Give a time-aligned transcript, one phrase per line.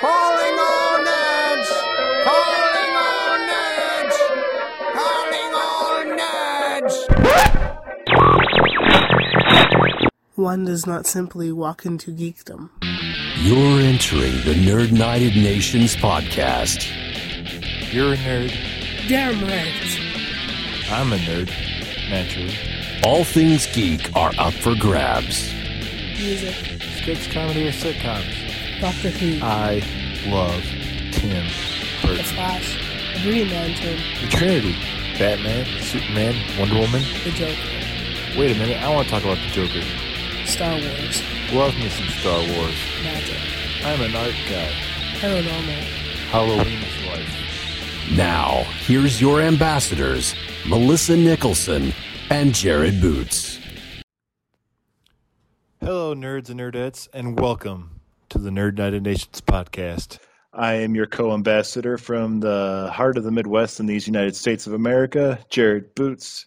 [0.00, 1.70] Calling all nerds!
[2.24, 4.16] Calling all nerds!
[4.94, 6.94] Calling all nerds!
[10.34, 12.70] One does not simply walk into geekdom.
[13.40, 16.90] You're entering the Nerd United Nations podcast.
[17.92, 18.52] You're a nerd.
[19.08, 19.98] Damn right.
[20.90, 21.48] I'm a nerd.
[22.10, 22.67] Naturally.
[23.04, 25.52] All things geek are up for grabs.
[26.18, 26.54] Music.
[26.96, 28.80] Sketch comedy or sitcoms.
[28.80, 29.38] Doctor Who.
[29.40, 29.82] I
[30.26, 30.62] love
[31.12, 32.24] Tim the Burton.
[32.24, 32.76] Flash.
[33.14, 33.98] The Green Lantern.
[34.20, 34.72] The Trinity.
[35.16, 37.02] Batman, Superman, Wonder Woman.
[37.24, 38.38] The Joker.
[38.38, 39.82] Wait a minute, I want to talk about the Joker.
[40.46, 41.22] Star Wars.
[41.52, 42.76] Love me some Star Wars.
[43.02, 43.38] Magic.
[43.84, 44.72] I'm an art guy.
[45.20, 45.82] Paranormal.
[46.30, 48.10] Halloween is life.
[48.16, 50.34] Now, here's your ambassadors,
[50.66, 51.92] Melissa Nicholson
[52.30, 53.58] and Jared Boots.
[55.80, 60.18] Hello, nerds and nerdettes, and welcome to the Nerd United Nations podcast.
[60.52, 64.66] I am your co ambassador from the heart of the Midwest in these United States
[64.66, 66.46] of America, Jared Boots.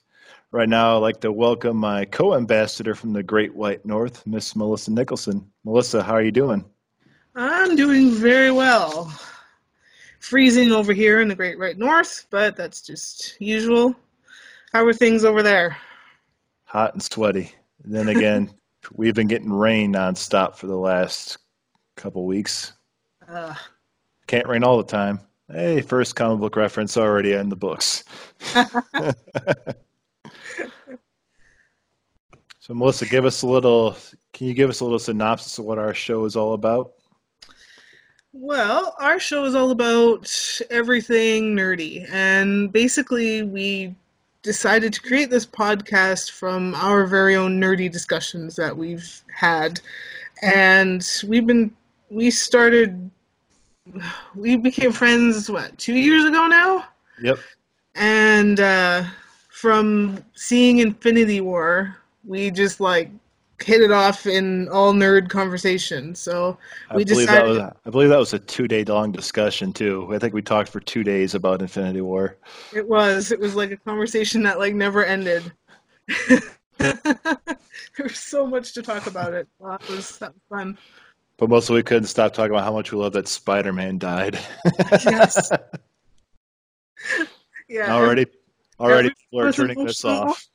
[0.52, 4.56] Right now, I'd like to welcome my co ambassador from the Great White North, Miss
[4.56, 5.50] Melissa Nicholson.
[5.64, 6.64] Melissa, how are you doing?
[7.36, 9.12] I'm doing very well.
[10.20, 13.96] Freezing over here in the Great White North, but that's just usual.
[14.72, 15.76] How are things over there?
[16.64, 17.52] Hot and sweaty.
[17.84, 18.50] And then again,
[18.94, 21.40] we've been getting rain nonstop for the last
[21.98, 22.72] couple weeks.
[23.28, 23.54] Uh,
[24.28, 25.20] Can't rain all the time.
[25.50, 28.06] Hey, first comic book reference already in the books.
[32.60, 33.98] so, Melissa, give us a little.
[34.32, 36.94] Can you give us a little synopsis of what our show is all about?
[38.34, 40.32] well, our show is all about
[40.70, 43.94] everything nerdy, and basically, we
[44.44, 49.80] decided to create this podcast from our very own nerdy discussions that we've had,
[50.42, 51.72] and we've been
[52.10, 53.10] we started
[54.36, 56.86] we became friends what two years ago now
[57.22, 57.40] Yep.
[57.96, 59.04] and uh,
[59.50, 61.96] from seeing Infinity War,
[62.26, 63.10] we just like
[63.62, 66.16] hit it off in all nerd conversation.
[66.16, 66.58] So
[66.96, 67.58] we believe decided.
[67.58, 67.74] that was.
[67.86, 70.10] I believe that was a two-day long discussion too.
[70.14, 72.38] I think we talked for two days about Infinity War.
[72.74, 73.32] It was.
[73.32, 75.52] It was like a conversation that like never ended.
[76.78, 77.00] there
[78.00, 79.48] was so much to talk about it.
[79.60, 80.78] Wow, that was that was fun.
[81.38, 84.40] But mostly we couldn't stop talking about how much we love that Spider-Man died.
[85.04, 85.52] Yes.
[87.68, 87.96] Yeah.
[87.96, 88.26] already,
[88.80, 90.46] already people are turning this off.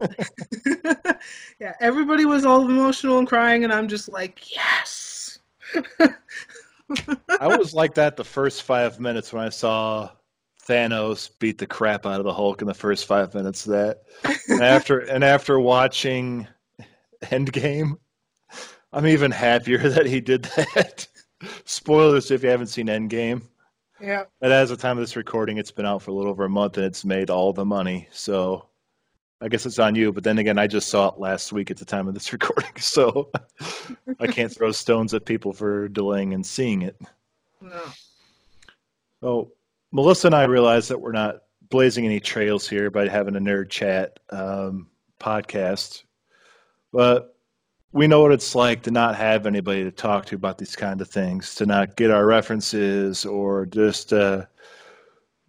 [1.60, 5.38] yeah, everybody was all emotional and crying, and I'm just like, yes.
[7.40, 10.10] I was like that the first five minutes when I saw
[10.66, 14.02] Thanos beat the crap out of the Hulk in the first five minutes of that.
[14.48, 16.46] And after and after watching
[17.24, 17.98] Endgame,
[18.92, 21.06] I'm even happier that he did that.
[21.64, 23.42] Spoilers if you haven't seen Endgame.
[24.00, 24.24] yeah.
[24.40, 26.44] But as of the time of this recording, it's been out for a little over
[26.44, 28.08] a month and it's made all the money.
[28.10, 28.66] So
[29.40, 30.12] I guess it's on you.
[30.12, 32.76] But then again, I just saw it last week at the time of this recording.
[32.76, 33.30] So
[34.20, 37.00] I can't throw stones at people for delaying and seeing it.
[37.60, 37.82] No.
[39.20, 39.52] So
[39.92, 41.36] Melissa and I realized that we're not
[41.70, 44.88] blazing any trails here by having a nerd chat um,
[45.20, 46.04] podcast,
[46.92, 47.34] but
[47.92, 51.00] we know what it's like to not have anybody to talk to about these kind
[51.00, 54.44] of things, to not get our references or just uh,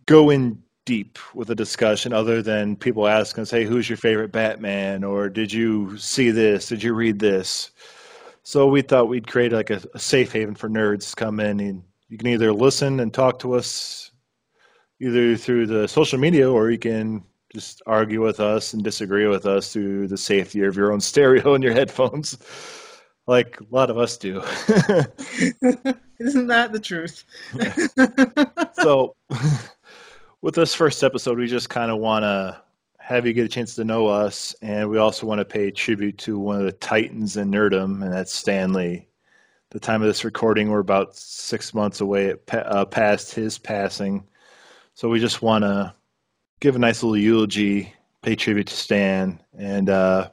[0.06, 4.32] go in deep with a discussion other than people asking us, "Hey, who's your favorite
[4.32, 6.68] Batman?" or "Did you see this?
[6.68, 7.72] Did you read this?"
[8.44, 11.60] So we thought we'd create like a, a safe haven for nerds to come in
[11.60, 14.12] and you can either listen and talk to us
[15.02, 19.46] either through the social media or you can just argue with us and disagree with
[19.46, 22.38] us through the safety of your own stereo and your headphones
[23.28, 24.40] like a lot of us do
[26.18, 27.26] Isn't that the truth?
[28.82, 29.16] so
[30.42, 32.62] with this first episode we just kind of want to
[33.06, 36.18] have you get a chance to know us and we also want to pay tribute
[36.18, 39.08] to one of the titans in nerdom and that's Stan Lee.
[39.70, 44.24] The time of this recording we're about six months away uh, past his passing.
[44.96, 45.94] So we just want to
[46.62, 47.94] give a nice little eulogy
[48.24, 50.32] pay tribute to stan and uh,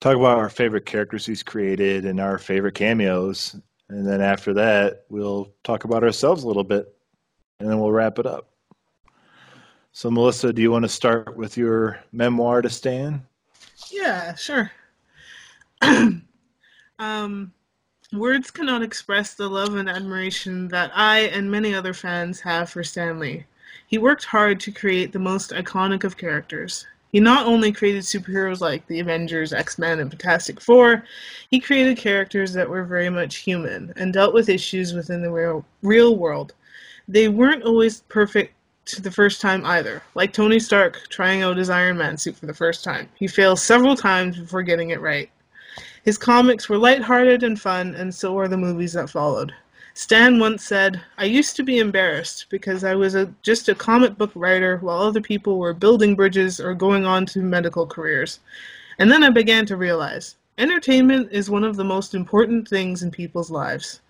[0.00, 3.54] talk about our favorite characters he's created and our favorite cameos.
[3.90, 6.86] And then after that we'll talk about ourselves a little bit
[7.58, 8.49] and then we'll wrap it up
[9.92, 13.22] so melissa do you want to start with your memoir to stan
[13.90, 14.70] Yeah, sure.
[16.98, 17.52] um,
[18.12, 22.84] words cannot express the love and admiration that I and many other fans have for
[22.84, 23.44] Stan Lee.
[23.86, 26.86] He worked hard to create the most iconic of characters.
[27.10, 31.04] He not only created superheroes like the Avengers, X Men, and Fantastic Four,
[31.50, 35.64] he created characters that were very much human and dealt with issues within the real,
[35.82, 36.54] real world.
[37.08, 38.54] They weren't always perfect
[38.92, 42.54] the first time either, like Tony Stark trying out his Iron Man suit for the
[42.54, 43.08] first time.
[43.14, 45.30] He fails several times before getting it right.
[46.02, 49.52] His comics were lighthearted and fun, and so were the movies that followed.
[49.94, 54.16] Stan once said, I used to be embarrassed because I was a, just a comic
[54.16, 58.40] book writer while other people were building bridges or going on to medical careers.
[58.98, 63.10] And then I began to realize entertainment is one of the most important things in
[63.10, 64.00] people's lives.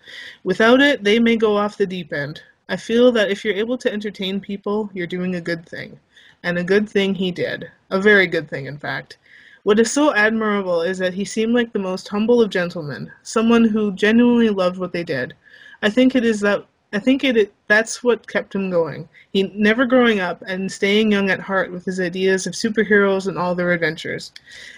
[0.43, 2.41] Without it, they may go off the deep end.
[2.71, 5.99] I feel that if you're able to entertain people, you're doing a good thing.
[6.41, 7.69] And a good thing he did.
[7.89, 9.17] A very good thing, in fact.
[9.63, 13.65] What is so admirable is that he seemed like the most humble of gentlemen, someone
[13.65, 15.33] who genuinely loved what they did.
[15.81, 19.09] I think it is that I think it that's what kept him going.
[19.33, 23.37] He never growing up and staying young at heart with his ideas of superheroes and
[23.37, 24.31] all their adventures.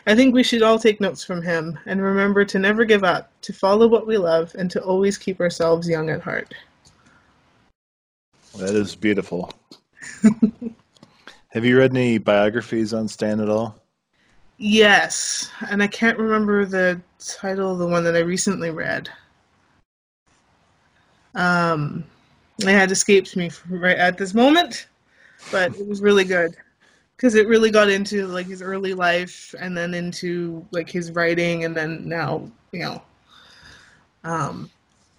[0.08, 3.30] I think we should all take notes from him and remember to never give up,
[3.44, 6.56] to follow what we love, and to always keep ourselves young at heart.
[8.58, 9.52] That is beautiful.
[11.50, 13.80] Have you read any biographies on Stan at all?
[14.58, 19.10] Yes, and I can't remember the title of the one that I recently read.
[21.36, 22.04] Um,
[22.60, 24.88] it had escaped me right at this moment,
[25.52, 26.56] but it was really good
[27.16, 31.64] because it really got into like his early life and then into like his writing
[31.64, 33.02] and then now you know
[34.24, 34.70] um,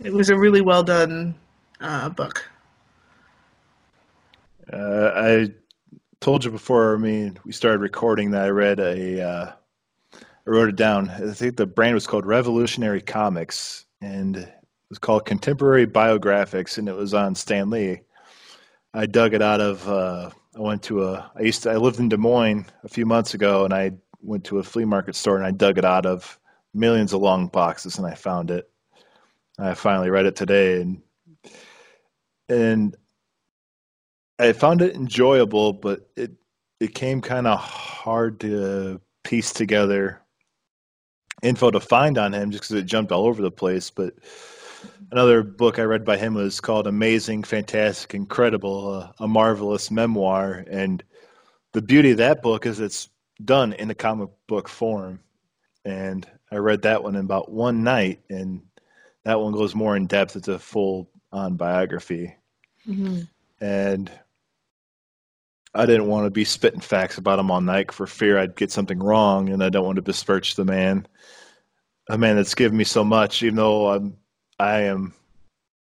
[0.01, 1.35] it was a really well done
[1.81, 2.49] uh, book
[4.73, 5.49] uh, i
[6.21, 9.53] told you before i mean we started recording that i read a uh,
[10.15, 14.99] I wrote it down i think the brand was called revolutionary comics and it was
[14.99, 18.01] called Contemporary Biographics, and it was on Stan Lee.
[18.93, 19.89] I dug it out of.
[19.89, 21.31] Uh, I went to a.
[21.35, 21.71] I used to.
[21.71, 24.85] I lived in Des Moines a few months ago, and I went to a flea
[24.85, 26.39] market store and I dug it out of
[26.75, 28.71] millions of long boxes, and I found it.
[29.59, 31.03] I finally read it today, and
[32.51, 32.97] and
[34.39, 36.33] I found it enjoyable, but it
[36.81, 40.21] it came kind of hard to piece together
[41.43, 43.91] info to find on him just because it jumped all over the place.
[43.91, 44.15] But
[45.13, 50.65] another book I read by him was called Amazing, Fantastic, Incredible, uh, a marvelous memoir.
[50.71, 51.03] And
[51.73, 53.11] the beauty of that book is it's
[53.45, 55.21] done in a comic book form.
[55.85, 58.63] And I read that one in about one night, and
[59.25, 60.37] that one goes more in depth.
[60.37, 62.35] It's a full on biography.
[62.89, 63.21] Mm-hmm.
[63.61, 64.11] And
[65.75, 68.71] I didn't want to be spitting facts about him all night for fear I'd get
[68.71, 71.07] something wrong, and I don't want to besmirch the man,
[72.09, 74.17] a man that's given me so much, even though I'm
[74.59, 75.15] I am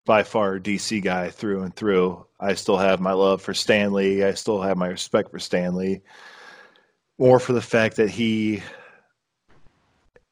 [0.04, 2.26] by far a DC guy through and through.
[2.40, 4.24] I still have my love for Stan Lee.
[4.24, 6.00] I still have my respect for Stan Lee,
[7.18, 8.62] More for the fact that he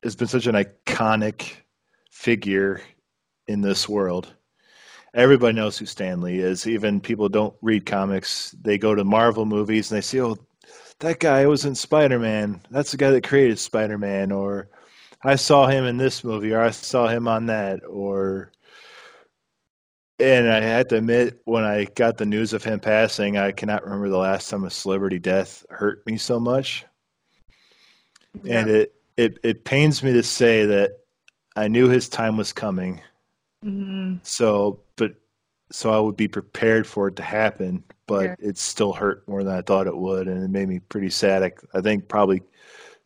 [0.02, 1.52] has been such an iconic
[2.10, 2.80] figure
[3.46, 4.32] in this world.
[5.16, 6.66] Everybody knows who Stan Lee is.
[6.66, 8.54] Even people don't read comics.
[8.60, 10.36] They go to Marvel movies and they see, oh,
[11.00, 12.60] that guy was in Spider Man.
[12.70, 14.30] That's the guy that created Spider Man.
[14.30, 14.68] Or
[15.24, 18.52] I saw him in this movie, or I saw him on that, or.
[20.18, 23.84] And I had to admit, when I got the news of him passing, I cannot
[23.84, 26.86] remember the last time a celebrity death hurt me so much.
[28.42, 28.60] Yeah.
[28.60, 30.92] And it, it it pains me to say that
[31.54, 33.02] I knew his time was coming.
[33.64, 34.16] Mm-hmm.
[34.22, 35.14] So, but
[35.70, 39.54] so I would be prepared for it to happen, but it still hurt more than
[39.54, 41.42] I thought it would, and it made me pretty sad.
[41.42, 42.42] I, I think probably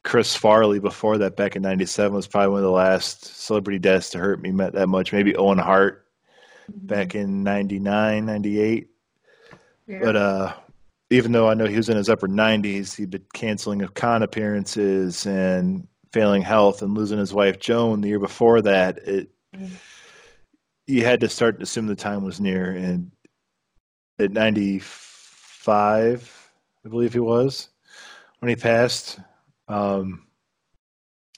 [0.02, 4.10] Chris Farley before that back in 97 was probably one of the last celebrity deaths
[4.10, 5.12] to hurt me that much.
[5.12, 6.06] Maybe Owen Hart
[6.70, 6.86] mm-hmm.
[6.86, 8.88] back in 99, 98.
[9.86, 9.98] Yeah.
[10.02, 10.54] But uh,
[11.10, 14.22] even though I know he was in his upper 90s, he'd been canceling of con
[14.22, 18.98] appearances and failing health and losing his wife Joan the year before that.
[18.98, 19.74] It mm-hmm.
[20.90, 22.72] You had to start to assume the time was near.
[22.72, 23.12] And
[24.18, 26.50] at 95,
[26.84, 27.68] I believe he was
[28.40, 29.20] when he passed
[29.70, 30.26] um,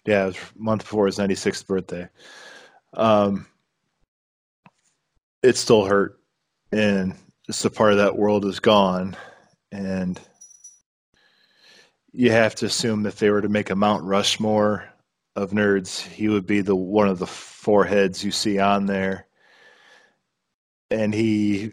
[0.07, 2.09] yeah, it was a month before his 96th birthday.
[2.95, 3.47] Um,
[5.43, 6.19] it still hurt,
[6.73, 7.15] and
[7.47, 9.17] just a part of that world is gone,
[9.71, 10.19] and
[12.13, 14.89] you have to assume that if they were to make a Mount Rushmore
[15.37, 19.27] of nerds, he would be the one of the four heads you see on there,
[20.93, 21.73] and he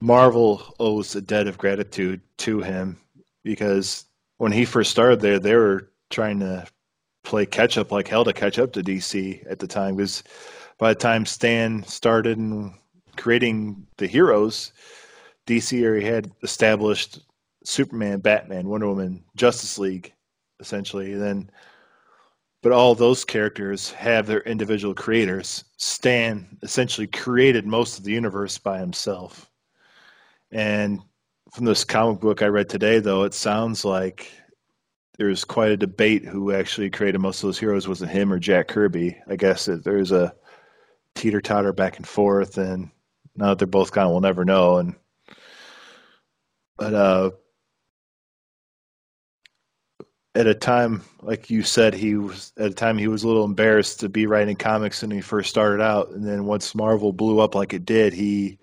[0.00, 2.98] Marvel owes a debt of gratitude to him
[3.44, 4.06] because
[4.38, 6.66] when he first started there, they were trying to
[7.22, 10.22] play catch up like hell to catch up to DC at the time because
[10.78, 12.38] by the time Stan started
[13.16, 14.72] creating the heroes,
[15.46, 17.20] DC already had established
[17.64, 20.14] Superman, Batman, Wonder Woman, Justice League,
[20.60, 21.12] essentially.
[21.12, 21.50] And then,
[22.62, 25.64] but all those characters have their individual creators.
[25.76, 29.50] Stan essentially created most of the universe by himself.
[30.52, 31.00] And
[31.52, 34.30] from this comic book I read today, though, it sounds like
[35.16, 37.88] there's quite a debate who actually created most of those heroes.
[37.88, 39.16] Was it him or Jack Kirby?
[39.28, 40.34] I guess that there's a
[41.14, 42.90] teeter totter back and forth, and
[43.36, 44.78] now that they're both gone, we'll never know.
[44.78, 44.94] And
[46.76, 47.30] but uh,
[50.34, 53.44] at a time like you said, he was at a time he was a little
[53.44, 57.40] embarrassed to be writing comics when he first started out, and then once Marvel blew
[57.40, 58.58] up like it did, he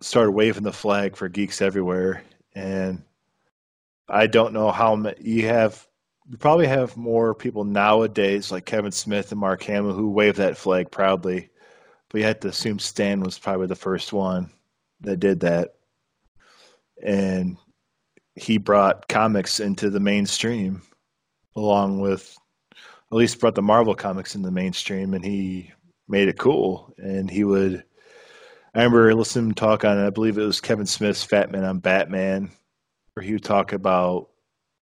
[0.00, 2.22] started waving the flag for geeks everywhere.
[2.54, 3.02] And
[4.08, 5.86] I don't know how many you have.
[6.28, 10.56] You probably have more people nowadays, like Kevin Smith and Mark Hamill, who wave that
[10.56, 11.50] flag proudly.
[12.08, 14.50] But you have to assume Stan was probably the first one
[15.00, 15.74] that did that,
[17.02, 17.56] and
[18.34, 20.82] he brought comics into the mainstream,
[21.56, 22.36] along with
[23.10, 25.70] at least brought the Marvel comics in the mainstream, and he
[26.08, 26.94] made it cool.
[26.98, 27.84] And he would
[28.74, 31.64] I remember listening to him talk on, I believe it was Kevin Smith's Fat Man
[31.64, 32.50] on Batman,
[33.12, 34.30] where he would talk about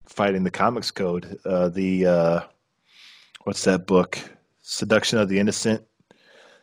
[0.06, 1.38] fighting the comics code.
[1.44, 2.40] Uh, the uh,
[3.42, 4.18] what's that book?
[4.60, 5.84] Seduction of the Innocent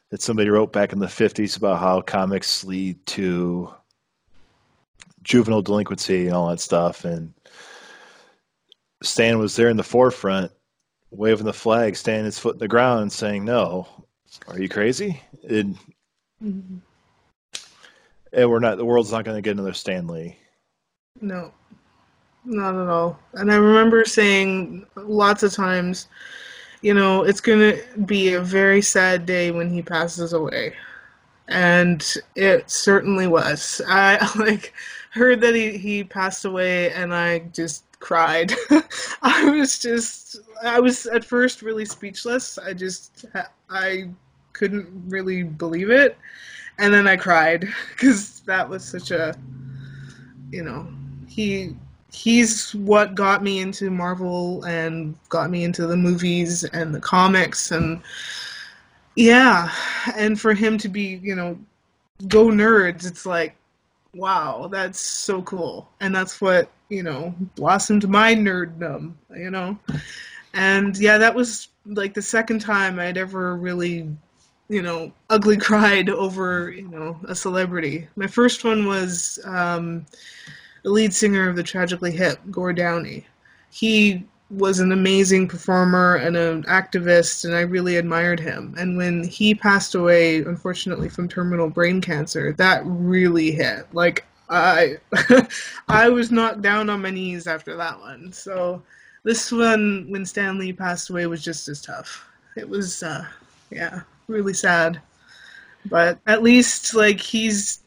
[0.10, 3.74] that somebody wrote back in the fifties about how comics lead to
[5.27, 7.05] juvenile delinquency and all that stuff.
[7.05, 7.34] And
[9.03, 10.51] Stan was there in the forefront,
[11.12, 13.88] waving the flag, standing his foot in the ground, and saying, "No,
[14.48, 15.77] are you crazy?" And
[16.43, 16.77] mm-hmm
[18.34, 18.77] and we're not.
[18.77, 20.38] The world's not going to get another Stan Lee.
[21.22, 21.51] No,
[22.46, 23.19] not at all.
[23.34, 26.07] And I remember saying lots of times,
[26.81, 30.74] you know, it's going to be a very sad day when he passes away,
[31.48, 32.05] and
[32.36, 33.81] it certainly was.
[33.88, 34.74] I like
[35.12, 38.54] heard that he he passed away, and I just cried.
[39.22, 42.58] I was just, I was at first really speechless.
[42.58, 43.26] I just,
[43.70, 44.10] I
[44.54, 46.18] couldn't really believe it
[46.80, 49.36] and then I cried because that was such a,
[50.52, 50.88] you know,
[51.28, 51.76] he
[52.14, 57.72] he's what got me into Marvel and got me into the movies and the comics
[57.72, 58.02] and
[59.16, 59.72] yeah,
[60.16, 61.58] and for him to be, you know,
[62.28, 63.56] go nerds, it's like
[64.18, 65.90] wow, that's so cool.
[66.00, 69.78] And that's what, you know, blossomed my nerddom, you know.
[70.54, 74.10] And yeah, that was like the second time I'd ever really
[74.70, 78.08] you know, ugly cried over, you know, a celebrity.
[78.16, 80.06] My first one was um,
[80.84, 83.26] the lead singer of the Tragically Hip, Gord Downie.
[83.70, 88.74] He was an amazing performer and an activist, and I really admired him.
[88.77, 93.94] And when he passed away, unfortunately, from terminal brain cancer, that really hit.
[93.94, 94.98] Like I,
[95.88, 98.32] I was knocked down on my knees after that one.
[98.32, 98.82] So
[99.24, 102.25] this one, when Stan Lee passed away, was just as tough.
[102.56, 103.25] It was, uh,
[103.70, 105.01] yeah really sad.
[105.86, 107.80] But at least like he's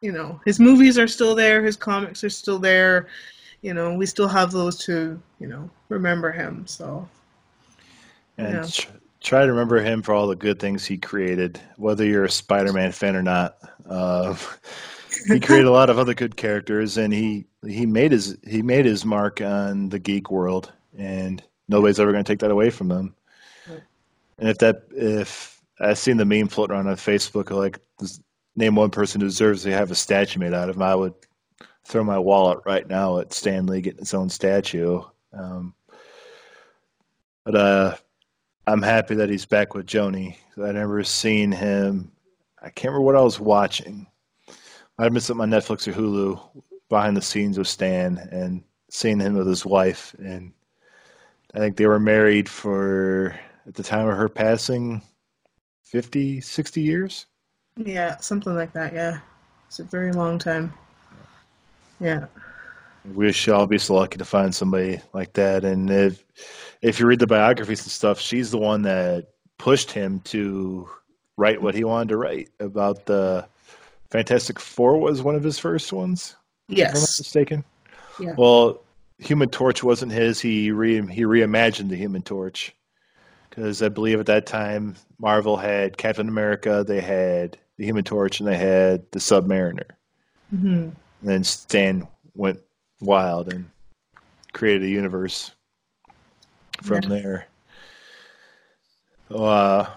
[0.00, 3.08] you know, his movies are still there, his comics are still there.
[3.64, 6.66] You know, we still have those to, you know, remember him.
[6.66, 7.08] So
[8.36, 8.66] and yeah.
[8.70, 8.90] tr-
[9.20, 12.92] try to remember him for all the good things he created, whether you're a Spider-Man
[12.92, 13.56] fan or not.
[13.88, 14.36] Uh,
[15.28, 18.84] he created a lot of other good characters, and he he made his he made
[18.84, 22.90] his mark on the geek world, and nobody's ever going to take that away from
[22.90, 23.14] him.
[23.66, 23.82] Right.
[24.38, 27.50] And if that if I've seen the meme floating around on Facebook.
[27.50, 27.80] Like,
[28.56, 30.82] name one person who deserves to have a statue made out of him.
[30.82, 31.14] I would
[31.84, 35.02] throw my wallet right now at Stan Lee getting his own statue.
[35.32, 35.74] Um,
[37.44, 37.96] but uh,
[38.66, 40.36] I'm happy that he's back with Joni.
[40.62, 42.10] I never seen him.
[42.62, 44.06] I can't remember what I was watching.
[44.98, 49.34] I missed it on Netflix or Hulu behind the scenes with Stan and seeing him
[49.34, 50.14] with his wife.
[50.18, 50.52] And
[51.54, 55.02] I think they were married for at the time of her passing
[55.82, 57.26] 50, 60 years?
[57.76, 59.20] Yeah, something like that, yeah.
[59.66, 60.72] It's a very long time.
[62.00, 62.26] Yeah.
[63.14, 65.64] We should all be so lucky to find somebody like that.
[65.64, 66.24] And if
[66.80, 70.88] if you read the biographies and stuff, she's the one that pushed him to
[71.36, 73.46] write what he wanted to write about the
[74.10, 76.36] Fantastic Four was one of his first ones.
[76.68, 76.90] Yes.
[76.90, 77.64] If I'm not mistaken.
[78.20, 78.34] Yeah.
[78.38, 78.80] Well,
[79.18, 80.40] Human Torch wasn't his.
[80.40, 82.74] He re he reimagined the Human Torch
[83.50, 88.40] because I believe at that time Marvel had Captain America, they had the Human Torch,
[88.40, 89.90] and they had the Submariner.
[90.54, 90.90] Mm-hmm.
[91.24, 92.60] And then Stan went
[93.00, 93.70] wild and
[94.52, 95.52] created a universe
[96.82, 97.08] from yeah.
[97.08, 97.46] there.
[99.30, 99.90] So, uh,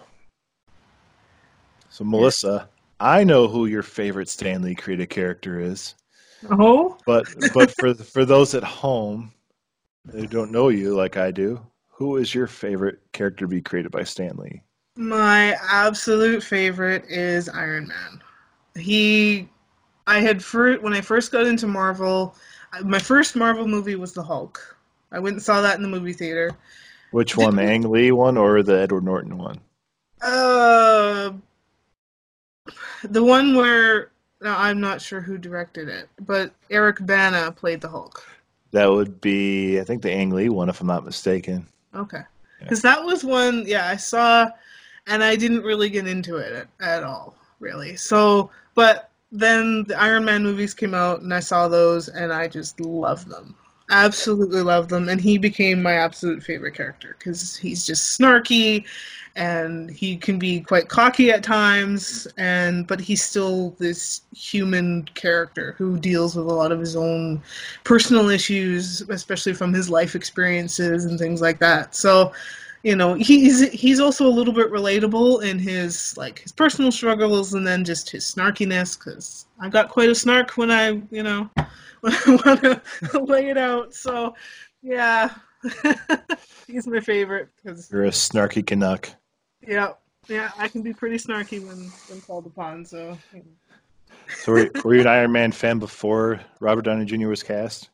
[1.90, 2.70] so Melissa,
[3.02, 5.96] I know who your favorite Stan Lee created character is.
[6.50, 9.34] Oh, But but for for those at home
[10.10, 13.92] who don't know you like I do, who is your favorite character to be created
[13.92, 14.62] by Stan Lee?
[14.96, 18.22] my absolute favorite is Iron Man.
[18.82, 19.50] He,
[20.08, 22.36] I had first when I first got into Marvel.
[22.84, 24.78] My first Marvel movie was the Hulk.
[25.12, 26.52] I went and saw that in the movie theater.
[27.12, 29.60] Which one, the Ang Lee one or the Edward Norton one?
[30.22, 31.32] Uh,
[33.04, 34.12] the one where
[34.42, 38.26] no, I'm not sure who directed it, but Eric Bana played the Hulk.
[38.72, 41.68] That would be, I think, the Ang Lee one, if I'm not mistaken.
[41.96, 42.22] Okay,
[42.60, 43.64] because that was one.
[43.66, 44.50] Yeah, I saw,
[45.08, 47.96] and I didn't really get into it at, at all, really.
[47.96, 52.48] So, but then the Iron Man movies came out, and I saw those, and I
[52.48, 53.56] just loved them.
[53.90, 58.86] Absolutely loved them, and he became my absolute favorite character because he's just snarky,
[59.38, 65.76] and he can be quite cocky at times, and but he's still this human character
[65.78, 67.42] who deals with a lot of his own
[67.86, 71.96] personal issues, especially from his life experiences and things like that.
[71.96, 72.34] So,
[72.88, 77.53] you know, he's he's also a little bit relatable in his like his personal struggles
[77.53, 81.50] and then just his snarkiness because I've got quite a snark when I, you know,
[82.00, 83.94] when I want to lay it out.
[83.94, 84.36] So,
[84.82, 85.34] yeah,
[86.67, 89.10] he's my favorite because You're a snarky Canuck.
[89.67, 89.91] yeah,
[90.29, 92.86] yeah, I can be pretty snarky when when called upon.
[92.86, 93.17] So.
[94.44, 97.27] So were, were you an Iron Man fan before Robert Downey Jr.
[97.27, 97.89] was cast?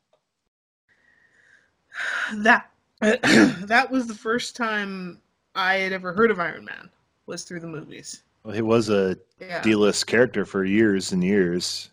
[2.36, 2.70] that
[3.66, 5.22] that was the first time
[5.56, 6.90] I had ever heard of Iron Man
[7.26, 8.24] was through the movies.
[8.44, 9.62] Well, he was a Yeah.
[9.62, 11.90] D-list character for years and years.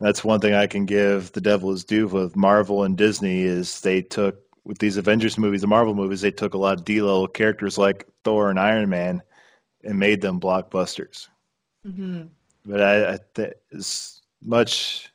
[0.00, 3.80] That's one thing I can give the devil his due with Marvel and Disney is
[3.80, 7.28] they took with these Avengers movies, the Marvel movies, they took a lot of D-level
[7.28, 9.22] characters like Thor and Iron Man
[9.82, 11.28] and made them blockbusters.
[11.84, 12.24] hmm
[12.66, 15.10] But I, I th- as much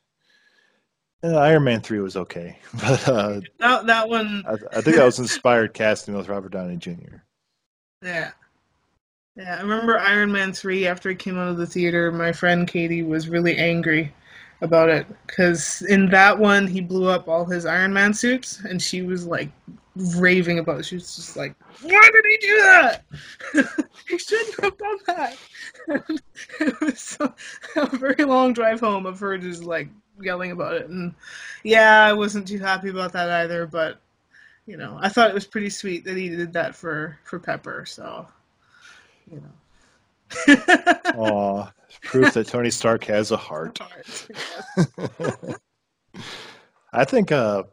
[1.24, 5.04] uh, Iron Man three was okay, but uh, That that one, I, I think that
[5.04, 7.16] was inspired casting with Robert Downey Jr.
[8.02, 8.32] yeah,
[9.36, 9.56] yeah.
[9.56, 12.12] I remember Iron Man three after it came out of the theater.
[12.12, 14.12] My friend Katie was really angry
[14.60, 18.80] about it because in that one he blew up all his Iron Man suits, and
[18.80, 19.50] she was like
[20.16, 20.84] raving about it.
[20.84, 23.04] She was just like, "Why did he do that?
[24.08, 25.36] he shouldn't have done that."
[26.60, 27.34] it was so,
[27.76, 29.88] a very long drive home of her just like
[30.20, 31.14] yelling about it, and
[31.62, 33.66] yeah, I wasn't too happy about that either.
[33.66, 34.00] But
[34.66, 37.84] you know, I thought it was pretty sweet that he did that for for Pepper.
[37.86, 38.26] So,
[39.30, 39.52] you know.
[41.16, 41.70] Aw,
[42.02, 43.78] proof that Tony Stark has a heart.
[46.92, 47.64] I think uh,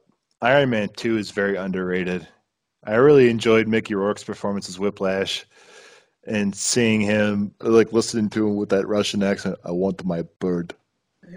[0.42, 2.28] Iron Man 2 is very underrated.
[2.84, 5.46] I really enjoyed Mickey Rourke's performance as Whiplash
[6.26, 9.58] and seeing him, like listening to him with that Russian accent.
[9.64, 10.74] I want my bird.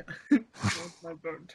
[0.31, 1.53] That's my bird.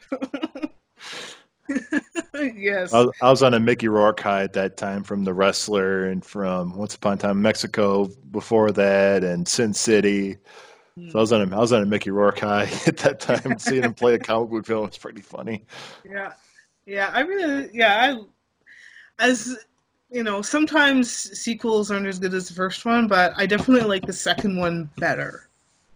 [2.56, 2.94] yes.
[2.94, 6.06] I was, I was on a Mickey Rourke high at that time from The Wrestler
[6.06, 10.38] and from Once Upon a Time in Mexico before that and Sin City.
[11.08, 13.58] So I was on a, I was on a Mickey Rourke high at that time.
[13.58, 15.66] Seeing him play a comic book film was pretty funny.
[16.04, 16.34] Yeah,
[16.86, 17.10] yeah.
[17.14, 18.20] I really, yeah.
[19.20, 19.58] I, as
[20.12, 24.06] you know, sometimes sequels aren't as good as the first one, but I definitely like
[24.06, 25.48] the second one better.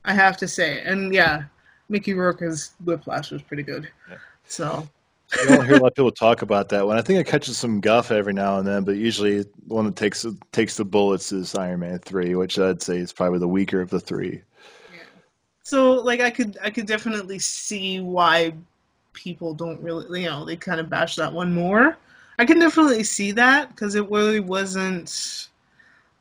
[0.06, 1.44] I have to say, and yeah,
[1.94, 3.88] Mickey Rourke's Whiplash was pretty good.
[4.10, 4.18] Yeah.
[4.46, 4.90] So
[5.40, 6.98] You don't hear a lot of people talk about that one.
[6.98, 9.96] I think it catches some guff every now and then, but usually the one that
[9.96, 13.80] takes takes the bullets is Iron Man three, which I'd say is probably the weaker
[13.80, 14.42] of the three.
[15.62, 18.54] So like I could I could definitely see why
[19.14, 21.96] people don't really you know they kind of bash that one more.
[22.40, 25.48] I can definitely see that because it really wasn't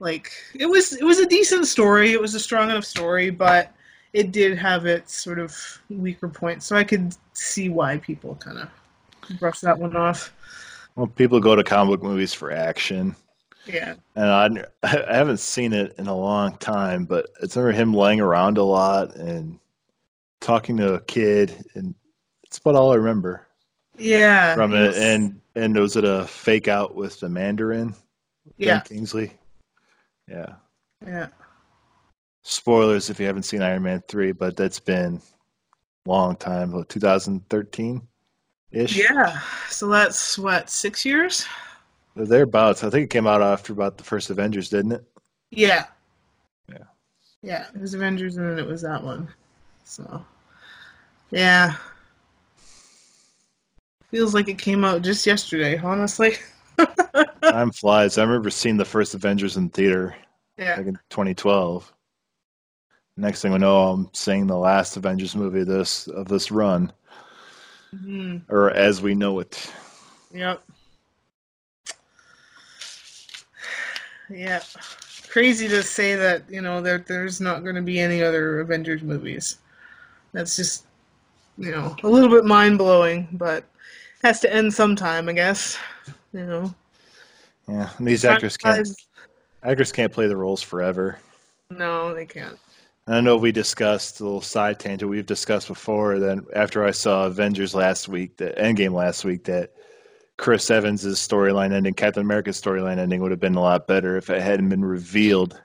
[0.00, 2.12] like it was it was a decent story.
[2.12, 3.72] It was a strong enough story, but
[4.12, 5.56] it did have its sort of
[5.88, 6.66] weaker points.
[6.66, 10.32] So I could see why people kind of brush that one off.
[10.96, 13.16] Well, people go to comic book movies for action,
[13.66, 13.94] Yeah.
[14.16, 18.20] and I, I haven't seen it in a long time, but it's remember him laying
[18.20, 19.58] around a lot and
[20.40, 21.94] talking to a kid, and
[22.42, 23.46] it's about all I remember
[23.96, 24.54] Yeah.
[24.54, 24.82] from it.
[24.90, 27.88] it's- And and was it a fake out with the Mandarin?
[27.88, 27.94] Ben
[28.56, 28.80] yeah.
[28.80, 29.32] Kingsley.
[30.28, 30.54] Yeah.
[31.06, 31.28] Yeah.
[32.42, 35.20] Spoilers if you haven't seen Iron Man three, but that's been
[36.06, 38.02] a long time, about 2013
[38.72, 38.96] ish.
[38.96, 39.40] Yeah.
[39.68, 41.46] So that's what six years.
[42.16, 42.84] Thereabouts.
[42.84, 45.04] I think it came out after about the first Avengers, didn't it?
[45.50, 45.86] Yeah.
[46.68, 46.84] Yeah.
[47.42, 49.28] Yeah, it was Avengers and then it was that one.
[49.84, 50.24] So,
[51.30, 51.74] yeah.
[54.10, 56.36] Feels like it came out just yesterday, honestly.
[57.42, 58.18] Time flies.
[58.18, 60.14] I remember seeing the first Avengers in theater
[60.58, 60.76] yeah.
[60.76, 61.92] like in 2012.
[63.16, 66.92] Next thing we know, I'm seeing the last Avengers movie of this of this run.
[67.90, 69.70] hmm or as we know it.
[70.32, 70.62] Yep.
[74.30, 74.62] Yeah.
[75.28, 79.02] Crazy to say that, you know, there there's not going to be any other Avengers
[79.02, 79.58] movies.
[80.32, 80.86] That's just,
[81.58, 83.64] you know, a little bit mind blowing, but
[84.22, 85.78] has to end sometime, I guess.
[86.32, 86.74] You know.
[87.68, 88.88] Yeah, and these actors can't
[89.62, 91.18] actors can't play the roles forever.
[91.70, 92.58] No, they can't.
[93.06, 96.18] I know we discussed a little side tangent we've discussed before.
[96.18, 99.72] Then after I saw Avengers last week, the Endgame last week, that
[100.36, 104.30] Chris Evans' storyline ending, Captain America's storyline ending would have been a lot better if
[104.30, 105.60] it hadn't been revealed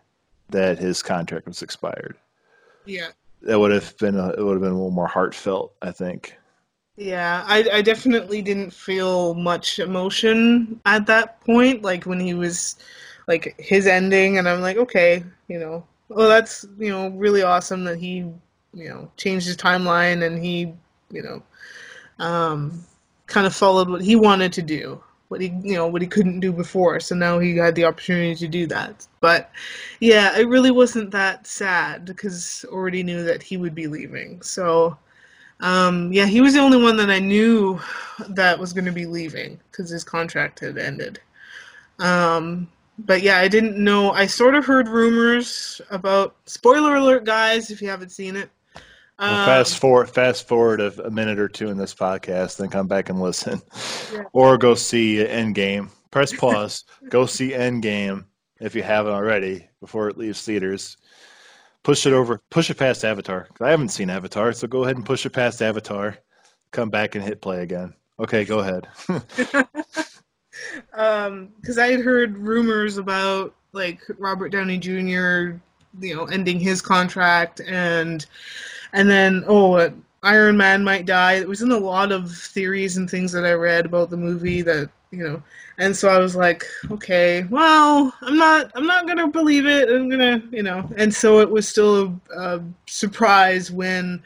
[0.49, 2.17] that his contract was expired.
[2.85, 3.09] Yeah.
[3.43, 6.35] That would have been a, it would have been a little more heartfelt, I think.
[6.95, 12.77] Yeah, I, I definitely didn't feel much emotion at that point, like when he was
[13.27, 17.83] like his ending, and I'm like, okay, you know, well, that's you know really awesome
[17.85, 18.17] that he
[18.73, 20.73] you know changed his timeline and he
[21.11, 21.43] you know
[22.19, 22.83] um,
[23.27, 26.39] kind of followed what he wanted to do, what he you know what he couldn't
[26.39, 29.07] do before, so now he had the opportunity to do that.
[29.19, 29.51] But
[29.99, 34.97] yeah, it really wasn't that sad because already knew that he would be leaving, so.
[35.59, 37.81] Um, yeah, he was the only one that I knew
[38.29, 41.19] that was going to be leaving because his contract had ended.
[41.97, 42.67] Um,
[42.99, 44.11] but yeah, I didn't know.
[44.11, 46.35] I sort of heard rumors about.
[46.45, 47.71] Spoiler alert, guys!
[47.71, 48.49] If you haven't seen it,
[49.19, 52.69] Well, Um, fast forward, fast forward a, a minute or two in this podcast, then
[52.69, 53.61] come back and listen,
[54.13, 54.23] Yeah.
[54.33, 55.89] or go see Endgame.
[56.11, 56.85] Press pause.
[57.09, 58.25] go see Endgame
[58.59, 60.97] if you haven't already before it leaves theaters.
[61.83, 62.41] Push it over.
[62.49, 63.47] Push it past Avatar.
[63.61, 66.17] I haven't seen Avatar, so go ahead and push it past Avatar.
[66.71, 67.93] Come back and hit play again.
[68.19, 68.87] Okay, go ahead.
[70.93, 75.57] um because i had heard rumors about like robert downey jr
[75.99, 78.25] you know ending his contract and
[78.93, 79.89] and then oh uh,
[80.23, 81.33] iron man might die.
[81.33, 84.61] It was in a lot of theories and things that i read about the movie
[84.63, 85.41] that you know
[85.77, 89.89] and so i was like okay well i'm not i'm not gonna believe it.
[89.89, 94.21] I'm gonna you know and so it was still a, a surprise when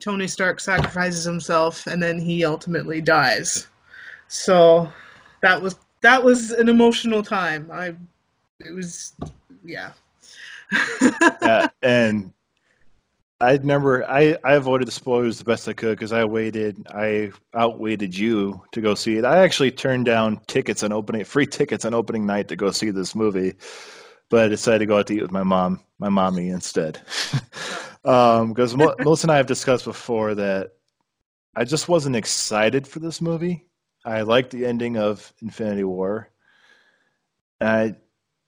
[0.00, 3.68] tony stark sacrifices himself and then he ultimately dies.
[4.28, 4.90] So
[5.42, 7.70] that was that was an emotional time.
[7.72, 7.94] I
[8.60, 9.14] it was
[9.64, 9.92] yeah.
[11.42, 12.32] yeah, and
[13.40, 17.32] I never I I avoided the spoilers the best I could because I waited I
[17.54, 19.24] outweighted you to go see it.
[19.24, 22.90] I actually turned down tickets on opening free tickets on opening night to go see
[22.90, 23.54] this movie,
[24.28, 27.00] but I decided to go out to eat with my mom, my mommy instead.
[28.04, 30.72] um, because Mel- Melissa and I have discussed before that
[31.54, 33.66] I just wasn't excited for this movie.
[34.04, 36.30] I liked the ending of Infinity War.
[37.60, 37.94] I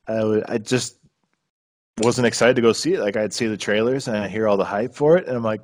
[0.08, 0.98] I I just
[2.02, 3.00] wasn't excited to go see it.
[3.00, 5.44] Like I'd see the trailers and I hear all the hype for it, and I'm
[5.44, 5.62] like,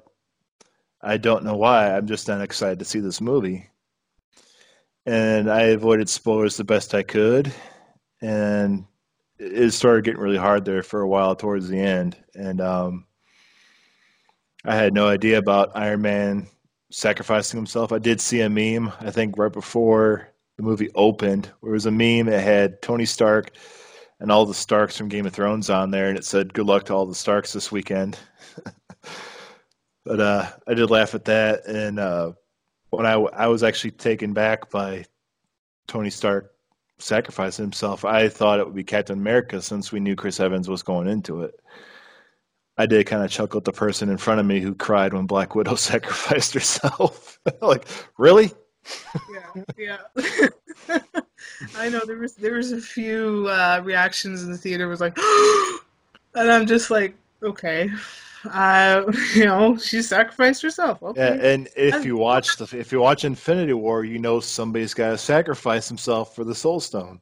[1.03, 1.95] I don't know why.
[1.97, 3.69] I'm just not excited to see this movie.
[5.07, 7.53] And I avoided spoilers the best I could,
[8.21, 8.85] and
[9.39, 12.17] it started getting really hard there for a while towards the end.
[12.35, 13.07] And um,
[14.65, 16.47] I had no idea about Iron Man
[16.91, 17.93] sacrificing himself.
[17.93, 21.87] I did see a meme, I think, right before the movie opened, where it was
[21.87, 23.53] a meme that had Tony Stark
[24.21, 26.85] and all the Starks from Game of Thrones on there, and it said, "Good luck
[26.87, 28.19] to all the Starks this weekend."
[30.05, 32.33] but uh, I did laugh at that, and uh,
[32.91, 35.07] when I I was actually taken back by
[35.87, 36.53] Tony Stark
[36.99, 40.83] sacrificing himself, I thought it would be Captain America since we knew Chris Evans was
[40.83, 41.55] going into it.
[42.81, 45.27] I did kind of chuckle at the person in front of me who cried when
[45.27, 47.39] Black Widow sacrificed herself.
[47.61, 48.53] like, really?
[49.77, 50.49] yeah, yeah.
[51.77, 55.17] I know there was there was a few uh, reactions in the theater was like,
[56.35, 57.91] and I'm just like, okay,
[58.51, 59.03] uh,
[59.35, 61.01] you know, she sacrificed herself.
[61.17, 65.11] Yeah, and if you watch the if you watch Infinity War, you know somebody's got
[65.11, 67.21] to sacrifice himself for the Soul Stone.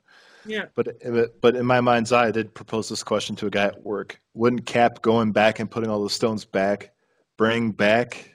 [0.49, 3.67] Yeah, But but in my mind's eye, I did propose this question to a guy
[3.67, 4.21] at work.
[4.35, 6.93] Wouldn't Cap going back and putting all the stones back
[7.37, 8.35] bring back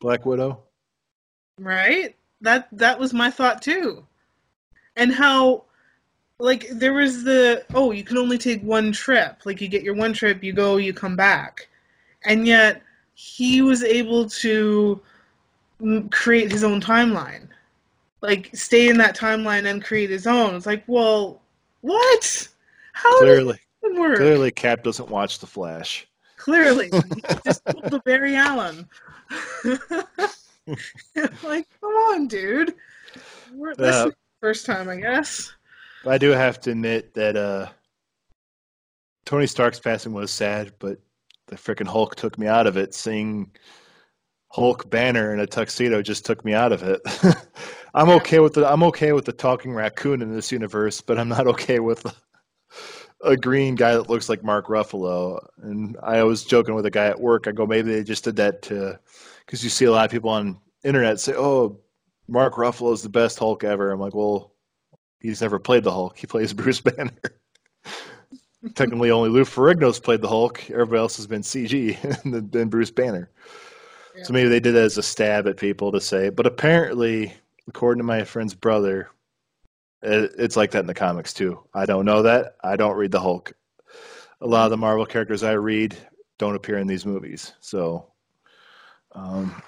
[0.00, 0.64] Black Widow?
[1.58, 2.16] right.
[2.40, 4.04] That that was my thought too,
[4.96, 5.64] and how.
[6.42, 9.92] Like there was the oh you can only take one trip like you get your
[9.92, 11.68] one trip you go you come back,
[12.24, 12.80] and yet
[13.12, 14.98] he was able to
[16.10, 17.46] create his own timeline
[18.22, 21.39] like stay in that timeline and create his own it's like well
[21.80, 22.48] what?
[22.92, 26.06] How Clearly, clearly, Cap doesn't watch The Flash.
[26.36, 26.90] clearly.
[27.14, 28.88] He just pulled the barry allen.
[31.42, 32.74] Like come on dude.
[33.52, 35.52] We're, this Uh, is the first time i guess.
[36.06, 37.68] I do have to admit that uh,
[39.24, 40.98] Tony Stark's passing was sad, but
[41.48, 42.94] the freaking Hulk took me out of it.
[42.94, 43.50] Seeing
[44.50, 47.00] Hulk banner in a tuxedo just took me out of it.
[47.94, 51.28] I'm okay with the I'm okay with the talking raccoon in this universe, but I'm
[51.28, 52.04] not okay with
[53.22, 55.44] a green guy that looks like Mark Ruffalo.
[55.62, 57.46] And I was joking with a guy at work.
[57.46, 58.98] I go, maybe they just did that to
[59.46, 61.78] because you see a lot of people on internet say, "Oh,
[62.28, 64.54] Mark Ruffalo is the best Hulk ever." I'm like, well,
[65.20, 66.18] he's never played the Hulk.
[66.18, 67.12] He plays Bruce Banner.
[68.74, 70.68] Technically, only Lou Ferrigno's played the Hulk.
[70.70, 73.30] Everybody else has been CG and then Bruce Banner.
[74.20, 74.26] Yeah.
[74.26, 76.28] So maybe they did it as a stab at people to say.
[76.28, 77.32] But apparently,
[77.68, 79.08] according to my friend's brother,
[80.02, 81.60] it's like that in the comics too.
[81.72, 82.56] I don't know that.
[82.62, 83.52] I don't read the Hulk.
[84.42, 85.96] A lot of the Marvel characters I read
[86.38, 87.54] don't appear in these movies.
[87.60, 88.12] So,
[89.12, 89.62] um,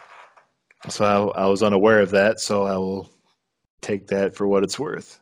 [0.89, 2.41] so I, I was unaware of that.
[2.41, 3.11] So I will
[3.81, 5.19] take that for what it's worth.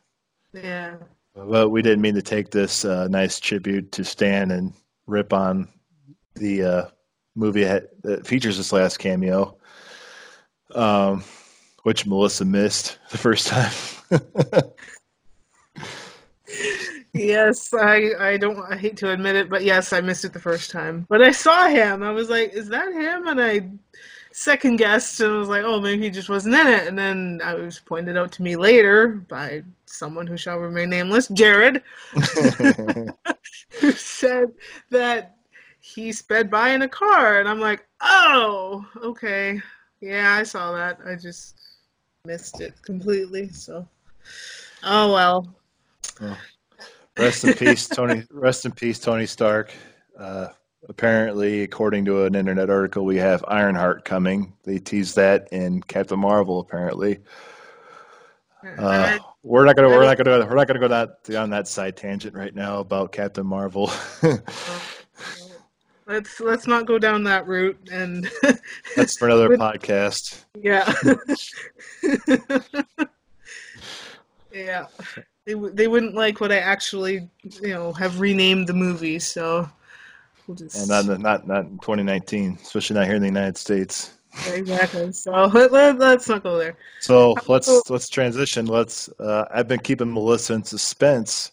[0.53, 0.95] Yeah.
[1.33, 4.73] But we didn't mean to take this uh, nice tribute to Stan and
[5.07, 5.69] rip on
[6.35, 6.85] the uh,
[7.35, 9.57] movie that features this last cameo,
[10.75, 11.23] um,
[11.83, 13.71] which Melissa missed the first time.
[17.13, 20.39] Yes, I I don't I hate to admit it, but yes, I missed it the
[20.39, 21.05] first time.
[21.09, 22.03] But I saw him.
[22.03, 23.27] I was like, is that him?
[23.27, 23.69] And I
[24.31, 26.87] second guessed and was like, oh, maybe he just wasn't in it.
[26.87, 31.27] And then I was pointed out to me later by someone who shall remain nameless,
[31.27, 31.83] Jared,
[33.79, 34.51] who said
[34.89, 35.35] that
[35.81, 37.39] he sped by in a car.
[37.39, 39.59] And I'm like, oh, okay.
[39.99, 40.99] Yeah, I saw that.
[41.05, 41.59] I just
[42.25, 43.49] missed it completely.
[43.49, 43.87] So,
[44.83, 45.55] oh well.
[47.17, 48.23] rest in peace, Tony.
[48.31, 49.73] Rest in peace, Tony Stark.
[50.17, 50.47] Uh,
[50.87, 54.53] apparently, according to an internet article, we have Ironheart coming.
[54.63, 56.59] They teased that in Captain Marvel.
[56.59, 57.19] Apparently,
[58.77, 61.97] uh, we're not gonna we're not gonna we're not gonna go that on that side
[61.97, 63.91] tangent right now about Captain Marvel.
[66.07, 68.29] let's let's not go down that route and
[68.95, 70.43] That's for another podcast.
[70.55, 70.91] yeah
[74.53, 74.87] yeah
[75.45, 77.29] they, w- they wouldn't like what i actually
[77.61, 79.67] you know have renamed the movie so
[80.47, 84.17] we'll just And not not not in 2019, especially not here in the United States.
[84.53, 88.65] exactly so let, let, let's not go there So let's let's transition.
[88.65, 89.09] Let's.
[89.19, 91.51] Uh, I've been keeping Melissa in suspense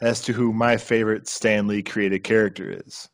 [0.00, 3.08] as to who my favorite Stan Lee created character is.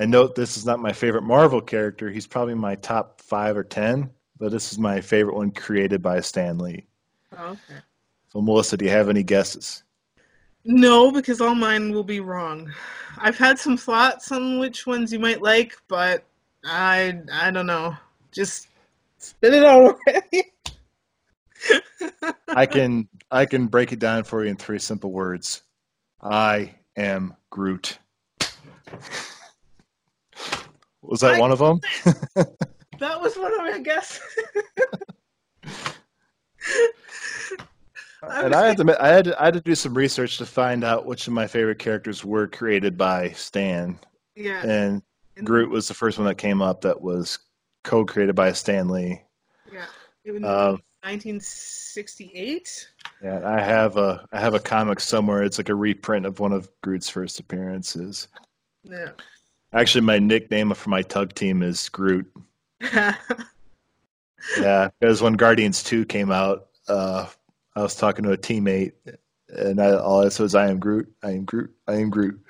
[0.00, 2.08] And note, this is not my favorite Marvel character.
[2.10, 4.08] He's probably my top five or ten,
[4.38, 6.86] but this is my favorite one created by Stan Lee.
[7.36, 7.80] Oh, okay
[8.30, 9.84] So, Melissa, do you have any guesses?
[10.64, 12.70] no because all mine will be wrong
[13.16, 16.22] i've had some thoughts on which ones you might like but
[16.66, 17.96] i i don't know
[18.30, 18.68] just
[19.16, 20.42] spit it out already
[22.48, 25.62] I can I can break it down for you in three simple words.
[26.22, 27.98] I am Groot.
[31.02, 31.80] Was that I- one of them?
[32.98, 34.20] That was one of my guesses.
[38.22, 40.44] I and I had to I had to, I had to do some research to
[40.46, 43.98] find out which of my favorite characters were created by Stan,
[44.36, 44.62] yeah.
[44.66, 45.02] and
[45.42, 47.38] Groot was the first one that came up that was
[47.84, 49.22] co-created by Stan Lee.
[49.72, 49.86] Yeah.
[50.24, 52.88] It was Um, 1968.
[53.22, 55.42] Yeah, I have a I have a comic somewhere.
[55.42, 58.28] It's like a reprint of one of Groot's first appearances.
[58.84, 59.12] Yeah.
[59.72, 62.30] Actually, my nickname for my tug team is Groot.
[64.58, 67.26] Yeah, because when Guardians Two came out, uh,
[67.76, 68.92] I was talking to a teammate,
[69.48, 71.12] and I, all I said was, "I am Groot.
[71.22, 71.70] I am Groot.
[71.86, 72.40] I am Groot."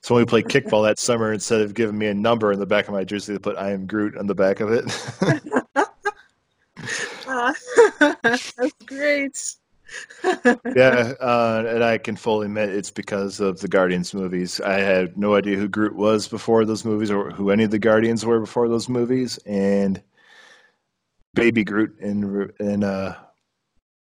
[0.00, 2.66] So when we played kickball that summer, instead of giving me a number in the
[2.66, 4.84] back of my jersey, they put "I am Groot" on the back of it.
[8.22, 8.52] That's
[8.86, 9.56] great.
[10.24, 14.60] Yeah, uh, and I can fully admit it's because of the Guardians movies.
[14.60, 17.78] I had no idea who Groot was before those movies, or who any of the
[17.78, 20.02] Guardians were before those movies, and
[21.34, 23.16] Baby Groot in in uh,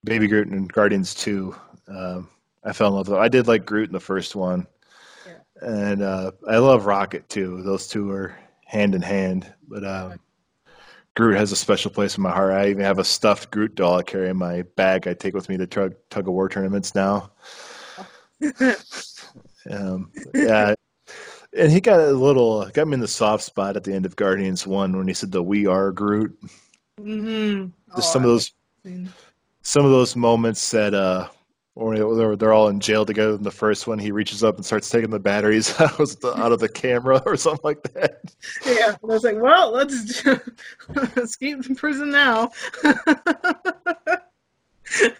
[0.04, 1.56] Baby Groot and Guardians Two.
[1.88, 2.30] Um,
[2.64, 3.20] I fell in love with.
[3.20, 4.68] I did like Groot in the first one,
[5.26, 5.34] Yeah.
[5.62, 7.62] and uh, I love Rocket too.
[7.64, 9.84] Those two are hand in hand, but.
[9.86, 10.20] Um,
[11.16, 12.54] Groot has a special place in my heart.
[12.54, 15.08] I even have a stuffed Groot doll I carry in my bag.
[15.08, 17.32] I take with me to tug, tug of war tournaments now.
[19.70, 20.76] Um, yeah,
[21.58, 24.16] and he got a little got me in the soft spot at the end of
[24.16, 26.38] Guardians One when he said the "We are Groot."
[27.00, 28.52] hmm Just some of those
[29.62, 31.30] some of those moments that uh,
[31.76, 33.34] or they're, they're all in jail together.
[33.34, 36.34] In the first one, he reaches up and starts taking the batteries out of the,
[36.38, 38.34] out of the camera or something like that.
[38.66, 38.96] Yeah.
[39.02, 40.22] I was like, well, let's
[41.38, 42.52] keep in prison now.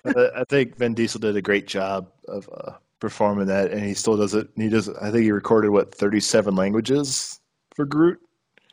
[0.06, 3.94] I I think Vin Diesel did a great job of uh, performing that, and he
[3.96, 4.48] still does it.
[4.56, 4.90] He does.
[4.90, 7.40] I think he recorded what thirty-seven languages
[7.76, 8.20] for Groot.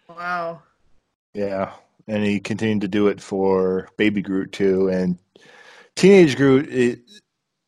[0.08, 0.60] wow.
[1.32, 1.72] Yeah,
[2.08, 4.88] and he continued to do it for Baby Groot too.
[4.88, 5.16] And
[5.94, 7.00] Teenage Groot, it,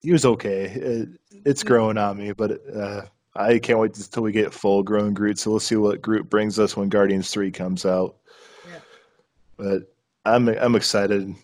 [0.03, 0.65] he was okay.
[0.65, 1.09] It,
[1.45, 3.03] it's growing on me, but uh,
[3.35, 5.39] I can't wait until we get full grown Groot.
[5.39, 8.17] So we'll see what Groot brings us when Guardians Three comes out.
[8.69, 8.81] Yeah.
[9.57, 11.35] But I'm I'm excited.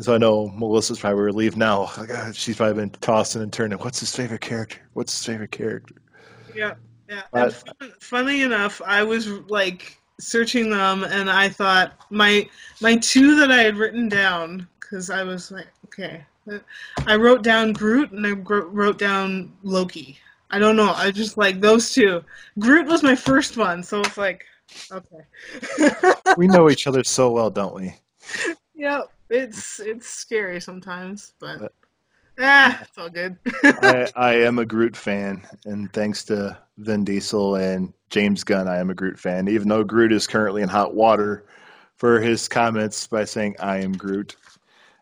[0.00, 1.90] So I know Melissa's probably relieved now.
[1.98, 3.78] Oh, God, she's probably been tossing and turning.
[3.78, 4.78] What's his favorite character?
[4.94, 5.96] What's his favorite character?
[6.54, 6.74] Yeah,
[7.10, 7.22] yeah.
[7.34, 12.48] And fun, funny enough, I was like searching them, and I thought my
[12.80, 16.24] my two that I had written down because I was like, okay,
[17.06, 20.18] I wrote down Groot and I wrote down Loki.
[20.50, 20.92] I don't know.
[20.94, 22.22] I just like those two.
[22.58, 24.44] Groot was my first one, so it's like,
[24.90, 26.12] okay.
[26.36, 27.94] We know each other so well, don't we?
[28.74, 31.72] yeah, it's it's scary sometimes, but But-
[32.40, 33.36] ah, it's all good.
[33.64, 38.78] I, I am a Groot fan, and thanks to Vin Diesel and James Gunn, I
[38.78, 39.48] am a Groot fan.
[39.48, 41.44] Even though Groot is currently in hot water
[41.96, 44.36] for his comments by saying "I am Groot,"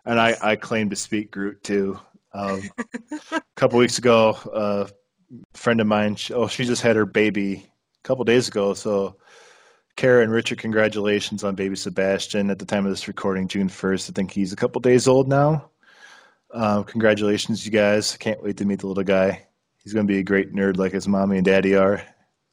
[0.04, 1.98] and I, I claim to speak Groot too.
[2.32, 2.62] Um,
[3.32, 4.88] a couple weeks ago, a
[5.54, 7.66] friend of mine, she- oh, she just had her baby
[8.02, 8.74] a couple days ago.
[8.74, 9.16] So,
[9.96, 12.50] Kara and Richard, congratulations on baby Sebastian.
[12.50, 15.28] At the time of this recording, June first, I think he's a couple days old
[15.28, 15.70] now.
[16.52, 18.16] Um, congratulations, you guys!
[18.16, 19.46] Can't wait to meet the little guy.
[19.82, 22.02] He's going to be a great nerd like his mommy and daddy are.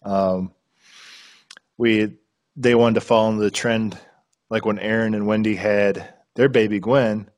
[0.04, 0.54] Um,
[1.78, 2.18] we
[2.56, 3.98] they wanted to follow the trend,
[4.50, 7.30] like when Aaron and Wendy had their baby Gwen.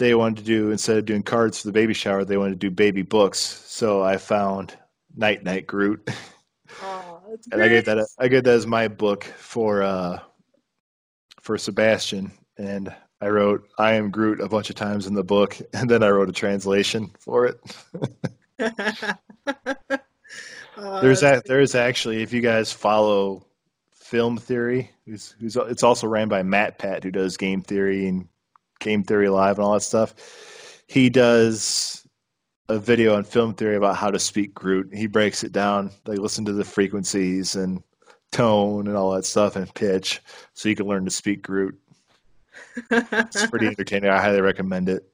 [0.00, 2.68] They wanted to do instead of doing cards for the baby shower, they wanted to
[2.68, 3.38] do baby books.
[3.38, 4.74] So I found
[5.14, 6.08] Night Night Groot,
[6.82, 7.20] Oh,
[7.52, 10.20] and I gave that I gave that as my book for uh,
[11.40, 15.58] for Sebastian, and I wrote "I am Groot" a bunch of times in the book,
[15.74, 17.60] and then I wrote a translation for it.
[20.76, 21.42] There's that.
[21.46, 23.44] There's actually, if you guys follow
[23.92, 28.28] Film Theory, who's, who's it's also ran by MatPat, who does Game Theory and
[28.80, 30.14] Game Theory Live and all that stuff.
[30.86, 32.06] He does
[32.68, 34.90] a video on Film Theory about how to speak Groot.
[34.92, 35.90] He breaks it down.
[36.04, 37.82] They listen to the frequencies and
[38.32, 40.20] tone and all that stuff and pitch,
[40.54, 41.78] so you can learn to speak Groot.
[42.90, 44.10] It's pretty entertaining.
[44.10, 45.04] I highly recommend it.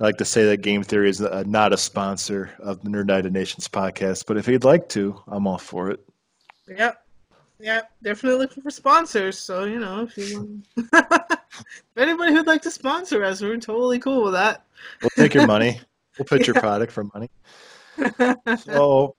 [0.00, 3.00] I like to say that Game Theory is uh not a sponsor of the Nerd
[3.00, 6.00] United Nations podcast, but if you'd like to, I'm all for it.
[6.68, 7.02] Yep.
[7.60, 7.90] Yep.
[8.02, 9.38] Definitely looking for sponsors.
[9.38, 14.24] So, you know, if you if anybody who'd like to sponsor us, we're totally cool
[14.24, 14.64] with that.
[15.02, 15.80] We'll take your money.
[16.18, 17.30] We'll put your product for money.
[18.64, 19.14] So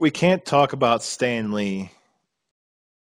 [0.00, 1.92] we can't talk about Stan Lee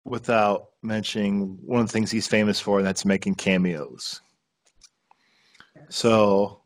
[0.03, 4.21] without mentioning one of the things he's famous for, and that's making cameos.
[5.89, 6.61] So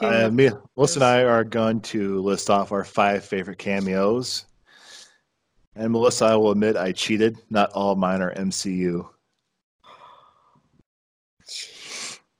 [0.00, 4.46] uh, me, Melissa and I are going to list off our five favorite cameos.
[5.76, 7.38] And Melissa, I will admit I cheated.
[7.50, 9.08] Not all mine are MCU.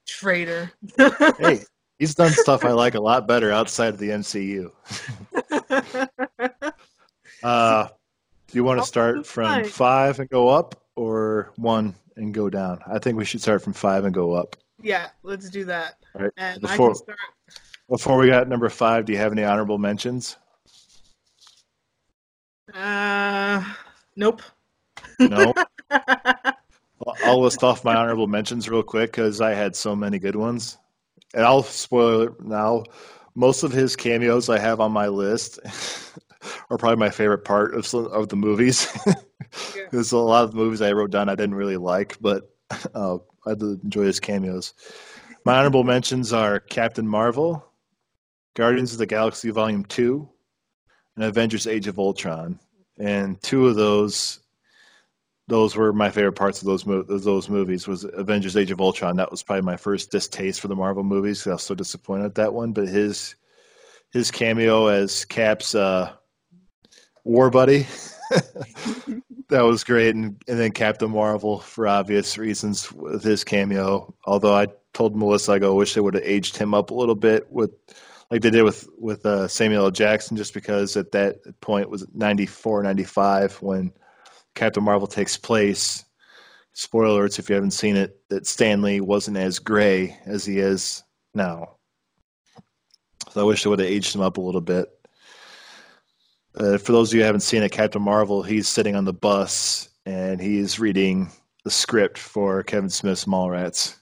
[0.07, 0.71] Traitor.
[1.39, 1.61] Hey,
[1.99, 4.71] he's done stuff I like a lot better outside of the MCU.
[7.43, 7.89] Uh,
[8.49, 12.79] do you want to start from five and go up, or one and go down?
[12.91, 14.57] I think we should start from five and go up.
[14.83, 15.97] yeah, let's do that.
[16.15, 16.33] All right.
[16.39, 17.19] And Before- I can start.
[17.91, 20.39] Before we got number five, do you have any honorable mentions?
[22.73, 23.63] Uh,
[24.17, 24.43] nope.
[25.19, 25.53] No.
[27.25, 30.79] I'll list off my honorable mentions real quick because I had so many good ones,
[31.35, 32.85] and I'll spoil it now.
[33.35, 35.59] Most of his cameos I have on my list
[36.71, 38.89] are probably my favorite part of some, of the movies.
[39.07, 39.83] Yeah.
[39.91, 42.51] There's a lot of movies I wrote down I didn't really like, but
[42.95, 44.73] uh, I did enjoy his cameos.
[45.45, 47.65] My honorable mentions are Captain Marvel,
[48.55, 50.29] Guardians of the Galaxy Volume Two,
[51.17, 52.59] and Avengers: Age of Ultron.
[52.99, 54.39] And two of those,
[55.49, 56.85] those were my favorite parts of those
[57.25, 57.87] those movies.
[57.87, 59.17] Was Avengers: Age of Ultron.
[59.17, 61.47] That was probably my first distaste for the Marvel movies.
[61.47, 62.73] I was so disappointed at that one.
[62.73, 63.35] But his
[64.13, 66.13] his cameo as Cap's uh,
[67.25, 67.87] war buddy.
[69.49, 74.15] that was great, and, and then Captain Marvel for obvious reasons with his cameo.
[74.25, 76.95] Although I told Melissa, I go, I wish they would have aged him up a
[76.95, 77.71] little bit with,
[78.31, 79.91] like they did with with uh, Samuel L.
[79.91, 83.93] Jackson, just because at that point was 94, 95 when
[84.55, 86.05] Captain Marvel takes place.
[86.73, 90.59] Spoiler alerts if you haven't seen it, that Stan Lee wasn't as gray as he
[90.59, 91.77] is now.
[93.31, 94.89] So I wish they would have aged him up a little bit.
[96.57, 99.13] Uh, for those of you who haven't seen it, Captain Marvel, he's sitting on the
[99.13, 101.31] bus and he's reading
[101.65, 103.97] the script for Kevin Smith's Mallrats.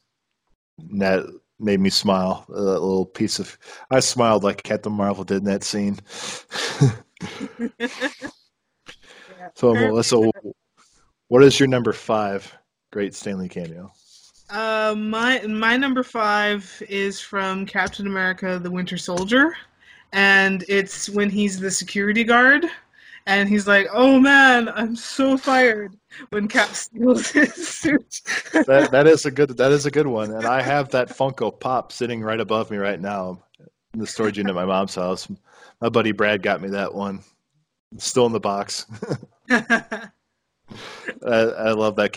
[0.78, 1.24] And that
[1.62, 2.44] made me smile.
[2.48, 3.58] That little piece of
[3.90, 5.98] I smiled like Captain Marvel did in that scene.
[9.54, 10.30] So Melissa.
[11.28, 12.52] What is your number five
[12.90, 13.92] great Stan Lee cameo?
[14.50, 19.56] Uh, my my number five is from Captain America: The Winter Soldier,
[20.12, 22.66] and it's when he's the security guard,
[23.26, 25.96] and he's like, "Oh man, I'm so fired."
[26.30, 28.20] When Cap steals his suit.
[28.52, 31.58] That that is a good that is a good one, and I have that Funko
[31.58, 33.42] Pop sitting right above me right now
[33.94, 35.28] in the storage unit at my mom's house.
[35.80, 37.20] My buddy Brad got me that one.
[37.94, 38.86] It's still in the box.
[39.50, 40.08] I,
[41.26, 42.12] I love that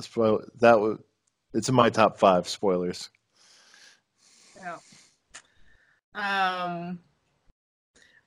[0.00, 0.98] spoil that was
[1.52, 3.10] it's in my top five spoilers.
[4.56, 4.78] Yeah.
[6.14, 7.00] Um,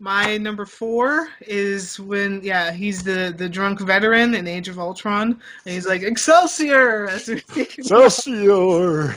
[0.04, 5.40] my number four is when yeah he's the the drunk veteran in Age of Ultron,
[5.66, 7.08] and he's like Excelsior.
[7.10, 9.16] as he's taking- Excelsior!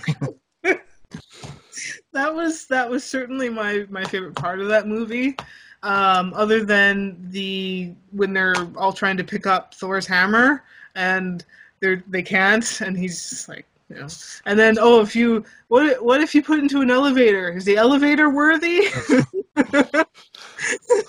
[2.13, 5.37] that was that was certainly my my favorite part of that movie.
[5.83, 10.63] Um, other than the when they're all trying to pick up Thor's hammer
[10.95, 11.45] and
[11.81, 14.09] they're they can't, and he's just like you know.
[14.47, 17.51] And then oh, if you what if- what if you put into an elevator?
[17.51, 18.87] Is the elevator worthy?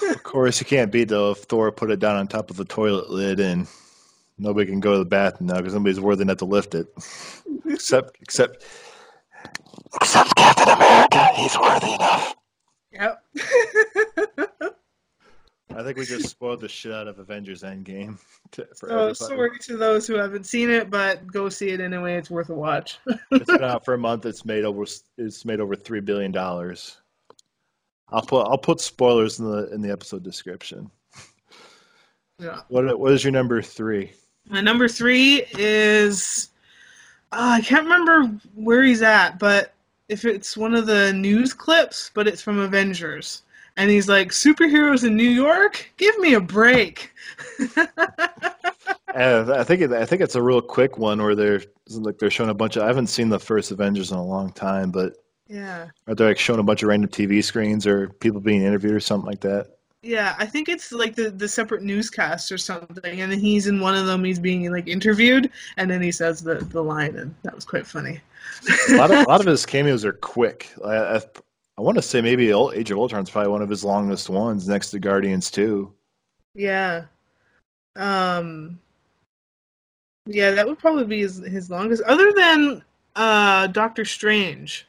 [0.10, 2.66] Of course, you can't beat though if Thor put it down on top of the
[2.66, 3.68] toilet lid and
[4.38, 6.88] nobody can go to the bathroom now because nobody's worthy enough to lift it.
[7.66, 8.64] Except, except,
[9.96, 11.26] except Captain America.
[11.36, 12.36] He's worthy enough.
[12.92, 13.24] yep.
[15.78, 18.18] I think we just spoiled the shit out of Avengers Endgame
[18.52, 22.18] to, for so sorry to those who haven't seen it, but go see it anyway.
[22.18, 22.98] It's worth a watch.
[23.32, 24.26] It's been out for a month.
[24.26, 24.86] It's made over.
[25.18, 26.98] It's made over three billion dollars.
[28.10, 30.90] I'll put I'll put spoilers in the in the episode description.
[32.40, 32.62] yeah.
[32.70, 34.14] What what is your number three?
[34.50, 36.50] My number three is
[37.32, 39.74] uh, I can't remember where he's at, but
[40.10, 43.44] if it's one of the news clips, but it's from Avengers,
[43.78, 47.12] and he's like, "Superheroes in New York, give me a break."
[49.16, 52.30] Uh, I think it, I think it's a real quick one where they're like they're
[52.30, 52.84] showing a bunch of.
[52.84, 55.14] I haven't seen the first Avengers in a long time, but
[55.48, 58.94] yeah, are they like showing a bunch of random TV screens or people being interviewed
[58.94, 59.78] or something like that?
[60.04, 63.80] yeah, I think it's like the the separate newscast or something, and then he's in
[63.80, 64.24] one of them.
[64.24, 67.86] He's being like interviewed, and then he says the the line, and that was quite
[67.86, 68.22] funny.
[68.90, 70.72] A lot of, a lot of his cameos are quick.
[70.86, 71.22] I, I,
[71.78, 74.68] I want to say maybe Age of Ultron is probably one of his longest ones,
[74.68, 75.94] next to Guardians too.
[76.56, 77.06] Yeah.
[77.96, 78.80] Um
[80.26, 82.84] Yeah, that would probably be his, his longest other than
[83.16, 84.88] uh Doctor Strange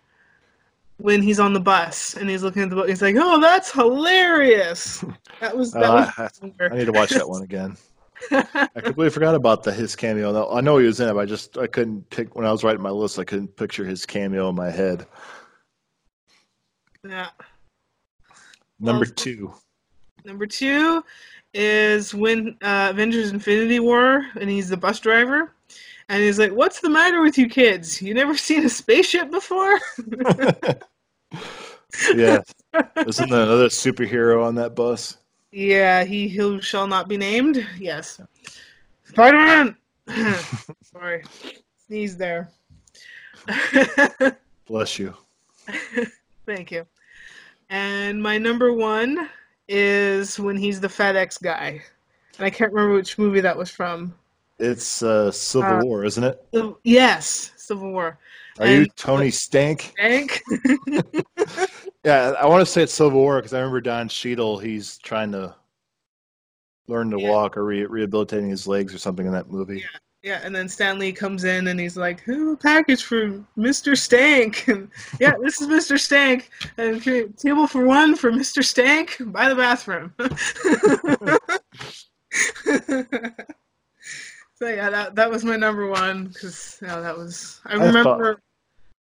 [0.98, 3.70] when he's on the bus and he's looking at the book he's like, "Oh, that's
[3.70, 5.04] hilarious."
[5.40, 7.76] That was that Uh, was I, I need to watch that one again.
[8.32, 10.32] I completely forgot about the his cameo.
[10.32, 10.50] Though.
[10.52, 12.64] I know he was in it, but I just I couldn't pick when I was
[12.64, 13.20] writing my list.
[13.20, 15.06] I couldn't picture his cameo in my head.
[17.04, 17.28] Yeah.
[18.80, 19.54] Number Well, two.
[20.24, 21.02] Number 2
[21.54, 25.52] is when uh, Avengers Infinity War and he's the bus driver
[26.08, 28.00] and he's like, "What's the matter with you kids?
[28.02, 29.78] You never seen a spaceship before?"
[32.14, 32.40] yeah,
[33.06, 35.18] isn't there another superhero on that bus?
[35.52, 37.66] Yeah, he who shall not be named.
[37.78, 38.20] Yes.
[39.04, 39.76] Spider Man!
[40.82, 41.24] Sorry.
[41.86, 42.50] Sneeze there.
[44.66, 45.14] Bless you.
[46.48, 46.86] Thank you.
[47.68, 49.28] And my number one
[49.68, 51.82] is when he's the FedEx guy.
[52.38, 54.14] And I can't remember which movie that was from.
[54.58, 56.40] It's uh, Civil Uh, War, isn't it?
[56.84, 58.18] Yes, Civil War.
[58.58, 59.92] Are you Tony Stank?
[59.98, 60.42] Hank?
[62.04, 64.58] Yeah, I want to say it's Civil War because I remember Don Cheadle.
[64.58, 65.54] He's trying to
[66.86, 67.28] learn to Yeah.
[67.30, 69.80] walk or re- rehabilitating his legs or something in that movie.
[69.80, 73.96] yeah, and then Stan Lee comes in and he's like, "Who package for Mr.
[73.96, 74.90] Stank?" And
[75.20, 75.98] yeah, this is Mr.
[75.98, 76.50] Stank.
[76.76, 77.02] And
[77.36, 78.64] table for one for Mr.
[78.64, 80.12] Stank by the bathroom.
[84.54, 88.40] so yeah, that that was my number one because yeah, that was I I remember.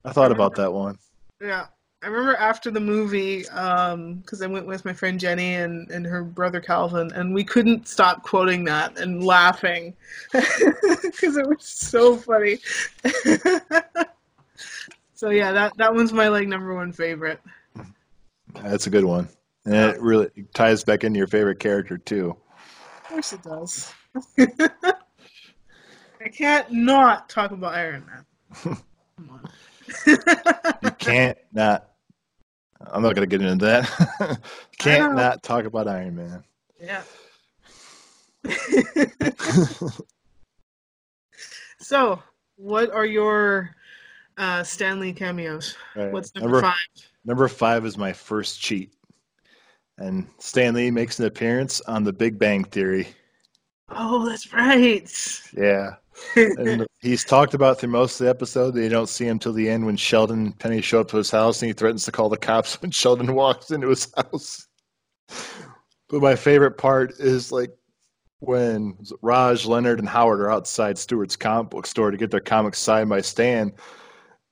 [0.04, 0.98] I thought about that one.
[1.40, 1.66] Yeah,
[2.04, 6.04] I remember after the movie, um, because I went with my friend Jenny and, and
[6.04, 9.94] her brother Calvin, and we couldn't stop quoting that and laughing
[10.32, 12.58] because it was so funny.
[15.14, 17.40] so yeah, that that one's my like number one favorite.
[18.52, 19.26] That's a good one,
[19.64, 22.36] and it really ties back into your favorite character too.
[22.98, 23.90] Of course it does.
[24.38, 28.26] I can't not talk about Iron Man.
[29.16, 29.48] Come on.
[30.82, 31.93] You can't not.
[32.92, 34.40] I'm not going to get into that.
[34.78, 36.44] can't not talk about Iron Man.
[36.80, 37.02] yeah.
[41.80, 42.22] so,
[42.56, 43.74] what are your
[44.36, 45.76] uh, Stan Lee cameos?
[45.96, 46.12] Right.
[46.12, 46.74] What's number, five?
[47.24, 48.92] Number five is my first cheat,
[49.98, 53.08] and Stan Lee makes an appearance on The Big Bang Theory.
[53.88, 55.10] Oh, that's right.
[55.56, 55.96] Yeah.
[56.36, 58.72] And he's talked about through most of the episode.
[58.72, 61.30] They don't see him till the end when Sheldon and Penny show up to his
[61.30, 64.66] house and he threatens to call the cops when Sheldon walks into his house.
[66.08, 67.70] But my favorite part is like
[68.40, 72.78] when Raj, Leonard, and Howard are outside Stuart's comic book store to get their comics
[72.78, 73.72] signed by Stan.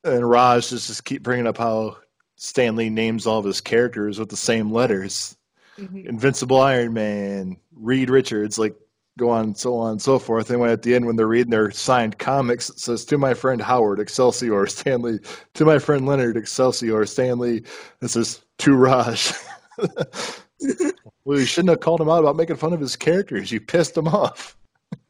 [0.02, 1.98] And Raj just, just keep bringing up how
[2.36, 5.36] Stan Lee names all of his characters with the same letters.
[5.78, 6.06] Mhm.
[6.06, 8.74] Invincible Iron Man, Reed Richards, like
[9.18, 10.50] go on, so on and so forth.
[10.50, 13.34] And when at the end, when they're reading their signed comics, it says to my
[13.34, 15.18] friend Howard, Excelsior, Stan Lee,
[15.54, 17.62] to my friend Leonard, Excelsior, Stan Lee.
[18.00, 19.32] It says to Raj.
[19.78, 23.52] well, you shouldn't have called him out about making fun of his characters.
[23.52, 24.56] You pissed him off.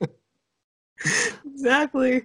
[1.45, 2.25] Exactly.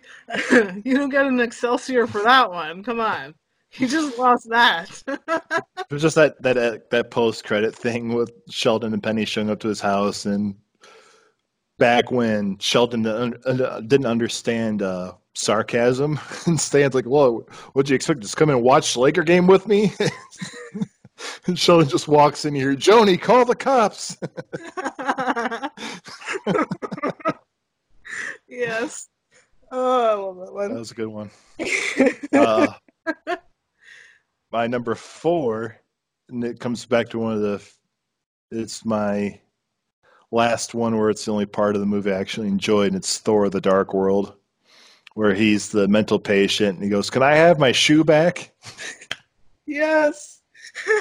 [0.83, 2.83] you don't get an Excelsior for that one.
[2.83, 3.33] Come on.
[3.73, 5.03] You just lost that.
[5.07, 9.49] It was just that that uh, that post credit thing with Sheldon and Penny showing
[9.49, 10.55] up to his house, and
[11.77, 18.21] back when Sheldon didn't understand uh, sarcasm, and Stan's like, "Whoa, what'd you expect?
[18.21, 19.91] Just come in and watch the Laker game with me?"
[21.45, 24.17] and Sheldon just walks in here, Joni, call the cops.
[28.47, 29.09] yes.
[29.71, 31.29] Oh, I love that that was a good one.
[32.33, 32.67] Uh,
[34.51, 35.77] my number four,
[36.29, 37.69] and it comes back to one of the.
[38.49, 39.41] It's my
[40.31, 43.17] last one where it's the only part of the movie I actually enjoyed, and it's
[43.17, 44.33] Thor: The Dark World,
[45.13, 48.51] where he's the mental patient, and he goes, "Can I have my shoe back?"
[49.65, 50.41] yes.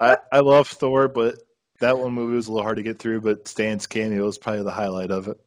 [0.00, 1.36] I, I love Thor, but
[1.80, 3.20] that one movie was a little hard to get through.
[3.20, 5.38] But Stan's cameo was probably the highlight of it.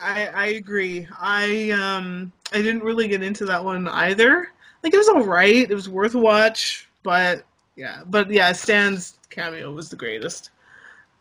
[0.00, 1.06] I I agree.
[1.18, 4.48] I um I didn't really get into that one either.
[4.82, 5.70] Like it was all right.
[5.70, 7.44] It was worth a watch, but
[7.76, 10.50] yeah, but yeah, Stan's cameo was the greatest.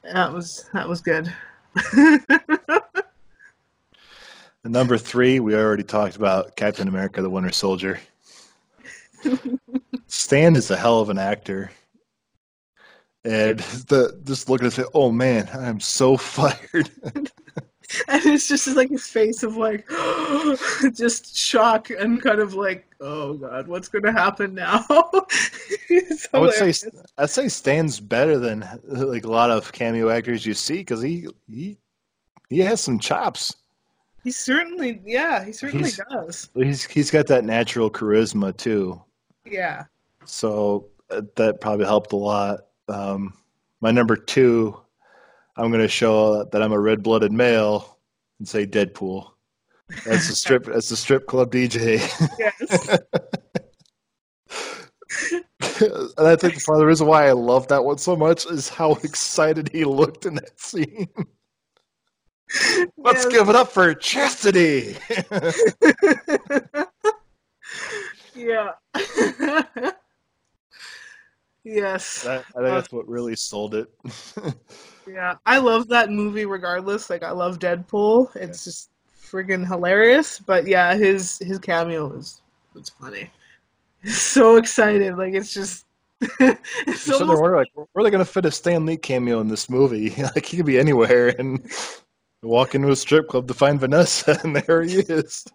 [0.04, 1.34] That was that was good.
[4.64, 8.00] Number three, we already talked about Captain America: The Winter Soldier.
[10.08, 11.72] Stan is a hell of an actor,
[13.24, 16.90] and the just looking at it, oh man, I'm so fired.
[18.08, 19.88] and it's just like his face of like
[20.94, 24.86] just shock and kind of like oh god what's going to happen now
[26.34, 26.74] I would say.
[27.18, 31.28] I'd say Stan's better than like a lot of cameo actors you see because he
[31.50, 31.78] he
[32.50, 33.56] he has some chops.
[34.24, 39.02] he certainly yeah he certainly He's- does He's he's got that natural charisma too.
[39.46, 39.86] yeah
[40.26, 42.60] So uh, that probably helped a lot.
[42.88, 43.34] Um,
[43.82, 44.80] my number two,
[45.60, 47.98] I'm going to show that I'm a red-blooded male
[48.40, 49.32] and say Deadpool.
[50.06, 50.66] That's the strip.
[50.66, 51.98] That's the strip club DJ.
[52.40, 53.00] yes
[56.18, 58.70] and I think part of the reason why I love that one so much is
[58.70, 61.10] how excited he looked in that scene.
[62.98, 63.34] Let's Yes.
[63.34, 64.96] give it up for Chastity.
[68.36, 68.72] yeah
[71.64, 73.90] yes That, I think that's what really sold it.
[75.08, 80.68] yeah i love that movie regardless like i love deadpool it's just friggin' hilarious but
[80.68, 82.42] yeah his his cameo was
[82.76, 83.30] it's funny
[84.06, 85.86] so excited like it's just
[86.22, 89.40] it's there almost, wondering, like, where are they going to fit a Stan Lee cameo
[89.40, 90.10] in this movie?
[90.36, 91.72] like, he could be anywhere and
[92.44, 95.46] walk into a strip club to find Vanessa, and there he is.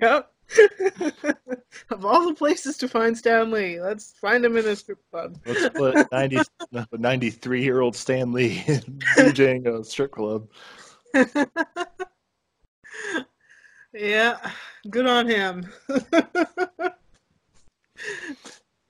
[0.00, 0.32] yep.
[1.90, 5.38] of all the places to find Stan Lee, let's find him in a strip club.
[5.46, 6.38] Let's put 90,
[6.92, 8.58] 93 year old Stan Lee
[9.16, 10.48] DJing a strip club.
[13.92, 14.36] yeah,
[14.90, 15.66] good on him.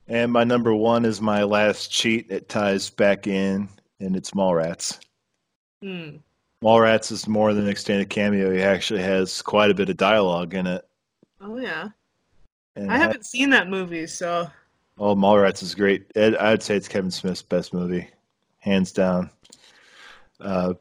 [0.08, 2.30] And my number one is my last cheat.
[2.30, 5.00] It ties back in, and it's Mallrats.
[5.82, 6.18] Hmm.
[6.62, 8.52] Mallrats is more than an extended cameo.
[8.52, 10.84] He actually has quite a bit of dialogue in it.
[11.40, 11.88] Oh yeah,
[12.74, 14.48] And I haven't seen that movie, so
[14.98, 16.10] Oh, Mallrats is great.
[16.14, 18.08] It, I'd say it's Kevin Smith's best movie,
[18.58, 19.30] hands down.
[20.40, 20.74] Uh,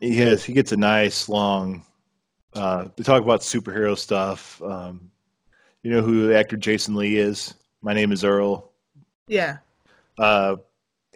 [0.00, 1.84] he has he gets a nice long.
[2.54, 4.60] Uh, they talk about superhero stuff.
[4.62, 5.10] Um,
[5.82, 7.54] you know who the actor Jason Lee is?
[7.80, 8.70] My name is Earl.
[9.28, 9.58] yeah.
[10.18, 10.56] Uh,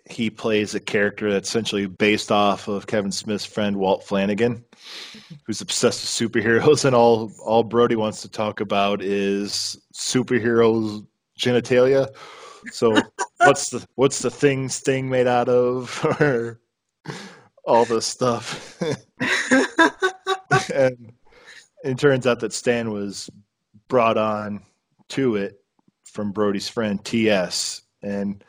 [0.09, 5.35] he plays a character that's essentially based off of Kevin Smith's friend Walt Flanagan, mm-hmm.
[5.45, 11.05] who's obsessed with superheroes, and all all Brodie wants to talk about is superheroes
[11.39, 12.09] genitalia.
[12.71, 12.97] So
[13.39, 16.61] what's the what's the thing Sting made out of, or
[17.65, 18.81] all this stuff?
[20.73, 21.13] and
[21.85, 23.29] it turns out that Stan was
[23.89, 24.63] brought on
[25.09, 25.61] to it
[26.05, 28.45] from Brodie's friend TS, and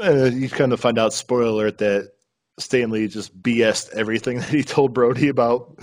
[0.00, 2.12] uh, you kind of find out, spoiler alert, that
[2.58, 5.78] Stan Lee just BS'd everything that he told Brodie about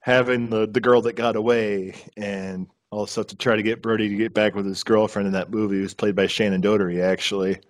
[0.00, 4.08] having the, the girl that got away and all stuff to try to get Brodie
[4.08, 5.80] to get back with his girlfriend in that movie.
[5.80, 7.60] Was played by Shannen Doherty, actually.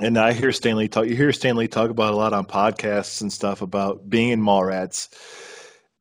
[0.00, 1.06] And I hear Stan Lee talk.
[1.06, 4.40] You hear Stan Lee talk about a lot on podcasts and stuff about being in
[4.40, 5.08] Mallrats,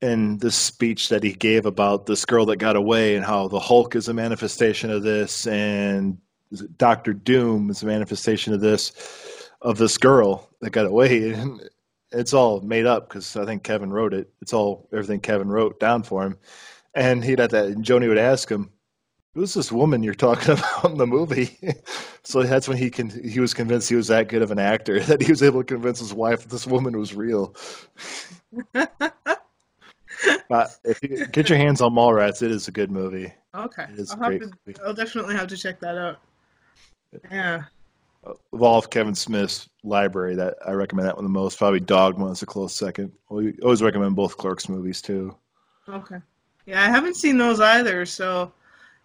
[0.02, 3.60] and this speech that he gave about this girl that got away and how the
[3.60, 6.18] Hulk is a manifestation of this, and
[6.78, 11.32] Doctor Doom is a manifestation of this, of this girl that got away.
[11.32, 11.62] And
[12.12, 14.32] it's all made up because I think Kevin wrote it.
[14.42, 16.38] It's all everything Kevin wrote down for him.
[16.96, 17.66] And he'd have that.
[17.66, 18.72] And Joni would ask him,
[19.36, 21.58] "Who's this woman you're talking about in the movie?"
[22.24, 23.10] so that's when he can.
[23.10, 25.74] He was convinced he was that good of an actor that he was able to
[25.76, 27.56] convince his wife that this woman was real.
[30.50, 33.32] but if you get your hands on Mallrats, it is a good movie.
[33.54, 34.52] Okay, I'll, great to,
[34.86, 36.20] I'll definitely have to check that out.
[37.32, 37.64] Yeah.
[38.24, 41.58] Of all of Kevin Smith's library, that I recommend that one the most.
[41.58, 43.12] Probably Dogma is a close second.
[43.30, 45.36] We always recommend both Clerks movies too.
[45.88, 46.18] Okay.
[46.66, 48.52] Yeah, I haven't seen those either, so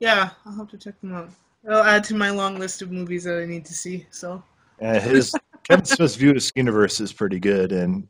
[0.01, 1.31] yeah, I'll have to check them out.
[1.71, 4.07] I'll add to my long list of movies that I need to see.
[4.11, 4.43] So
[4.81, 8.07] And his Kevin Smith's view of the universe is pretty good, and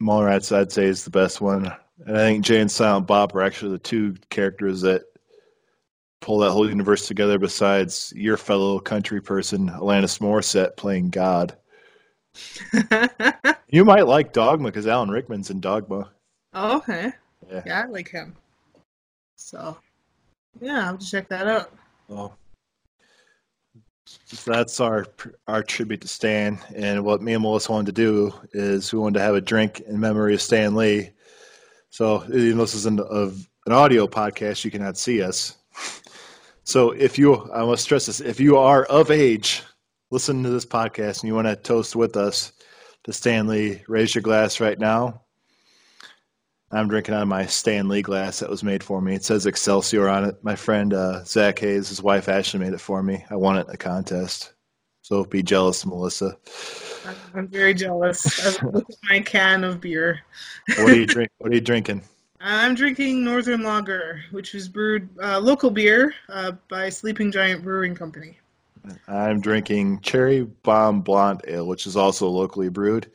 [0.00, 1.72] Mallrats I'd say is the best one.
[2.06, 5.02] And I think Jay and Silent Bob are actually the two characters that
[6.20, 7.38] pull that whole universe together.
[7.38, 11.56] Besides your fellow country person Alanis Morissette playing God,
[13.68, 16.10] you might like Dogma because Alan Rickman's in Dogma.
[16.54, 17.12] oh, okay.
[17.50, 17.62] Yeah.
[17.66, 18.36] Yeah, I like him.
[19.36, 19.76] So
[20.60, 21.72] yeah, I'll check that out.
[24.26, 25.06] So that's our
[25.46, 26.58] our tribute to Stan.
[26.74, 29.80] And what me and Melissa wanted to do is we wanted to have a drink
[29.80, 31.10] in memory of Stan Lee.
[31.90, 35.56] So even though this is an, of an audio podcast, you cannot see us.
[36.70, 39.64] So if you, I must stress this, if you are of age,
[40.12, 42.52] listen to this podcast and you want to toast with us
[43.02, 45.22] to Stan Lee, raise your glass right now.
[46.70, 49.16] I'm drinking out of my Stan Lee glass that was made for me.
[49.16, 50.36] It says Excelsior on it.
[50.44, 53.24] My friend uh, Zach Hayes, his wife Ashley, made it for me.
[53.30, 54.52] I won it in a contest.
[55.02, 56.36] So be jealous, Melissa.
[57.34, 58.46] I'm, very jealous.
[58.62, 60.20] I look at my can of beer.
[60.78, 61.32] What are you drink?
[61.38, 62.04] What are you drinking?
[62.40, 67.94] I'm drinking Northern Lager, which was brewed uh, local beer uh, by Sleeping Giant Brewing
[67.94, 68.38] Company.
[69.06, 73.10] I'm drinking Cherry Bomb Blonde Ale, which is also locally brewed.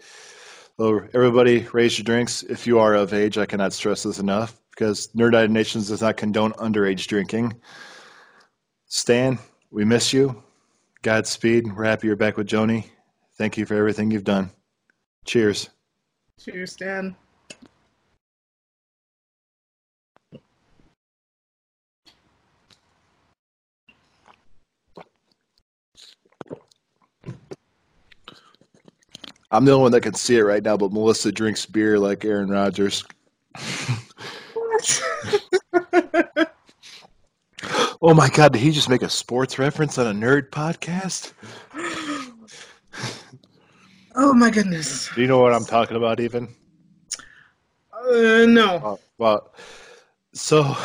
[0.78, 3.40] So everybody, raise your drinks if you are of age.
[3.40, 7.56] I cannot stress this enough because Nerd United Nations does not condone underage drinking.
[8.86, 9.40] Stan,
[9.72, 10.44] we miss you.
[11.02, 11.76] Godspeed.
[11.76, 12.86] We're happy you're back with Joni.
[13.38, 14.52] Thank you for everything you've done.
[15.26, 15.70] Cheers.
[16.40, 17.16] Cheers, Dan.
[29.56, 32.26] I'm the only one that can see it right now, but Melissa drinks beer like
[32.26, 33.03] Aaron Rodgers.
[34.53, 35.01] What?
[38.01, 41.32] Oh my God, did he just make a sports reference on a nerd podcast?
[44.16, 45.10] oh my goodness.
[45.16, 46.49] Do you know what I'm talking about, even?
[47.93, 48.82] Uh, no.
[48.84, 49.56] Oh, well,
[50.34, 50.76] so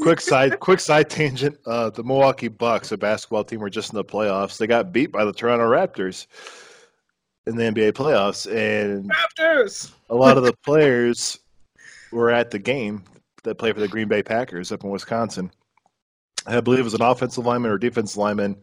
[0.00, 1.58] quick side, quick side tangent.
[1.66, 4.56] Uh, the Milwaukee Bucks, a basketball team, were just in the playoffs.
[4.56, 6.26] They got beat by the Toronto Raptors
[7.50, 9.92] in the NBA playoffs, and Raptors.
[10.08, 11.38] a lot of the players
[12.12, 13.02] were at the game
[13.42, 15.50] that play for the Green Bay Packers up in Wisconsin.
[16.46, 18.56] I believe it was an offensive lineman or defensive lineman.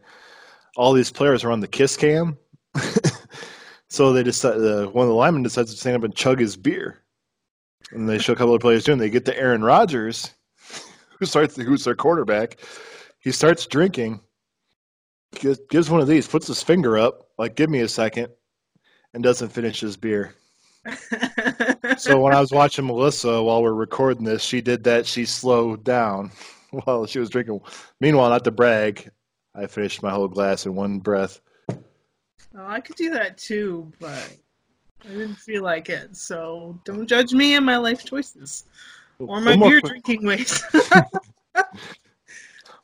[0.76, 2.36] All these players were on the kiss cam,
[3.88, 4.64] so they decided.
[4.64, 7.02] Uh, one of the linemen decides to stand up and chug his beer,
[7.92, 8.98] and they show a couple of players doing.
[8.98, 10.30] They get to Aaron Rodgers,
[11.18, 12.58] who starts who's their quarterback.
[13.20, 14.20] He starts drinking.
[15.34, 18.28] Gives, gives one of these, puts his finger up, like "Give me a second,
[19.18, 20.32] and doesn't finish his beer.
[21.96, 25.04] So when I was watching Melissa while we're recording this, she did that.
[25.04, 26.30] She slowed down
[26.70, 27.60] while she was drinking.
[28.00, 29.10] Meanwhile, not to brag,
[29.52, 31.40] I finished my whole glass in one breath.
[31.70, 31.74] Oh,
[32.56, 34.36] I could do that too, but
[35.04, 36.16] I didn't feel like it.
[36.16, 38.66] So don't judge me and my life choices
[39.18, 40.62] or my beer quick- drinking ways.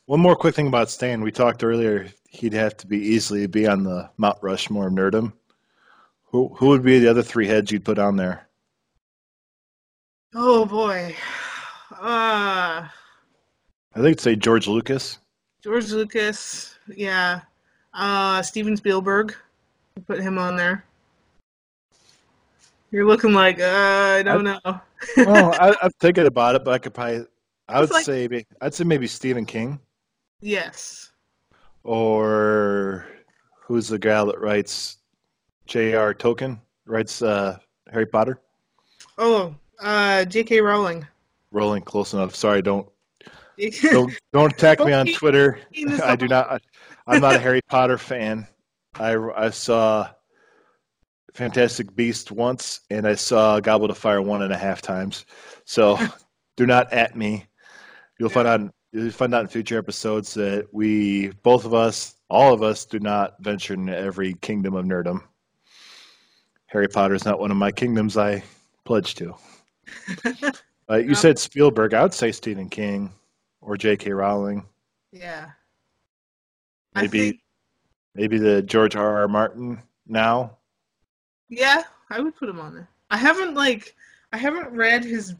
[0.06, 1.22] One more quick thing about Stan.
[1.22, 2.08] We talked earlier.
[2.28, 5.34] He'd have to be easily be on the Mount Rushmore of nerdom.
[6.34, 8.48] Who who would be the other three heads you'd put on there?
[10.34, 11.14] oh boy.
[11.92, 12.88] Uh, I
[13.94, 15.18] think say George Lucas.
[15.62, 16.76] George Lucas.
[16.92, 17.42] Yeah.
[17.92, 19.36] Uh, Steven Spielberg.
[20.08, 20.84] Put him on there.
[22.90, 24.60] You're looking like uh, I don't know.
[25.16, 27.26] Well, I, I'm thinking about it, but I could probably.
[27.68, 29.78] I would like- say I'd say maybe Stephen King
[30.40, 31.12] yes.
[31.84, 33.06] or
[33.56, 34.98] who's the guy that writes
[35.66, 36.14] J.R.
[36.14, 36.58] Tolkien?
[36.86, 37.58] writes uh,
[37.90, 38.40] Harry Potter?
[39.18, 40.60] Oh, uh, J.K.
[40.60, 41.06] Rowling.
[41.50, 42.34] Rowling, close enough.
[42.34, 42.88] Sorry, don't
[43.82, 45.60] don't don't attack me on Twitter.
[46.02, 46.60] I do not.
[47.06, 48.46] I'm not a Harry Potter fan.
[48.94, 50.10] I I saw
[51.34, 55.26] Fantastic Beast once, and I saw Goblet of Fire one and a half times.
[55.64, 55.98] So
[56.56, 57.46] do not at me.
[58.18, 58.60] You'll find out.
[58.92, 63.00] You'll find out in future episodes that we, both of us, all of us, do
[63.00, 65.20] not venture into every kingdom of nerdom.
[66.74, 68.42] Harry Potter is not one of my kingdoms I
[68.84, 69.34] pledge to.
[70.90, 71.94] Uh, you said Spielberg.
[71.94, 73.10] I would say Stephen King
[73.62, 74.12] or J.K.
[74.12, 74.66] Rowling.
[75.12, 75.46] Yeah.
[76.94, 77.40] Maybe think-
[78.14, 79.20] maybe the George R.
[79.20, 79.26] R.
[79.26, 80.58] Martin now.
[81.48, 82.86] Yeah, I would put him on there.
[83.10, 83.96] I haven't like
[84.34, 85.34] I haven't read his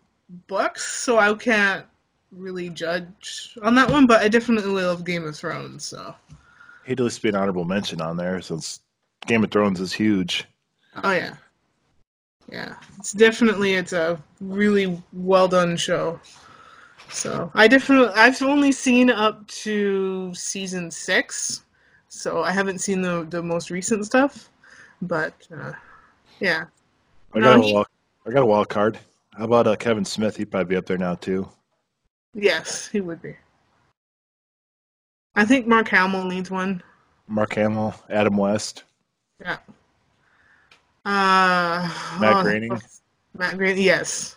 [0.47, 1.85] books, so I can't
[2.33, 4.07] really judge on that one.
[4.07, 6.15] But I definitely love Game of Thrones, so
[6.87, 8.81] He'd at least be an honorable mention on there since
[9.27, 10.47] Game of Thrones is huge.
[11.03, 11.35] Oh yeah,
[12.51, 12.77] yeah.
[12.99, 16.21] It's definitely it's a really well done show.
[17.11, 21.65] So I definitely I've only seen up to season six,
[22.09, 24.51] so I haven't seen the the most recent stuff.
[25.03, 25.73] But uh,
[26.41, 26.65] yeah,
[27.35, 27.87] I No, got a he- wild,
[28.27, 28.99] I got a wild card.
[29.37, 30.37] How about uh, Kevin Smith?
[30.37, 31.49] He'd probably be up there now too.
[32.35, 33.37] yes, he would be.
[35.37, 36.81] I think Mark Hamill needs one.
[37.27, 38.85] Mark Hamill, Adam West.
[39.41, 39.59] Yeah.
[41.05, 41.89] Uh,
[42.21, 42.81] Matt oh, Groening?
[43.37, 44.37] Matt Groening, yes.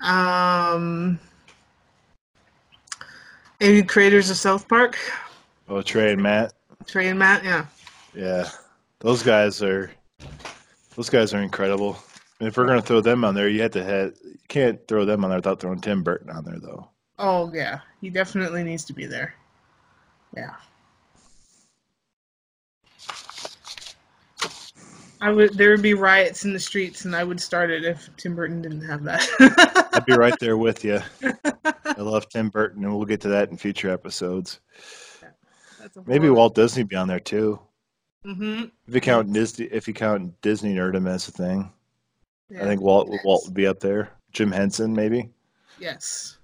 [0.00, 1.18] Um,
[3.60, 4.96] maybe creators of South Park,
[5.70, 6.52] Oh, Trey and Matt.
[6.86, 7.44] Trey and Matt.
[7.44, 7.66] Yeah.
[8.12, 8.48] Yeah,
[8.98, 9.88] those guys are
[10.96, 11.96] those guys are incredible.
[12.40, 15.04] And if we're gonna throw them on there, you have to have you can't throw
[15.04, 16.88] them on there without throwing Tim Burton on there though.
[17.20, 19.34] Oh yeah, he definitely needs to be there.
[20.36, 20.56] Yeah.
[25.20, 25.54] I would.
[25.54, 28.62] There would be riots in the streets, and I would start it if Tim Burton
[28.62, 29.88] didn't have that.
[29.92, 31.00] I'd be right there with you.
[31.64, 34.60] I love Tim Burton, and we'll get to that in future episodes.
[35.22, 37.60] A Maybe horror- Walt Disney be on there too.
[38.24, 38.70] Mhm.
[38.86, 41.70] If you count Disney, if you count Disney nerdom as a thing,
[42.50, 42.62] Yeah.
[42.62, 43.20] I think Walt Yes.
[43.24, 44.10] Walt would be up there.
[44.32, 45.30] Jim Henson, maybe.
[45.78, 46.36] Yes.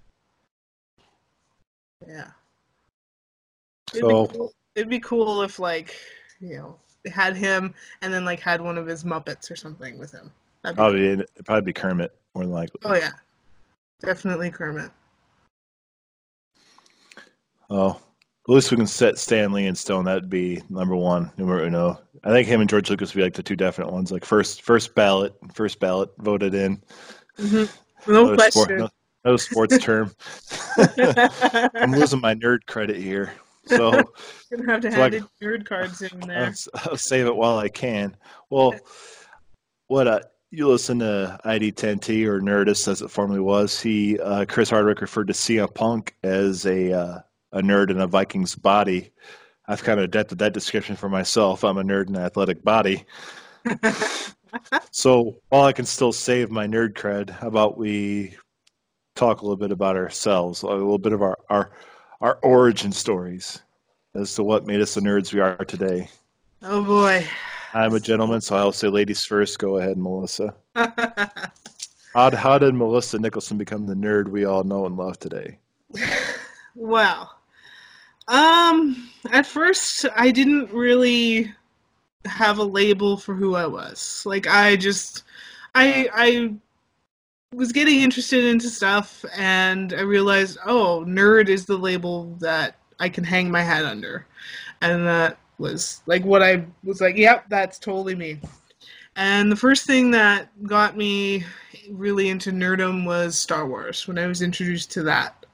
[2.06, 2.30] Yeah.
[3.92, 4.52] It'd, So be cool.
[4.74, 5.94] it'd be cool if, like,
[6.40, 6.78] you know,
[7.08, 10.30] had him and then, like, had one of his Muppets or something with him.
[10.62, 12.80] That'd be probably it'd probably be Kermit more than likely.
[12.84, 13.12] Oh, yeah.
[14.00, 14.90] Definitely Kermit.
[17.70, 17.90] Oh,
[18.48, 20.04] at least we can set Stan Lee and stone.
[20.04, 22.00] That'd be number one, numero uno.
[22.22, 24.12] I think him and George Lucas would be like the two definite ones.
[24.12, 26.82] Like first, first ballot, first ballot voted in.
[27.38, 27.64] hmm
[28.06, 28.78] No Another sport, question.
[28.78, 28.88] no,
[29.24, 30.12] no sports term.
[31.74, 33.32] I'm losing my nerd credit here,
[33.66, 33.90] so
[34.50, 36.54] Gonna have to So, hand like- nerd cards in I'll, there.
[36.74, 38.16] I'll save it while I can.
[38.50, 38.74] Well,
[39.88, 43.80] what uh, you listen to ID10T or Nerdist as it formerly was.
[43.80, 47.18] He uh, Chris Hardwick referred to CM Punk as a uh,
[47.52, 49.10] a nerd in a Viking's body.
[49.68, 51.64] I've kind of adapted that description for myself.
[51.64, 53.04] I'm a nerd in an athletic body.
[54.90, 58.36] so while I can still save my nerd cred, how about we
[59.16, 61.72] talk a little bit about ourselves, a little bit of our our,
[62.20, 63.62] our origin stories
[64.14, 66.08] as to what made us the nerds we are today.
[66.62, 67.26] oh, boy.
[67.74, 69.58] I'm a gentleman, so I'll say ladies first.
[69.58, 70.54] Go ahead, Melissa.
[70.74, 75.58] How, how did Melissa Nicholson become the nerd we all know and love today?
[76.76, 77.34] Well,
[78.28, 81.50] um, at first I didn't really
[82.26, 84.22] have a label for who I was.
[84.26, 85.22] Like I just,
[85.74, 86.54] I I
[87.54, 93.08] was getting interested into stuff, and I realized, oh, nerd is the label that I
[93.08, 94.26] can hang my hat under,
[94.82, 97.16] and that was like what I was like.
[97.16, 98.40] Yep, that's totally me.
[99.16, 101.44] And the first thing that got me
[101.90, 105.46] really into nerdom was Star Wars when I was introduced to that.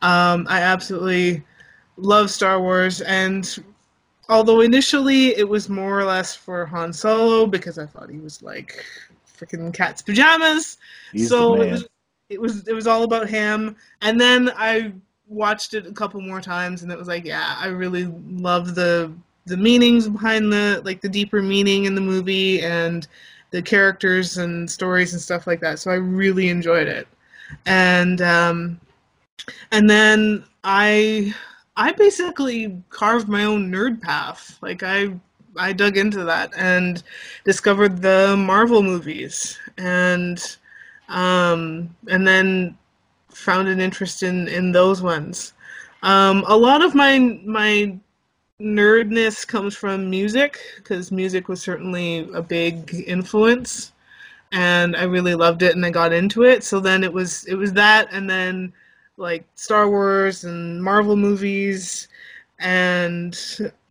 [0.00, 1.44] Um, I absolutely
[1.96, 3.62] love Star Wars, and
[4.28, 8.42] although initially it was more or less for Han Solo because I thought he was
[8.42, 8.84] like
[9.42, 10.78] freaking cat's pajamas,
[11.12, 11.88] He's so it was
[12.28, 13.76] it was it was all about him.
[14.00, 14.92] And then I
[15.28, 19.12] watched it a couple more times, and it was like, yeah, I really love the
[19.46, 23.06] the meanings behind the like the deeper meaning in the movie and
[23.50, 25.78] the characters and stories and stuff like that.
[25.78, 27.08] So I really enjoyed it,
[27.66, 28.80] and um,
[29.70, 31.34] and then I
[31.76, 34.58] I basically carved my own nerd path.
[34.62, 35.08] Like I
[35.56, 37.02] I dug into that and
[37.44, 40.38] discovered the Marvel movies and
[41.08, 42.76] um, and then
[43.30, 45.54] found an interest in in those ones.
[46.02, 47.98] Um, a lot of my my
[48.60, 53.92] nerdness comes from music because music was certainly a big influence
[54.52, 56.62] and I really loved it and I got into it.
[56.62, 58.72] So then it was it was that and then
[59.16, 62.08] like Star Wars and Marvel movies
[62.60, 63.36] and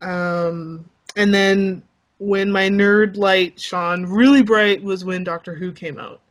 [0.01, 0.86] um
[1.16, 1.84] and then
[2.20, 6.22] when my nerd light shone really bright was when Doctor Who came out.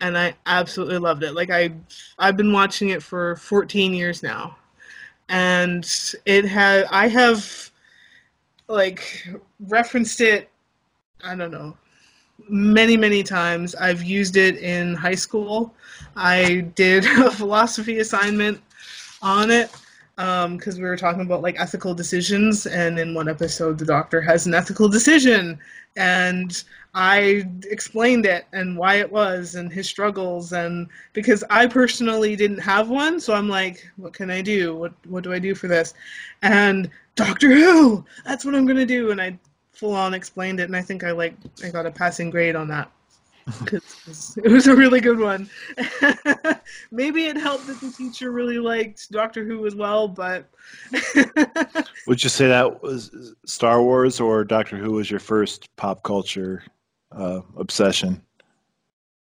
[0.00, 1.32] And I absolutely loved it.
[1.32, 1.70] Like I
[2.18, 4.56] I've been watching it for 14 years now.
[5.28, 5.88] And
[6.26, 7.70] it had I have
[8.68, 9.28] like
[9.60, 10.50] referenced it
[11.22, 11.76] I don't know
[12.48, 15.72] many many times i've used it in high school
[16.16, 18.60] i did a philosophy assignment
[19.22, 19.70] on it
[20.16, 24.20] Um, because we were talking about like ethical decisions and in one episode the doctor
[24.20, 25.58] has an ethical decision.
[25.96, 26.62] And
[26.96, 32.60] i explained it and why it was and his struggles and because i personally didn't
[32.60, 34.76] have one so i'm like what can i do?
[34.76, 35.94] What what do i do for this?
[36.42, 38.04] And doctor who?
[38.24, 39.10] That's what i'm to do.
[39.10, 39.36] And i
[39.74, 42.68] full on explained it, and I think I like I got a passing grade on
[42.68, 42.90] that
[43.64, 45.48] because it was a really good one.
[46.90, 50.48] Maybe it helped that the teacher really liked Doctor Who as well, but
[52.06, 56.64] would you say that was Star Wars or Doctor Who was your first pop culture
[57.12, 58.22] uh, obsession?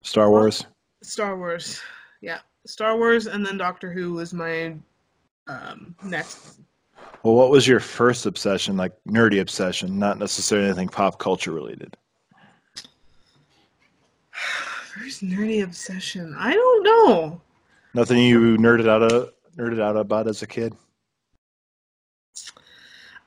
[0.03, 0.67] Star Wars.
[1.03, 1.81] Star Wars,
[2.21, 4.77] yeah, Star Wars, and then Doctor Who was my
[5.49, 6.61] um, next
[7.23, 11.97] well, what was your first obsession, like nerdy obsession, not necessarily anything pop culture related?
[14.95, 16.35] First nerdy obsession.
[16.39, 17.41] I don't know.
[17.95, 20.75] Nothing you nerded out of nerded out about as a kid.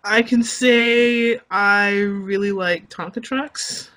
[0.04, 3.90] I can say I really like Tonka trucks.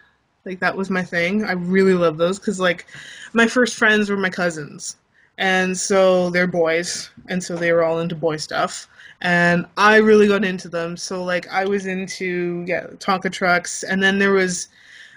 [0.45, 1.45] Like that was my thing.
[1.45, 2.87] I really love those because like
[3.35, 4.97] my first friends were my cousins,
[5.37, 8.89] and so they're boys, and so they were all into boy stuff
[9.21, 10.97] and I really got into them.
[10.97, 14.69] So like I was into yeah Tonka trucks, and then there was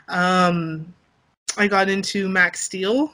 [0.07, 0.93] um,
[1.57, 3.13] I got into Max Steel.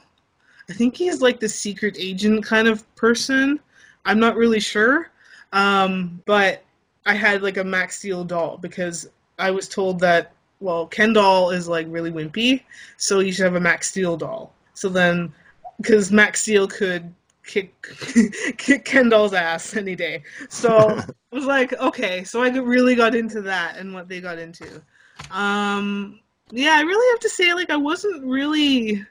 [0.68, 3.58] I think he's like the secret agent kind of person.
[4.04, 5.10] I'm not really sure,
[5.52, 6.64] um, but
[7.06, 9.08] I had like a Max Steel doll because
[9.38, 12.62] I was told that well Ken doll is like really wimpy,
[12.96, 14.52] so you should have a Max Steel doll.
[14.74, 15.32] So then,
[15.78, 17.12] because Max Steel could
[17.44, 17.74] kick
[18.58, 20.22] kick Ken doll's ass any day.
[20.48, 20.90] So
[21.32, 24.82] I was like, okay, so I really got into that and what they got into.
[25.30, 26.20] Um,
[26.50, 29.04] yeah, I really have to say, like, I wasn't really.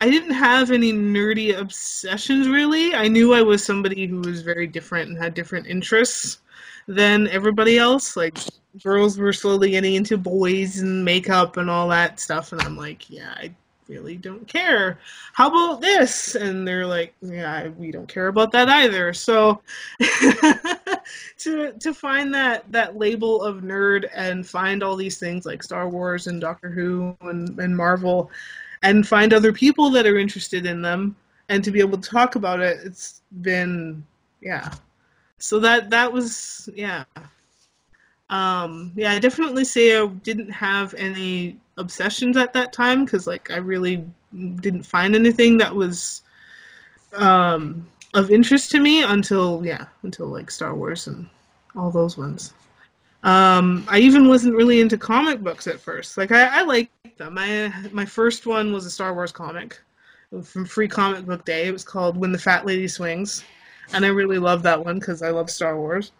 [0.00, 2.94] I didn't have any nerdy obsessions really.
[2.94, 6.38] I knew I was somebody who was very different and had different interests
[6.86, 8.16] than everybody else.
[8.16, 8.38] Like
[8.82, 13.10] girls were slowly getting into boys and makeup and all that stuff, and I'm like,
[13.10, 13.52] yeah, I
[13.88, 14.98] really don't care.
[15.32, 16.34] How about this?
[16.34, 19.12] And they're like, yeah, we don't care about that either.
[19.12, 19.60] So
[21.38, 25.88] to to find that that label of nerd and find all these things like Star
[25.88, 28.30] Wars and Doctor Who and, and Marvel
[28.82, 31.16] and find other people that are interested in them
[31.48, 34.04] and to be able to talk about it, it's been
[34.40, 34.72] yeah.
[35.38, 37.04] So that that was yeah.
[38.30, 43.50] Um, yeah, I definitely say I didn't have any obsessions at that time because like
[43.50, 44.04] I really
[44.56, 46.22] didn't find anything that was
[47.14, 51.28] um, of interest to me until yeah until like Star Wars and
[51.76, 52.54] all those ones.
[53.24, 56.16] Um, I even wasn't really into comic books at first.
[56.16, 57.36] Like I, I liked them.
[57.38, 59.78] I my first one was a Star Wars comic
[60.44, 61.66] from Free Comic Book Day.
[61.66, 63.44] It was called When the Fat Lady Swings,
[63.92, 66.12] and I really loved that one because I love Star Wars.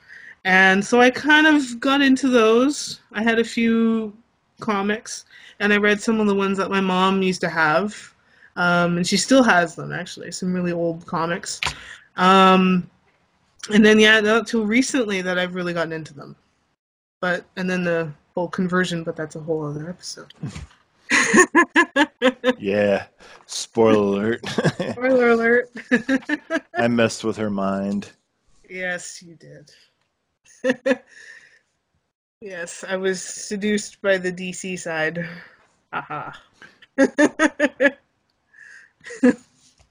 [0.44, 3.00] And so I kind of got into those.
[3.12, 4.16] I had a few
[4.60, 5.24] comics,
[5.60, 8.14] and I read some of the ones that my mom used to have,
[8.58, 10.32] um, and she still has them actually.
[10.32, 11.60] Some really old comics.
[12.16, 12.90] Um,
[13.72, 16.34] and then yeah, not till recently that I've really gotten into them.
[17.20, 20.34] But and then the whole conversion, but that's a whole other episode.
[22.58, 23.06] yeah.
[23.46, 24.48] Spoiler alert.
[24.90, 25.70] Spoiler alert.
[26.74, 28.10] I messed with her mind.
[28.68, 29.70] Yes, you did.
[32.40, 35.26] yes, I was seduced by the DC side.
[35.92, 36.36] Aha.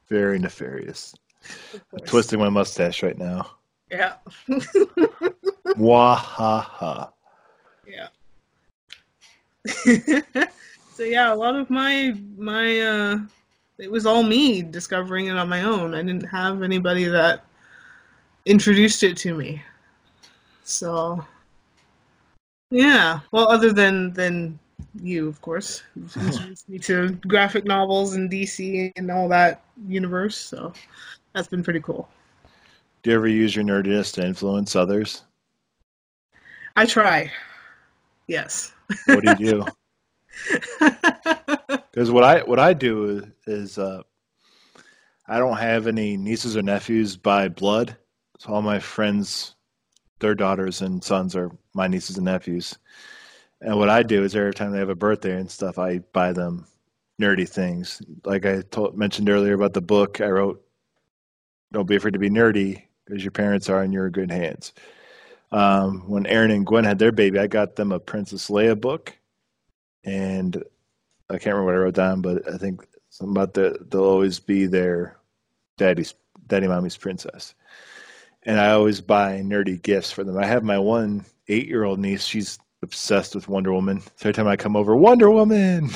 [0.09, 1.15] Very nefarious.
[1.93, 3.51] I'm twisting my mustache right now.
[3.91, 4.13] Yeah.
[5.77, 7.11] Wahaha.
[7.85, 8.07] Yeah.
[10.93, 13.17] so yeah, a lot of my my uh
[13.77, 15.93] it was all me discovering it on my own.
[15.93, 17.45] I didn't have anybody that
[18.45, 19.61] introduced it to me.
[20.63, 21.25] So
[22.69, 24.59] yeah, well, other than than
[25.01, 30.37] you, of course, introduced me to graphic novels and DC and all that universe.
[30.37, 30.73] So
[31.33, 32.09] that's been pretty cool.
[33.03, 35.23] Do you ever use your nerdiness to influence others?
[36.75, 37.31] I try.
[38.27, 38.73] Yes.
[39.05, 39.65] What do you do?
[41.97, 44.03] Because what I what I do is uh,
[45.27, 47.97] I don't have any nieces or nephews by blood.
[48.37, 49.55] So all my friends,
[50.19, 52.77] their daughters and sons are my nieces and nephews.
[53.61, 56.33] And what I do is every time they have a birthday and stuff, I buy
[56.33, 56.65] them
[57.19, 58.01] nerdy things.
[58.23, 60.63] Like I told, mentioned earlier about the book I wrote,
[61.71, 64.73] "Don't be afraid to be nerdy," because your parents are in your good hands.
[65.51, 69.17] Um, when Aaron and Gwen had their baby, I got them a Princess Leia book,
[70.03, 70.63] and
[71.29, 74.39] I can't remember what I wrote down, but I think something about the they'll always
[74.39, 75.17] be their
[75.77, 76.13] daddy's
[76.47, 77.55] daddy mommy's princess.
[78.43, 80.37] And I always buy nerdy gifts for them.
[80.37, 84.01] I have my one eight year old niece, she's obsessed with Wonder Woman.
[84.01, 85.89] So every time I come over, Wonder Woman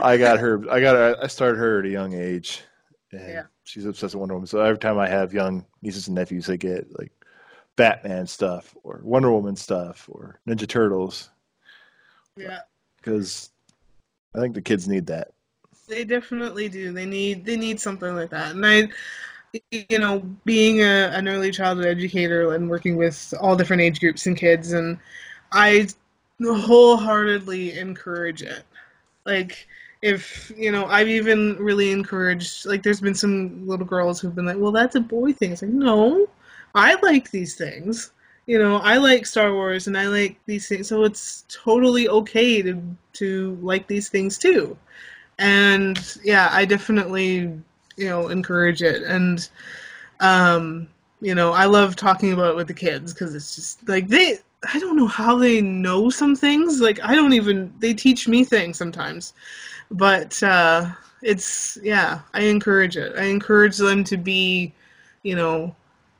[0.00, 2.62] I got her I got her, I started her at a young age.
[3.10, 3.42] And Yeah.
[3.64, 4.46] she's obsessed with Wonder Woman.
[4.46, 7.12] So every time I have young nieces and nephews, they get like
[7.76, 11.30] Batman stuff or Wonder Woman stuff or Ninja Turtles
[12.36, 12.60] Yeah.
[12.98, 13.50] because
[14.34, 15.32] I think the kids need that.
[15.88, 16.92] They definitely do.
[16.92, 18.52] They need they need something like that.
[18.52, 18.88] And I
[19.70, 24.26] you know, being a, an early childhood educator and working with all different age groups
[24.26, 24.98] and kids and
[25.52, 25.88] I
[26.42, 28.64] wholeheartedly encourage it.
[29.26, 29.66] Like
[30.02, 34.46] if you know, I've even really encouraged like there's been some little girls who've been
[34.46, 35.52] like, Well that's a boy thing.
[35.52, 36.28] It's like, no,
[36.74, 38.12] I like these things.
[38.46, 42.62] You know, I like Star Wars and I like these things so it's totally okay
[42.62, 42.82] to
[43.14, 44.76] to like these things too
[45.38, 47.52] and yeah i definitely
[47.96, 49.02] you know encourage it.
[49.02, 49.48] And
[50.20, 50.88] um
[51.20, 54.38] you know i love talking about it with the kids because it's just like they
[54.72, 56.80] i don't know how they know some things.
[56.80, 59.34] Like i don't even they teach me things sometimes.
[59.90, 60.90] But uh
[61.22, 63.14] it's yeah i encourage it.
[63.16, 64.72] I encourage them to be
[65.22, 65.74] you know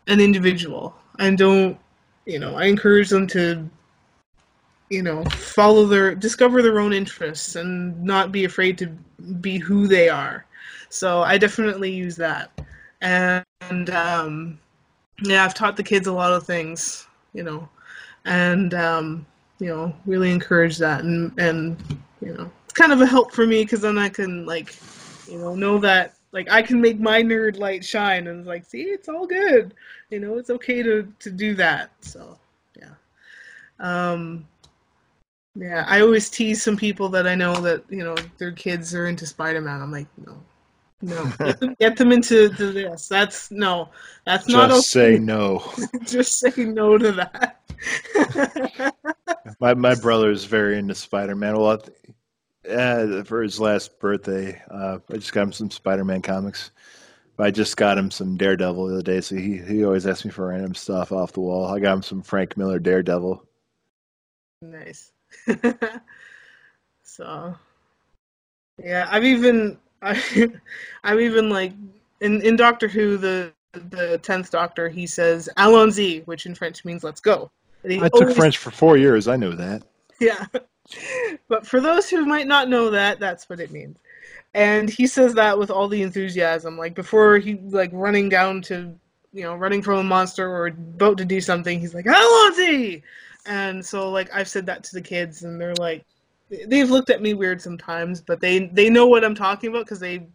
[0.08, 0.94] an individual.
[1.18, 1.78] And don't
[2.26, 3.68] you know i encourage them to
[4.90, 8.86] you know follow their discover their own interests and not be afraid to
[9.40, 10.44] be who they are
[10.92, 12.50] so i definitely use that.
[13.00, 13.44] And,
[13.90, 14.58] um
[15.22, 17.68] yeah i've taught the kids a lot of things you know.
[18.24, 19.26] And um
[19.58, 21.76] you know really encourage that and and
[22.20, 24.74] you know it's kind of a help for me because then i can like
[25.28, 28.82] you know know that like i can make my nerd light shine and like see
[28.82, 29.74] it's all good.
[30.10, 31.90] You know it's okay to to do that.
[32.00, 32.38] So
[32.78, 32.94] yeah.
[33.78, 34.46] Um
[35.54, 39.06] yeah, I always tease some people that I know that you know their kids are
[39.06, 39.82] into Spider-Man.
[39.82, 40.40] I'm like, no,
[41.02, 43.08] no, get them, get them into to this.
[43.08, 43.90] That's no,
[44.24, 45.16] that's not Just okay.
[45.16, 45.62] say no.
[46.04, 47.58] Just say no to that.
[49.60, 51.58] My my brother is very into Spider Man.
[51.58, 51.82] Well,
[52.70, 56.70] uh, for his last birthday, uh, I just got him some Spider Man comics.
[57.42, 60.30] I just got him some Daredevil the other day, so he he always asks me
[60.30, 61.66] for random stuff off the wall.
[61.66, 63.44] I got him some Frank Miller Daredevil.
[64.62, 65.12] nice.
[67.02, 67.54] so,
[68.78, 70.50] yeah, I've even I,
[71.04, 71.72] I've even like
[72.20, 77.04] in in Doctor Who the the tenth Doctor he says "Allons-y," which in French means
[77.04, 77.50] "let's go."
[77.84, 79.28] I took always- French for four years.
[79.28, 79.82] I know that.
[80.20, 80.46] Yeah.
[81.48, 83.96] But for those who might not know that, that's what it means.
[84.52, 86.76] And he says that with all the enthusiasm.
[86.76, 88.92] Like before he like running down to
[89.32, 93.02] you know, running from a monster or about to do something, he's like, Allons-y!
[93.46, 96.04] And so like I've said that to the kids and they're like
[96.66, 100.00] they've looked at me weird sometimes, but they they know what I'm talking about because
[100.00, 100.26] they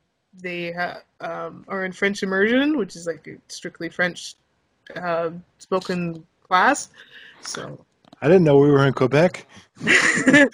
[0.41, 4.35] they ha- um, are in French immersion, which is like a strictly French
[4.95, 6.89] uh, spoken class.
[7.41, 7.83] So
[8.21, 9.47] I didn't know we were in Quebec.
[9.85, 10.47] I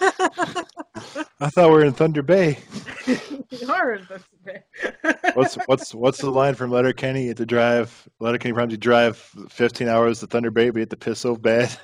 [1.49, 2.59] thought we were in Thunder Bay.
[3.51, 4.63] We are in Pennsylvania.
[5.35, 7.23] What's what's what's the line from Letterkenny?
[7.23, 9.17] You have to drive Letterkenny probably drive
[9.49, 11.75] fifteen hours to Thunder Bay, but you have to piss so bad.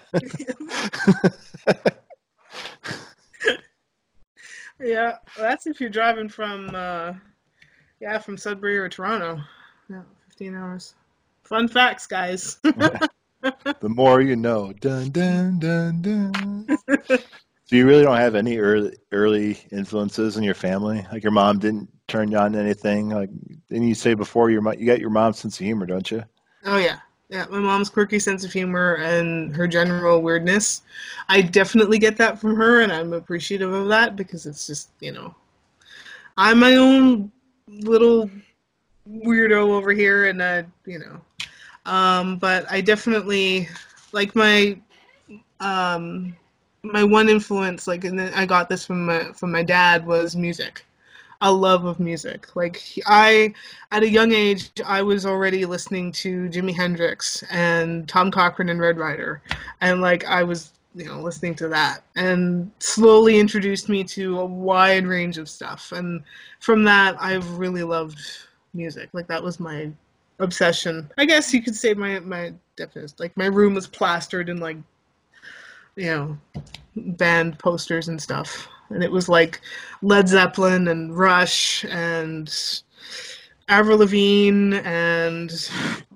[4.80, 7.14] Yeah, that's if you're driving from uh,
[8.00, 9.42] yeah from Sudbury or Toronto.
[9.90, 10.96] Yeah, 15 hours.
[11.44, 12.58] Fun facts, guys.
[12.64, 13.10] the
[13.82, 14.74] more you know.
[14.74, 16.68] Dun dun dun dun.
[17.08, 21.06] so you really don't have any early early influences in your family?
[21.12, 23.10] Like your mom didn't turn you on to anything?
[23.10, 23.30] Like
[23.70, 26.24] didn't you say before your mo- you got your mom's sense of humor, don't you?
[26.66, 27.00] Oh yeah.
[27.30, 30.82] Yeah, my mom's quirky sense of humor and her general weirdness.
[31.28, 35.12] I definitely get that from her and I'm appreciative of that because it's just, you
[35.12, 35.36] know,
[36.38, 37.32] I'm my own
[37.68, 38.30] little
[39.10, 41.22] weirdo over here and I, you know.
[41.92, 43.70] Um, but I definitely
[44.14, 44.80] like my
[45.62, 46.36] um
[46.84, 50.86] my one influence like and I got this from my from my dad was music.
[51.42, 52.56] A love of music.
[52.56, 53.54] Like I,
[53.92, 58.80] at a young age, I was already listening to Jimi Hendrix and Tom Cochrane and
[58.80, 59.42] Red Rider,
[59.82, 64.46] and like I was, you know, listening to that, and slowly introduced me to a
[64.46, 65.92] wide range of stuff.
[65.92, 66.24] And
[66.60, 68.20] from that, I've really loved
[68.74, 69.10] music.
[69.14, 69.92] Like that was my
[70.40, 71.10] obsession.
[71.18, 73.16] I guess you could say my my definition.
[73.18, 74.78] Like my room was plastered in like,
[75.96, 76.38] you know,
[76.96, 79.62] band posters and stuff and it was like
[80.02, 82.52] Led Zeppelin and Rush and
[83.68, 85.52] Avril Lavigne and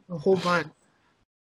[0.09, 0.67] a whole bunch.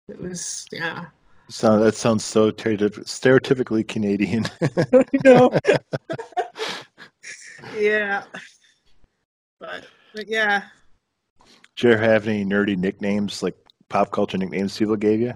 [0.07, 1.05] It was yeah.
[1.49, 4.45] So that sounds so stereotypically Canadian.
[5.11, 5.51] you know.
[7.77, 8.23] yeah.
[9.59, 10.63] But but yeah.
[11.75, 13.55] Did you ever have any nerdy nicknames like
[13.89, 15.33] pop culture nicknames people gave you?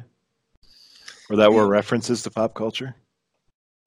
[1.29, 2.95] Or that were references to pop culture?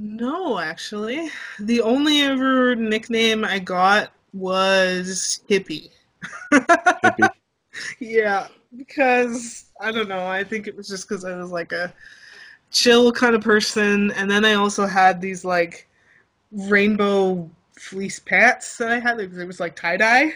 [0.01, 1.29] No, actually.
[1.59, 5.91] The only ever nickname I got was hippie.
[6.51, 7.29] hippie.
[8.01, 10.27] yeah, because I don't know.
[10.27, 11.93] I think it was just because I was like a
[12.71, 15.87] chill kind of person, and then I also had these like
[16.51, 19.21] rainbow fleece pants that I had.
[19.21, 20.33] It was like tie dye,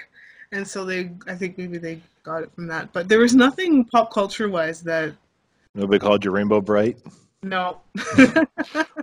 [0.53, 1.11] and so they.
[1.27, 2.93] I think maybe they got it from that.
[2.93, 5.15] But there was nothing pop culture wise that.
[5.75, 6.99] Nobody called you Rainbow Brite.
[7.45, 7.83] No.
[8.17, 8.47] well,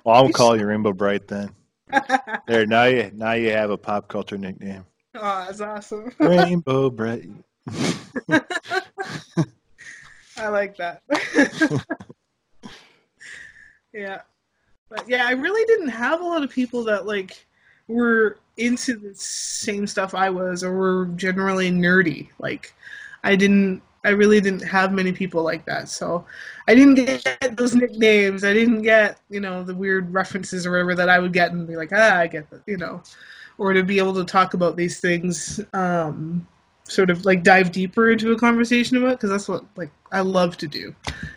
[0.07, 1.51] I'll call you Rainbow Brite then.
[2.47, 4.85] There, now you now you have a pop culture nickname.
[5.15, 6.11] Oh, that's awesome.
[6.19, 7.29] Rainbow Brite.
[10.37, 11.01] I like that.
[13.93, 14.21] yeah.
[14.89, 17.45] But yeah, I really didn't have a lot of people that like
[17.87, 22.29] were into the same stuff I was or were generally nerdy.
[22.39, 22.73] Like
[23.23, 25.87] I didn't I really didn't have many people like that.
[25.89, 26.25] So
[26.67, 28.43] I didn't get those nicknames.
[28.43, 31.67] I didn't get, you know, the weird references or whatever that I would get and
[31.67, 33.03] be like, ah, I get that, you know,
[33.57, 36.47] or to be able to talk about these things, um,
[36.83, 40.57] sort of like dive deeper into a conversation about because that's what like I love
[40.57, 40.93] to do.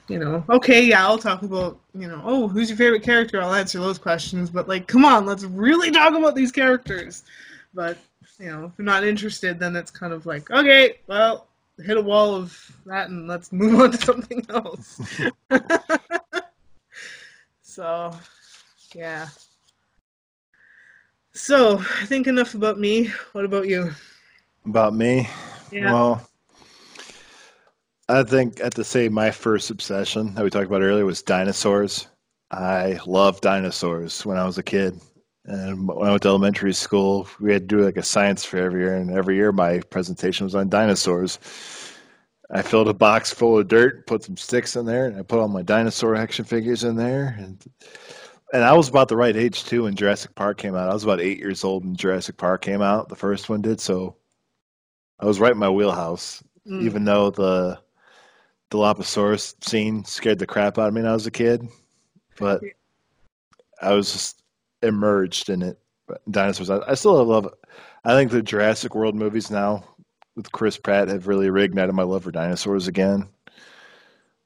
[0.09, 3.41] You know, okay, yeah, I'll talk about, you know, oh, who's your favorite character?
[3.41, 7.25] I'll answer those questions, but like, come on, let's really talk about these characters.
[7.73, 7.99] But
[8.39, 11.47] you know, if you're not interested, then it's kind of like, okay, well,
[11.79, 15.01] hit a wall of that and let's move on to something else.
[17.63, 18.15] so,
[18.95, 19.29] yeah.
[21.33, 23.11] So, I think enough about me.
[23.33, 23.91] What about you?
[24.67, 25.29] About me?
[25.73, 25.93] Yeah.
[25.93, 26.29] Well,
[28.09, 32.07] I think at the same my first obsession that we talked about earlier was dinosaurs.
[32.51, 35.01] I loved dinosaurs when I was a kid.
[35.47, 38.67] And when I went to elementary school, we had to do like a science fair
[38.67, 41.39] every year, and every year my presentation was on dinosaurs.
[42.51, 45.41] I filled a box full of dirt, put some sticks in there, and I put
[45.41, 47.35] all my dinosaur action figures in there.
[47.39, 47.63] And
[48.53, 50.89] and I was about the right age too when Jurassic Park came out.
[50.89, 53.09] I was about eight years old when Jurassic Park came out.
[53.09, 54.17] The first one did, so
[55.19, 56.43] I was right in my wheelhouse.
[56.67, 56.83] Mm.
[56.83, 57.79] Even though the
[58.71, 61.69] the Dilophosaurus scene scared the crap out of me when I was a kid,
[62.39, 62.63] but
[63.83, 64.44] I was just
[64.85, 65.79] emerged in it.
[66.31, 66.71] Dinosaurs.
[66.71, 67.47] I, I still love.
[67.47, 67.53] It.
[68.05, 69.85] I think the Jurassic World movies now
[70.37, 73.29] with Chris Pratt have really reignited my love for dinosaurs again.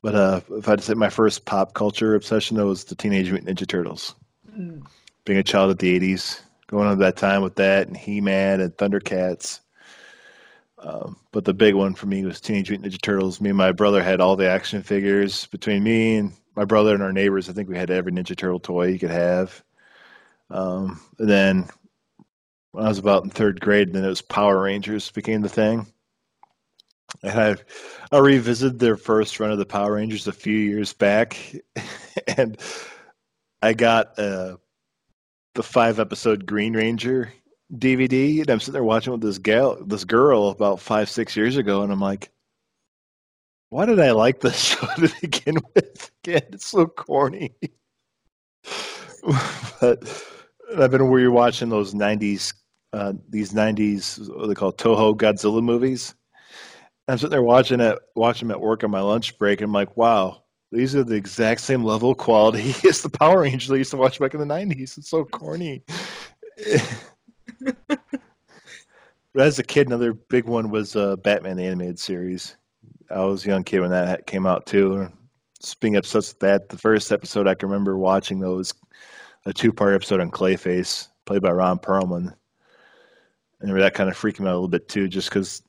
[0.02, 2.94] But uh, if I had to say my first pop culture obsession, though, was the
[2.94, 4.14] Teenage Mutant Ninja Turtles.
[4.56, 4.86] Mm.
[5.24, 8.76] Being a child of the '80s, going on that time with that and He-Man and
[8.76, 9.60] Thundercats.
[10.78, 13.40] Um, but the big one for me was Teenage Mutant Ninja Turtles.
[13.40, 15.46] Me and my brother had all the action figures.
[15.46, 18.60] Between me and my brother and our neighbors, I think we had every Ninja Turtle
[18.60, 19.64] toy you could have.
[20.50, 21.68] Um, then
[22.72, 25.48] when I was about in third grade, and then it was Power Rangers became the
[25.48, 25.86] thing.
[27.22, 27.56] And I,
[28.12, 31.36] I revisited their first run of the Power Rangers a few years back,
[32.36, 32.58] and
[33.62, 34.56] I got uh,
[35.54, 37.32] the five episode Green Ranger
[37.74, 41.56] DVD, and I'm sitting there watching with this gal, this girl, about five six years
[41.56, 42.30] ago, and I'm like,
[43.70, 46.10] why did I like this show to begin with?
[46.24, 47.54] Again, it's so corny.
[49.80, 50.24] but
[50.76, 52.54] I've been rewatching those '90s,
[52.92, 56.14] uh, these '90s what they call Toho Godzilla movies.
[57.06, 59.72] I'm sitting there watching it, watching them at work on my lunch break, and I'm
[59.72, 63.76] like, wow, these are the exact same level of quality as the Power Rangers I
[63.76, 64.98] used to watch back in the '90s.
[64.98, 65.82] It's so corny.
[67.64, 67.98] but
[69.36, 72.56] as a kid, another big one was uh, Batman the animated series.
[73.10, 75.10] I was a young kid when that came out too.
[75.80, 78.74] Being obsessed with that, the first episode I can remember watching those
[79.48, 82.34] a two part episode on Clayface, played by Ron Perlman.
[83.60, 85.62] And that kind of freaked me out a little bit too, just because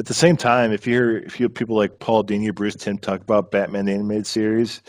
[0.00, 2.52] at the same time, if you hear if you have people like Paul Dini, or
[2.52, 4.82] Bruce Timm talk about Batman the animated series,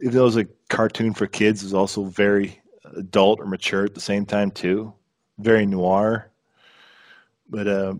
[0.00, 2.60] even though it was a cartoon for kids, was also very
[2.96, 4.92] adult or mature at the same time too.
[5.38, 6.30] Very noir.
[7.48, 7.94] But uh,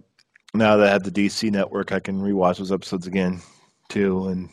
[0.54, 3.40] now that I have the DC network, I can rewatch those episodes again
[3.88, 4.50] too, and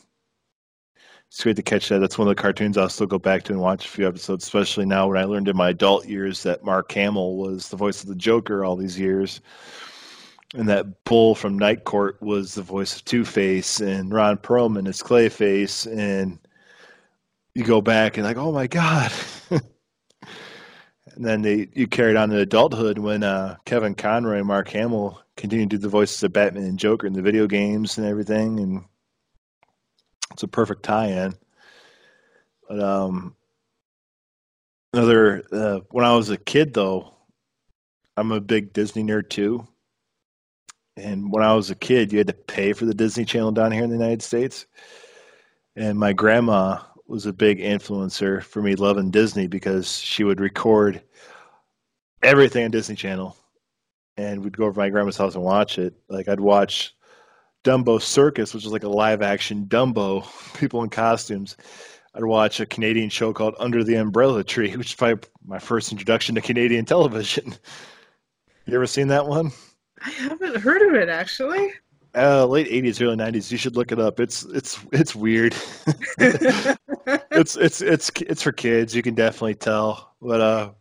[1.29, 1.99] it's great to catch that.
[1.99, 4.45] That's one of the cartoons I'll still go back to and watch a few episodes,
[4.45, 8.01] especially now when I learned in my adult years that Mark Hamill was the voice
[8.01, 9.41] of the Joker all these years.
[10.55, 14.87] And that Bull from Night Court was the voice of Two Face, and Ron Perlman
[14.87, 16.39] is Clayface, and
[17.53, 19.11] you go back and like, oh my god.
[19.51, 19.61] and
[21.17, 25.71] then they you carried on to adulthood when uh, Kevin Conroy and Mark Hamill continued
[25.71, 28.85] to do the voices of Batman and Joker in the video games and everything, and
[30.37, 31.33] it's a perfect tie-in.
[32.69, 33.35] But um,
[34.93, 37.11] another uh, when I was a kid, though,
[38.15, 39.67] I'm a big Disney nerd too.
[40.95, 43.71] And when I was a kid, you had to pay for the Disney Channel down
[43.71, 44.67] here in the United States.
[45.75, 51.01] And my grandma was a big influencer for me loving Disney because she would record
[52.21, 53.35] everything on Disney Channel.
[54.17, 55.95] And we'd go over to my grandma's house and watch it.
[56.09, 56.93] Like I'd watch
[57.67, 60.25] Dumbo Circus, which is like a live action Dumbo,
[60.57, 61.57] people in costumes.
[62.15, 65.91] I'd watch a Canadian show called Under the Umbrella Tree, which is probably my first
[65.91, 67.55] introduction to Canadian television.
[68.65, 69.53] You ever seen that one?
[70.01, 71.71] I haven't heard of it actually.
[72.13, 73.49] Uh, late '80s, early '90s.
[73.49, 74.19] You should look it up.
[74.19, 75.55] It's it's it's weird.
[76.17, 78.93] it's it's it's it's for kids.
[78.93, 80.15] You can definitely tell.
[80.21, 80.71] But uh,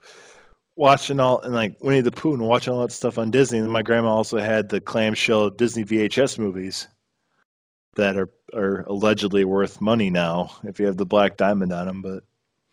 [0.76, 3.58] watching all and like Winnie the Pooh and watching all that stuff on Disney.
[3.58, 6.86] And my grandma also had the clamshell Disney VHS movies
[7.96, 12.02] that are are allegedly worth money now if you have the black diamond on them.
[12.02, 12.22] But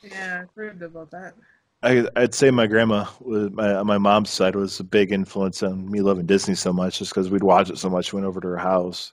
[0.04, 1.34] yeah, I've heard about that.
[1.82, 5.64] I, I'd say my grandma was my on my mom's side was a big influence
[5.64, 8.14] on me loving Disney so much, just because we'd watch it so much.
[8.14, 9.12] Went over to her house,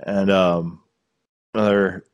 [0.00, 0.82] and um,
[1.54, 2.04] another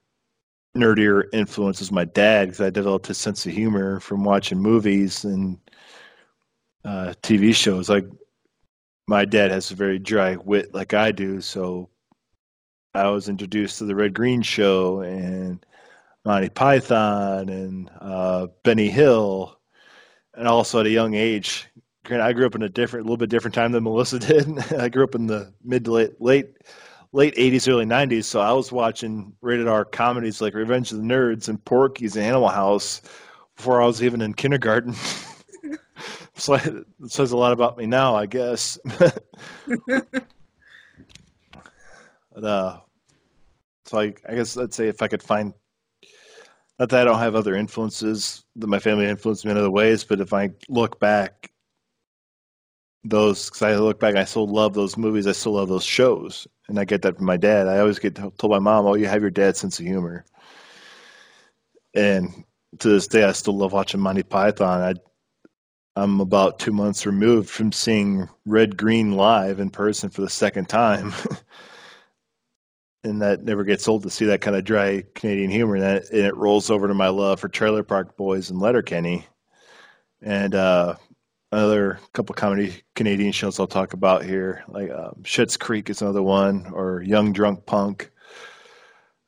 [0.77, 5.25] nerdier influence is my dad because I developed his sense of humor from watching movies
[5.25, 5.59] and
[6.85, 7.89] uh, TV shows.
[7.89, 8.07] Like
[9.07, 11.91] my dad has a very dry wit, like I do, so
[12.95, 15.65] I was introduced to the Red Green Show and
[16.25, 19.59] Monty Python and uh, Benny Hill,
[20.35, 21.67] and also at a young age.
[22.11, 24.73] I grew up in a different, a little bit different time than Melissa did.
[24.73, 26.49] I grew up in the mid to late, late,
[27.12, 28.24] late '80s, early '90s.
[28.24, 32.24] So I was watching rated R comedies like Revenge of the Nerds and Porky's and
[32.24, 33.03] Animal House
[33.57, 34.95] before I was even in kindergarten.
[36.35, 38.78] so it says a lot about me now, I guess.
[38.97, 39.24] but,
[42.43, 42.81] uh,
[43.85, 45.53] so I, I guess I'd say if I could find
[46.81, 50.03] not that I don't have other influences that my family influenced me in other ways,
[50.03, 51.49] but if I look back,
[53.05, 55.27] those because I look back, I still love those movies.
[55.27, 57.68] I still love those shows, and I get that from my dad.
[57.68, 60.24] I always get told my mom, "Oh, you have your dad's sense of humor,"
[61.94, 62.44] and
[62.78, 64.81] to this day, I still love watching Monty Python.
[64.82, 64.94] I,
[66.01, 70.68] I'm about two months removed from seeing Red Green live in person for the second
[70.68, 71.12] time.
[73.05, 75.74] and that never gets old to see that kind of dry Canadian humor.
[75.77, 79.27] And, that, and it rolls over to my love for Trailer Park Boys and Letterkenny,
[80.22, 80.97] and uh,
[81.52, 86.22] another couple comedy Canadian shows I'll talk about here, like um, Schitt's Creek is another
[86.22, 88.10] one, or Young Drunk Punk.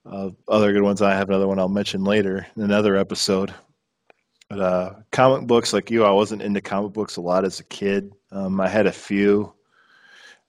[0.05, 1.01] Uh, other good ones.
[1.03, 3.55] I have another one I'll mention later in another episode.
[4.49, 7.65] But uh, comic books, like you, I wasn't into comic books a lot as a
[7.65, 8.13] kid.
[8.31, 9.55] Um, I had a few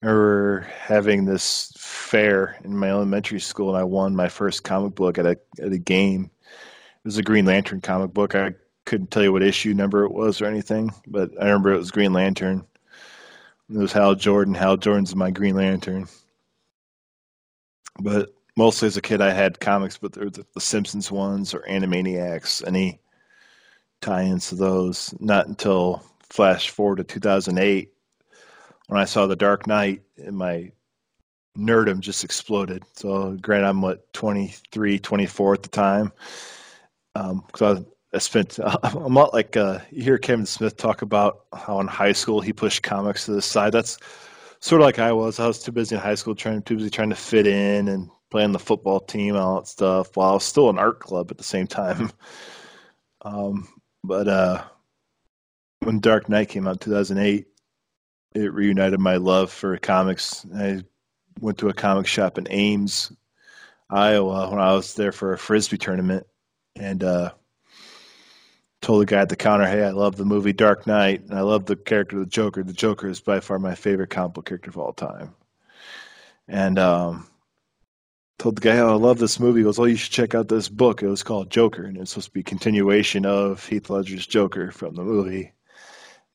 [0.04, 5.18] remember having this fair in my elementary school, and I won my first comic book
[5.18, 6.30] at a at a game.
[6.44, 8.36] It was a Green Lantern comic book.
[8.36, 8.54] I
[8.86, 11.92] couldn't tell you what issue number it was or anything, but I remember it was
[11.92, 12.66] Green Lantern.
[13.70, 14.54] It was Hal Jordan.
[14.54, 16.08] Hal Jordan's my Green Lantern.
[18.00, 21.62] But mostly as a kid, I had comics, but there the, the Simpsons ones or
[21.62, 23.00] Animaniacs, any
[24.02, 25.14] tie-ins to those.
[25.20, 27.92] Not until flash forward to 2008
[28.88, 30.72] when I saw The Dark Knight, and my
[31.58, 32.84] nerdom just exploded.
[32.94, 36.12] So, granted, I'm what 23, 24 at the time.
[37.16, 41.46] Um, because I, I spent, I'm not like uh, you hear Kevin Smith talk about
[41.54, 43.74] how in high school he pushed comics to the side.
[43.74, 43.98] That's
[44.60, 45.40] sort of like I was.
[45.40, 48.10] I was too busy in high school, trying too busy trying to fit in and
[48.30, 51.32] playing the football team and all that stuff, while I was still an art club
[51.32, 52.12] at the same time.
[53.26, 53.70] Um,
[54.04, 54.64] but uh,
[55.80, 57.48] when Dark Knight came out in 2008,
[58.36, 60.46] it reunited my love for comics.
[60.54, 60.84] I
[61.40, 63.14] went to a comic shop in Ames,
[63.90, 66.28] Iowa, when I was there for a frisbee tournament,
[66.76, 67.32] and uh,
[68.84, 71.42] told the guy at the counter, "Hey, I love the movie Dark Knight, and I
[71.42, 72.64] love the character of the Joker.
[72.64, 75.34] The Joker is by far my favorite comic book character of all time."
[76.48, 77.28] And um,
[78.38, 80.50] told the guy, "Oh, I love this movie." He goes, "Oh, you should check out
[80.50, 81.02] this book.
[81.02, 84.72] It was called Joker, and it's supposed to be a continuation of Heath Ledger's Joker
[84.72, 85.54] from the movie."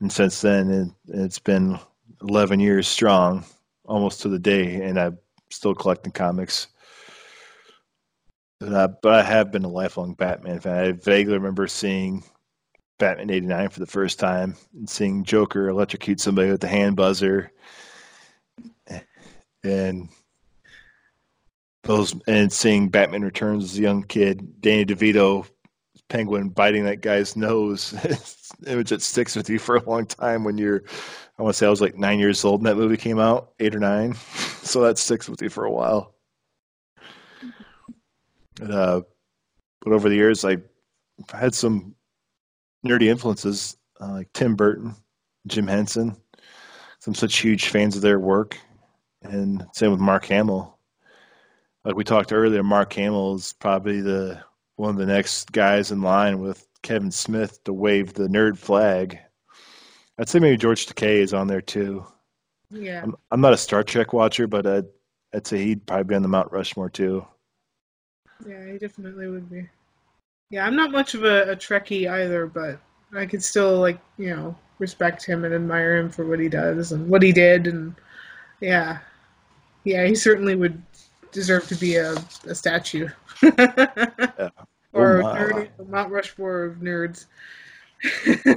[0.00, 1.78] And since then, it, it's been
[2.22, 3.44] 11 years strong,
[3.84, 5.18] almost to the day, and I'm
[5.50, 6.68] still collecting comics.
[8.60, 10.84] But I have been a lifelong Batman fan.
[10.84, 12.24] I vaguely remember seeing
[12.98, 17.52] Batman 89 for the first time and seeing Joker electrocute somebody with the hand buzzer.
[19.64, 20.08] And
[21.82, 25.46] those and seeing Batman Returns as a young kid, Danny DeVito
[26.08, 27.94] penguin biting that guy's nose,
[28.66, 30.82] image that sticks with you for a long time when you're
[31.38, 33.52] I want to say I was like nine years old when that movie came out,
[33.60, 34.14] eight or nine.
[34.68, 36.14] So that sticks with you for a while.
[38.60, 39.00] Uh,
[39.80, 40.58] but over the years, I
[41.32, 41.94] had some
[42.88, 44.94] nerdy influences uh, like Tim Burton,
[45.46, 46.16] Jim Henson.
[47.06, 48.58] I'm such huge fans of their work,
[49.22, 50.78] and same with Mark Hamill.
[51.84, 54.42] Like we talked earlier, Mark Hamill is probably the
[54.76, 59.18] one of the next guys in line with Kevin Smith to wave the nerd flag
[60.18, 62.04] I'd say maybe George Takei is on there too.
[62.70, 63.02] Yeah.
[63.02, 64.86] I'm, I'm not a Star Trek watcher, but I'd,
[65.32, 67.24] I'd say he'd probably be on the Mount Rushmore too.
[68.46, 69.68] Yeah, he definitely would be.
[70.50, 72.80] Yeah, I'm not much of a, a Trekkie either, but
[73.14, 76.92] I could still like you know respect him and admire him for what he does
[76.92, 77.94] and what he did, and
[78.60, 78.98] yeah,
[79.84, 80.80] yeah, he certainly would
[81.32, 82.14] deserve to be a,
[82.46, 83.08] a statue.
[83.42, 84.50] yeah.
[84.94, 87.26] Or oh a nerd, Mount Rushmore of nerds.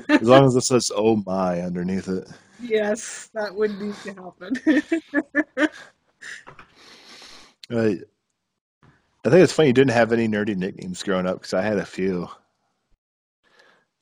[0.10, 2.26] as long as it says "Oh my" underneath it.
[2.62, 5.70] Yes, that would need to happen.
[7.70, 7.96] uh,
[9.24, 11.78] I think it's funny you didn't have any nerdy nicknames growing up because I had
[11.78, 12.28] a few.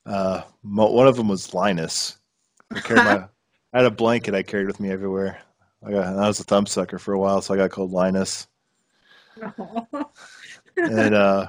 [0.06, 2.16] Uh, one of them was Linus.
[2.74, 3.16] I, carried my,
[3.72, 5.38] I had a blanket I carried with me everywhere.
[5.84, 8.48] I, got, I was a thumb sucker for a while, so I got called Linus.
[10.76, 11.46] and uh,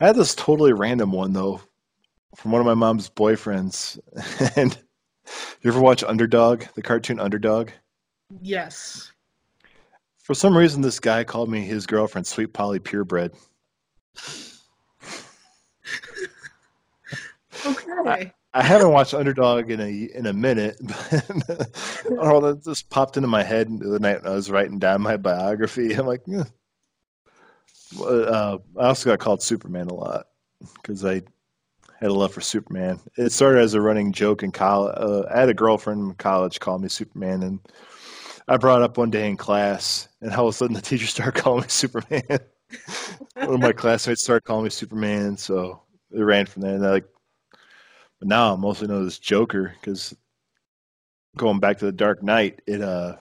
[0.00, 1.60] I had this totally random one though
[2.34, 3.98] from one of my mom's boyfriends.
[4.56, 4.78] and
[5.62, 7.70] you ever watch Underdog, the cartoon Underdog?
[8.40, 9.12] Yes.
[10.28, 13.32] For some reason, this guy called me his girlfriend Sweet Polly Purebred.
[17.64, 17.90] okay.
[18.04, 21.70] I, I, haven't watched Underdog in a in a minute, but
[22.10, 25.16] oh, that just popped into my head the night when I was writing down my
[25.16, 25.94] biography.
[25.94, 26.44] I'm like, eh.
[27.98, 30.26] uh, I also got called Superman a lot
[30.74, 31.22] because I
[32.00, 33.00] had a love for Superman.
[33.16, 34.94] It started as a running joke in college.
[34.94, 37.60] Uh, I had a girlfriend in college call me Superman, and
[38.48, 41.40] I brought up one day in class, and all of a sudden the teacher started
[41.42, 42.22] calling me Superman.
[43.34, 46.74] one of my classmates started calling me Superman, so it ran from there.
[46.74, 47.06] And like,
[48.18, 50.16] but now I'm mostly known as Joker because
[51.36, 53.16] going back to the Dark Knight, it uh,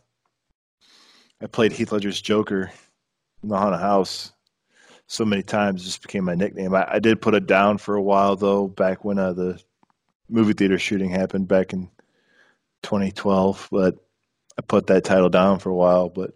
[1.42, 2.72] I played Heath Ledger's Joker
[3.44, 4.32] in the haunted house
[5.08, 6.74] so many times just became my nickname.
[6.74, 9.62] I, I did put it down for a while though, back when uh, the
[10.30, 11.90] movie theater shooting happened back in
[12.84, 13.70] 2012.
[13.72, 13.96] But
[14.58, 16.32] I put that title down for a while, but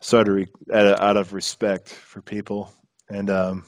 [0.00, 2.72] started re- out of respect for people,
[3.08, 3.64] and um,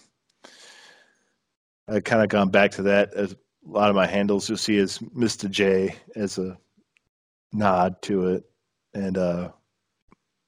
[1.88, 4.78] I kind of gone back to that as a lot of my handles you'll see
[4.78, 5.50] as Mr.
[5.50, 6.58] J as a
[7.52, 8.44] nod to it,
[8.94, 9.50] and uh,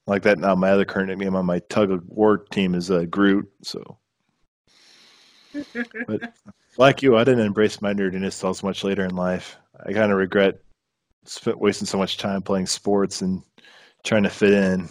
[0.06, 0.54] like that now.
[0.54, 3.48] My other current nickname on my tug of war team is uh, Groot.
[3.62, 3.98] So,
[6.06, 6.32] but
[6.76, 9.56] like you, I didn't embrace my nerdiness until much later in life.
[9.84, 10.60] I kind of regret
[11.24, 13.42] spent wasting so much time playing sports and
[14.04, 14.88] trying to fit in.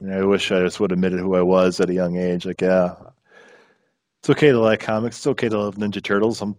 [0.00, 2.46] And I wish I just would have admitted who I was at a young age.
[2.46, 2.94] Like, yeah,
[4.20, 5.18] it's okay to like comics.
[5.18, 6.40] It's okay to love Ninja Turtles.
[6.40, 6.56] I'm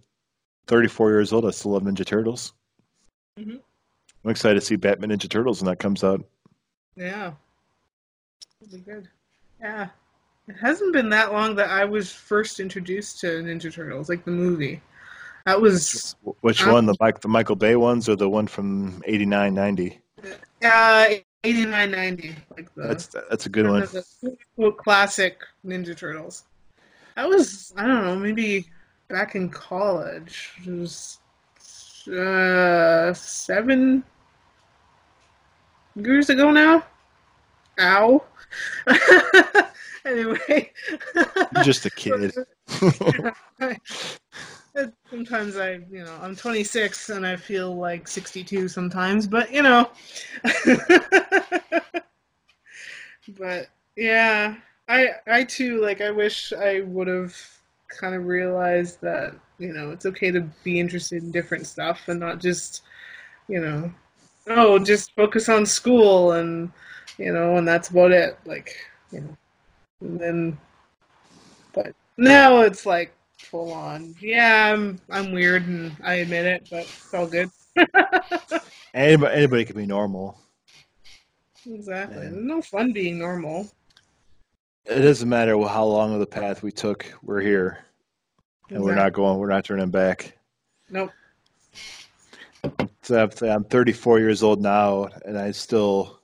[0.68, 1.46] 34 years old.
[1.46, 2.54] I still love Ninja Turtles.
[3.40, 3.58] Mm-hmm.
[4.24, 6.24] I'm excited to see Batman Ninja Turtles when that comes out.
[6.96, 7.34] Yeah.
[8.60, 9.08] That'd be good.
[9.60, 9.90] Yeah.
[10.48, 14.32] It hasn't been that long that I was first introduced to Ninja Turtles, like the
[14.32, 14.82] movie.
[15.46, 16.86] That was which one?
[16.86, 20.00] The Mike the Michael Bay ones or the one from eighty nine ninety?
[20.64, 21.06] Uh
[21.44, 22.36] eighty nine ninety.
[22.56, 23.82] Like the That's that's a good one.
[24.58, 26.44] The classic Ninja Turtles.
[27.18, 28.68] I was I don't know, maybe
[29.10, 30.52] back in college.
[30.66, 31.20] It was
[32.08, 34.04] uh seven
[35.96, 36.84] years ago now.
[37.80, 38.24] Ow.
[40.06, 40.72] anyway.
[41.64, 42.34] Just a kid.
[45.10, 49.90] Sometimes I, you know, I'm 26 and I feel like 62 sometimes, but you know.
[53.38, 54.56] but yeah,
[54.88, 57.36] I I too like I wish I would have
[57.90, 62.20] kind of realized that, you know, it's okay to be interested in different stuff and
[62.20, 62.84] not just,
[63.48, 63.92] you know,
[64.48, 66.72] oh, just focus on school and
[67.18, 68.38] you know, and that's about it.
[68.46, 68.76] Like,
[69.12, 69.38] you know,
[70.02, 70.58] and then,
[71.74, 73.14] but now it's like
[73.52, 74.16] full on.
[74.22, 77.50] Yeah, I'm I'm weird and I admit it, but it's all good.
[78.94, 80.38] anybody, anybody can be normal.
[81.70, 82.16] Exactly.
[82.18, 82.32] Man.
[82.32, 83.70] There's no fun being normal.
[84.86, 87.06] It doesn't matter how long of the path we took.
[87.22, 87.80] We're here,
[88.70, 89.38] and we're not going.
[89.38, 90.38] We're not turning back.
[90.90, 91.12] Nope.
[93.04, 96.20] So I'm- I'm 34 years old now, and I still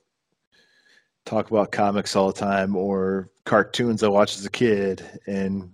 [1.24, 5.70] talk about comics all the time or cartoons I watched as a kid and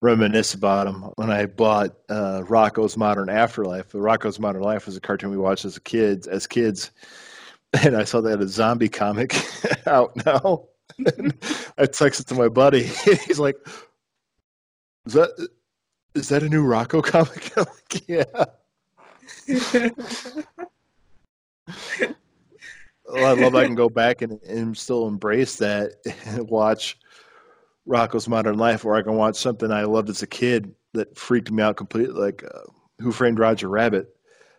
[0.00, 1.12] reminisce about them.
[1.16, 5.36] When I bought uh, Rocko's Modern Afterlife, the Rocko's Modern Life was a cartoon we
[5.36, 6.90] watched as kids, as kids,
[7.84, 9.34] and I saw had a zombie comic
[9.86, 10.66] out now.
[11.78, 12.84] I texted to my buddy.
[13.26, 13.56] He's like,
[15.06, 15.48] "Is that
[16.14, 18.44] is that a new Rocco comic?" I'm like, "Yeah."
[23.06, 25.92] Well, I love I can go back and, and still embrace that
[26.26, 26.98] and watch
[27.86, 31.50] Rocko's Modern Life, or I can watch something I loved as a kid that freaked
[31.50, 32.60] me out completely, like uh,
[33.00, 34.08] Who Framed Roger Rabbit.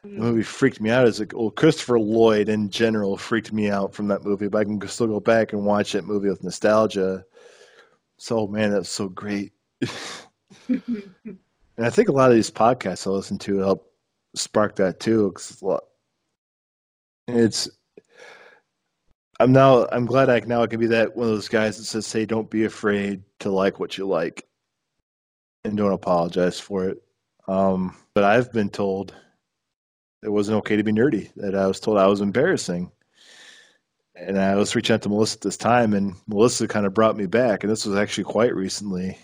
[0.04, 3.92] The movie freaked me out as a well, Christopher Lloyd in general freaked me out
[3.96, 7.26] from that movie, but I can still go back and watch that movie with nostalgia.
[8.18, 9.52] So man, that's so great.
[10.70, 11.40] and
[11.80, 13.92] I think a lot of these podcasts I listen to help
[14.36, 15.32] spark that too.
[15.32, 15.82] 'cause it's
[17.28, 17.70] it's
[19.40, 21.86] I'm now I'm glad I now I can be that one of those guys that
[21.86, 24.48] says, "Hey, don't be afraid to like what you like,
[25.64, 27.04] and don't apologize for it."
[27.48, 29.14] Um, but I've been told
[30.24, 31.32] it wasn't okay to be nerdy.
[31.36, 32.92] That I was told I was embarrassing,
[34.16, 37.18] and I was reaching out to Melissa at this time, and Melissa kind of brought
[37.18, 39.18] me back, and this was actually quite recently.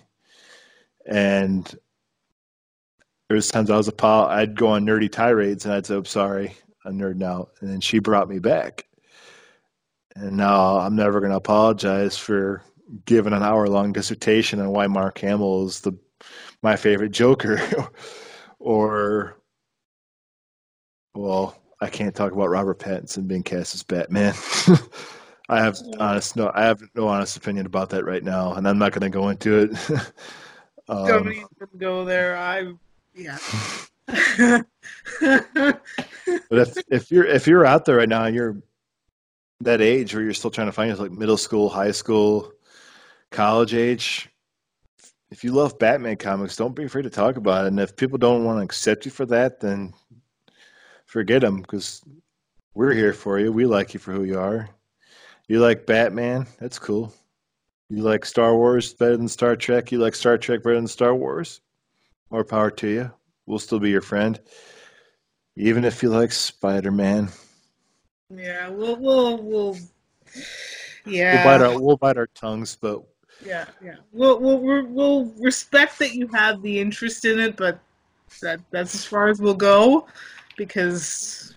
[1.06, 1.66] And
[3.30, 5.96] there was times I was a pal, I'd go on nerdy tirades, and I'd say,
[5.96, 6.54] "I'm sorry,
[6.86, 8.86] I'm nerd now," and then she brought me back.
[10.16, 12.64] And now I'm never going to apologize for
[13.06, 15.94] giving an hour long dissertation on why Mark Hamill is the
[16.62, 17.60] my favorite Joker,
[18.60, 19.38] or
[21.16, 24.34] well, I can't talk about Robert Pattinson being cast as Batman.
[25.50, 28.78] I have honest no, I have no honest opinion about that right now, and I'm
[28.78, 29.72] not going to go into it.
[30.88, 31.48] Don't um, even
[31.78, 32.38] go there.
[32.38, 32.74] I
[33.14, 33.38] yeah.
[36.50, 38.62] But if if you're if you're out there right now you're
[39.64, 42.52] that age where you're still trying to find yourself like middle school, high school,
[43.32, 44.30] college age,
[45.32, 47.70] if you love Batman comics, don't be afraid to talk about it.
[47.70, 49.94] And if people don't want to accept you for that, then
[51.06, 52.04] forget them because
[52.74, 53.52] we're here for you.
[53.52, 54.70] We like you for who you are.
[55.48, 56.48] You like Batman?
[56.60, 57.14] That's cool.
[57.90, 59.92] You like Star Wars better than Star Trek?
[59.92, 61.62] You like Star Trek better than Star Wars?
[62.30, 63.12] More power to you.
[63.46, 64.40] We'll still be your friend.
[65.56, 67.30] Even if you like Spider Man.
[68.36, 69.78] Yeah, we'll we'll we'll
[71.06, 71.44] We'll yeah.
[71.44, 73.04] bite our we'll bite our tongues, but
[73.46, 73.96] Yeah, yeah.
[74.12, 77.80] We'll we'll we'll, we'll respect that you have the interest in it, but
[78.42, 80.08] that that's as far as we'll go
[80.58, 81.54] because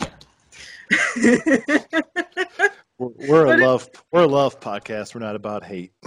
[1.16, 5.14] we're, we're a love we're a love podcast.
[5.14, 5.92] We're not about hate.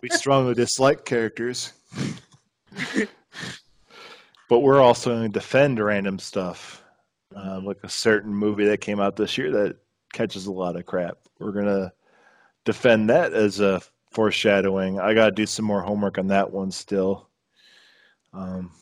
[0.00, 1.74] We strongly dislike characters,
[4.48, 6.81] but we're also going to defend random stuff,
[7.36, 9.76] uh, like a certain movie that came out this year that
[10.12, 11.18] catches a lot of crap.
[11.38, 11.92] We're gonna
[12.64, 15.00] defend that as a foreshadowing.
[15.00, 17.28] I got to do some more homework on that one still.
[18.32, 18.72] Um,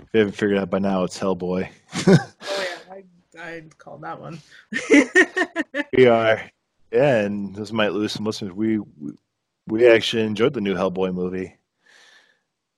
[0.00, 1.68] if you haven't figured out by now, it's Hellboy.
[2.06, 3.04] oh yeah, I
[3.40, 4.40] I called that one.
[5.96, 6.40] We are,
[6.90, 8.52] yeah, and this might lose some listeners.
[8.52, 9.12] We we,
[9.66, 11.56] we actually enjoyed the new Hellboy movie,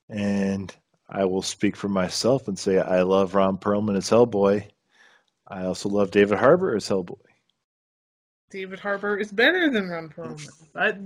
[0.09, 0.75] and
[1.15, 4.67] I will speak for myself and say I love Ron Perlman as Hellboy.
[5.47, 7.19] I also love David Harbour as Hellboy.
[8.51, 10.49] David Harbour is better than Ron Perlman.
[10.75, 10.99] That,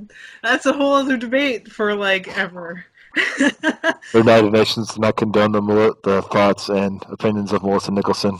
[0.43, 2.85] that's a whole other debate for like ever.
[4.13, 8.39] The United Nations do not condone the, the thoughts and opinions of Melissa Nicholson.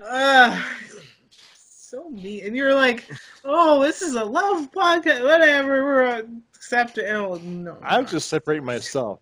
[0.00, 0.62] uh,
[1.54, 2.44] so mean.
[2.44, 3.08] And you're like,
[3.44, 5.22] oh, this is a love podcast.
[5.22, 5.84] Whatever.
[5.84, 6.26] We're
[6.66, 6.98] accept.
[6.98, 7.76] Oh, no.
[7.82, 9.20] I'm just separating myself.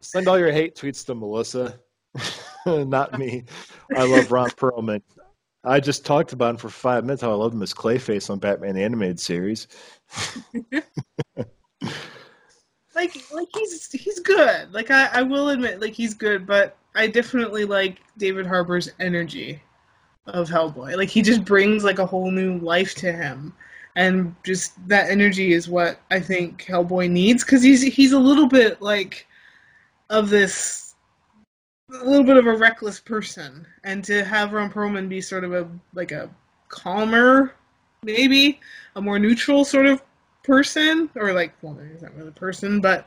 [0.00, 1.78] Send all your hate tweets to Melissa,
[2.66, 3.44] not me.
[3.96, 5.02] I love Ron Perlman.
[5.64, 8.38] I just talked about him for five minutes how I love him as Clayface on
[8.38, 9.66] Batman the Animated Series.
[12.94, 14.72] like like he's he's good.
[14.72, 19.60] Like I, I will admit, like he's good, but I definitely like David Harbour's energy
[20.26, 20.96] of Hellboy.
[20.96, 23.52] Like he just brings like a whole new life to him.
[23.98, 28.46] And just that energy is what I think Hellboy needs because he's he's a little
[28.46, 29.26] bit like
[30.08, 30.94] of this
[31.90, 35.52] a little bit of a reckless person, and to have Ron Perlman be sort of
[35.52, 36.30] a like a
[36.68, 37.54] calmer,
[38.04, 38.60] maybe
[38.94, 40.00] a more neutral sort of
[40.44, 43.04] person, or like well, he's not really a person, but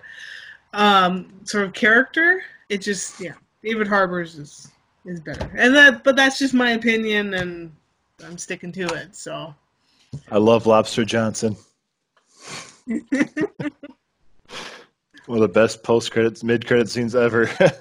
[0.74, 4.70] um, sort of character, it just yeah, David Harbour's is
[5.06, 5.50] is better.
[5.56, 7.72] And that, but that's just my opinion, and
[8.26, 9.16] I'm sticking to it.
[9.16, 9.56] So
[10.30, 11.56] I love Lobster Johnson.
[15.28, 17.50] One of the best post credits, mid credit scenes ever.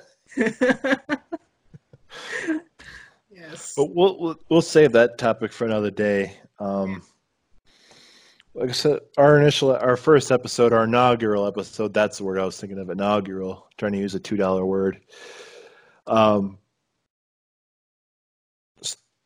[3.30, 6.36] yes, But we'll, we'll we'll save that topic for another day.
[6.58, 7.02] Um,
[8.54, 11.94] like I said, our initial, our first episode, our inaugural episode.
[11.94, 12.90] That's the word I was thinking of.
[12.90, 13.66] Inaugural.
[13.78, 15.00] Trying to use a two dollar word.
[16.06, 16.58] Um,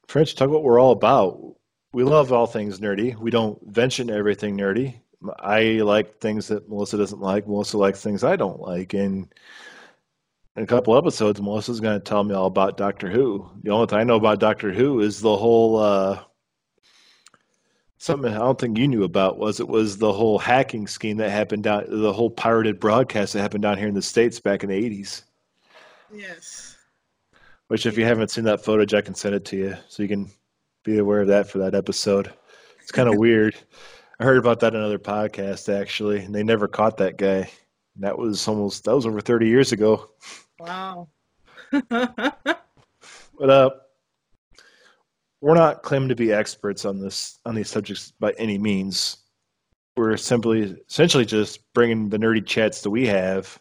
[0.06, 1.56] French, talk what we're all about.
[1.94, 3.16] We love all things nerdy.
[3.16, 4.96] We don't venture into everything nerdy.
[5.38, 7.46] I like things that Melissa doesn't like.
[7.46, 9.32] Melissa likes things I don't like, and
[10.56, 13.48] in a couple episodes, Melissa's going to tell me all about Doctor Who.
[13.62, 16.22] The only thing I know about Doctor Who is the whole uh,
[17.98, 21.30] something I don't think you knew about was it was the whole hacking scheme that
[21.30, 24.68] happened down, the whole pirated broadcast that happened down here in the states back in
[24.68, 25.22] the eighties.
[26.12, 26.76] yes,
[27.68, 30.08] Which, if you haven't seen that footage, I can send it to you so you
[30.08, 30.30] can
[30.84, 32.32] be aware of that for that episode.
[32.80, 33.56] It's kind of weird.
[34.20, 37.50] I heard about that in another podcast actually, and they never caught that guy.
[37.96, 40.10] That was almost that was over thirty years ago.
[40.58, 41.08] wow.
[43.38, 43.70] But uh,
[45.40, 49.18] we're not claiming to be experts on this on these subjects by any means.
[49.96, 53.60] We're simply essentially just bringing the nerdy chats that we have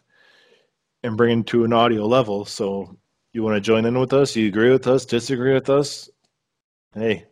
[1.02, 2.44] and bringing to an audio level.
[2.44, 2.96] So
[3.32, 4.34] you want to join in with us?
[4.34, 5.04] You agree with us?
[5.04, 6.08] Disagree with us?
[6.94, 7.26] Hey,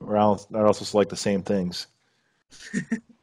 [0.00, 1.86] we're all not all like the same things.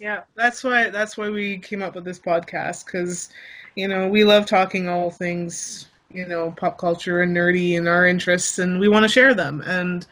[0.00, 3.28] Yeah, that's why that's why we came up with this podcast because
[3.76, 8.06] you know we love talking all things you know pop culture and nerdy and our
[8.06, 10.06] interests and we want to share them and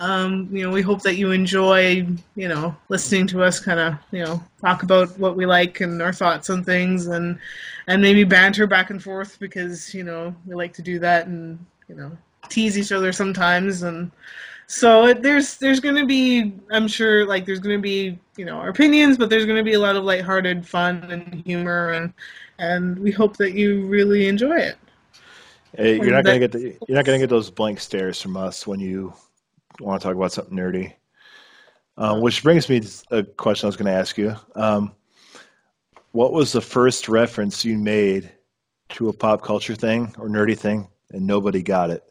[0.00, 2.06] um, you know we hope that you enjoy
[2.36, 6.00] you know listening to us kind of you know talk about what we like and
[6.00, 7.38] our thoughts on things and
[7.86, 11.58] and maybe banter back and forth because you know we like to do that and
[11.86, 12.16] you know
[12.48, 14.10] tease each other sometimes and
[14.66, 18.44] so it, there's there's going to be I'm sure like there's going to be you
[18.44, 21.90] know our opinions, but there's going to be a lot of lighthearted fun and humor
[21.90, 22.12] and
[22.58, 24.76] and we hope that you really enjoy it.
[25.76, 28.66] Hey, you're not gonna get the, you're not gonna get those blank stares from us
[28.66, 29.12] when you
[29.80, 30.94] want to talk about something nerdy.
[31.96, 34.34] Um, which brings me to a question I was going to ask you.
[34.56, 34.92] Um,
[36.10, 38.32] what was the first reference you made
[38.90, 42.02] to a pop culture thing or nerdy thing, and nobody got it?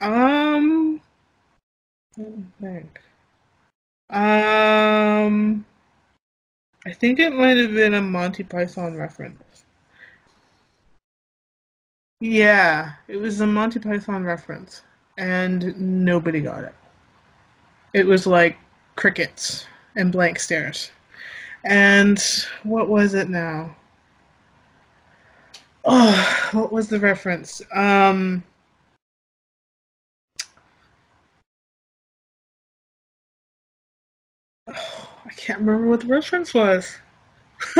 [0.00, 1.00] Um,
[2.60, 3.00] think.
[4.10, 5.64] Um,
[6.86, 9.64] I think it might have been a Monty Python reference.
[12.20, 14.82] Yeah, it was a Monty Python reference,
[15.16, 16.74] and nobody got it.
[17.94, 18.58] It was like
[18.96, 19.66] crickets
[19.96, 20.90] and blank stares.
[21.64, 22.22] And
[22.62, 23.76] what was it now?
[25.84, 27.62] Oh, what was the reference?
[27.74, 28.42] Um,
[35.26, 36.96] I can't remember what the reference was.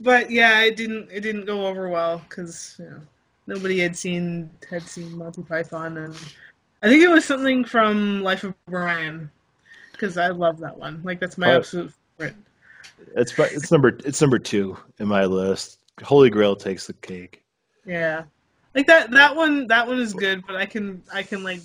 [0.00, 3.00] but yeah, it didn't it didn't go over well because you know
[3.46, 6.14] nobody had seen had seen Monty Python, and
[6.82, 9.30] I think it was something from Life of Brian
[9.92, 11.00] because I love that one.
[11.04, 11.56] Like that's my Oh.
[11.58, 12.36] absolute favorite.
[13.16, 15.78] It's it's number it's number two in my list.
[16.02, 17.42] Holy Grail takes the cake.
[17.84, 18.24] Yeah,
[18.74, 21.60] like that that one that one is good, but I can I can like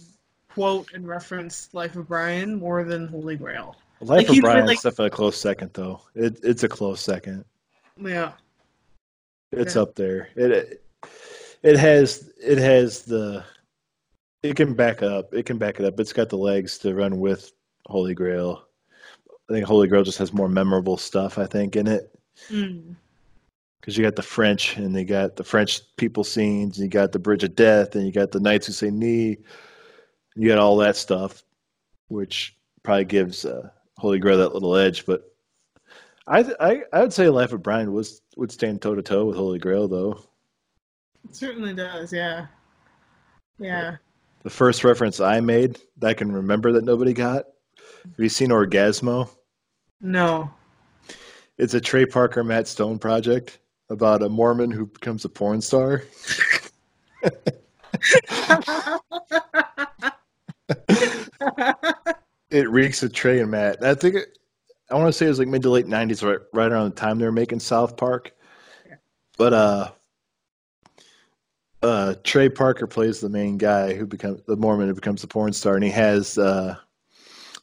[0.58, 3.76] quote and reference Life of Brian more than Holy Grail.
[4.02, 6.02] Life Like, of Brian like- is definitely a close second, though.
[6.16, 7.46] It, it's a close second.
[8.02, 8.32] Yeah.
[9.52, 9.82] It's Yeah.
[9.84, 10.30] up there.
[10.36, 10.84] It
[11.64, 13.44] it has it has the
[14.42, 15.32] it can back up.
[15.34, 16.00] It can back it up.
[16.00, 17.52] It's got the legs to run with
[17.86, 18.64] Holy Grail.
[19.50, 21.38] I think Holy Grail just has more memorable stuff.
[21.38, 22.12] I think in it
[22.50, 22.96] Mm.
[23.80, 26.78] because you got the French and they got the French people scenes.
[26.78, 29.38] And you got the Bridge of Death and you got the Knights Who Say Ni.
[30.38, 31.44] You got all that stuff,
[32.10, 35.06] which probably gives uh, Holy Grail that little edge.
[35.06, 35.34] But
[36.28, 39.36] I I I would say Life of Brian was would stand toe to toe with
[39.36, 40.20] Holy Grail though.
[41.28, 42.46] It certainly does, yeah.
[43.58, 43.98] Yeah.
[44.44, 47.46] The first reference I made that I can remember that nobody got.
[48.04, 49.30] Have you seen Orgazmo?
[50.00, 50.50] No.
[51.58, 53.58] It's a Trey Parker Matt Stone project
[53.90, 56.04] about a Mormon who becomes a porn star.
[62.50, 63.84] It reeks of Trey and Matt.
[63.84, 64.38] I think it,
[64.90, 66.96] I want to say it was like mid to late '90s, right, right around the
[66.96, 68.32] time they were making South Park.
[69.38, 69.92] But uh,
[71.84, 75.52] uh, Trey Parker plays the main guy who becomes the Mormon who becomes the porn
[75.52, 76.76] star, and he has uh,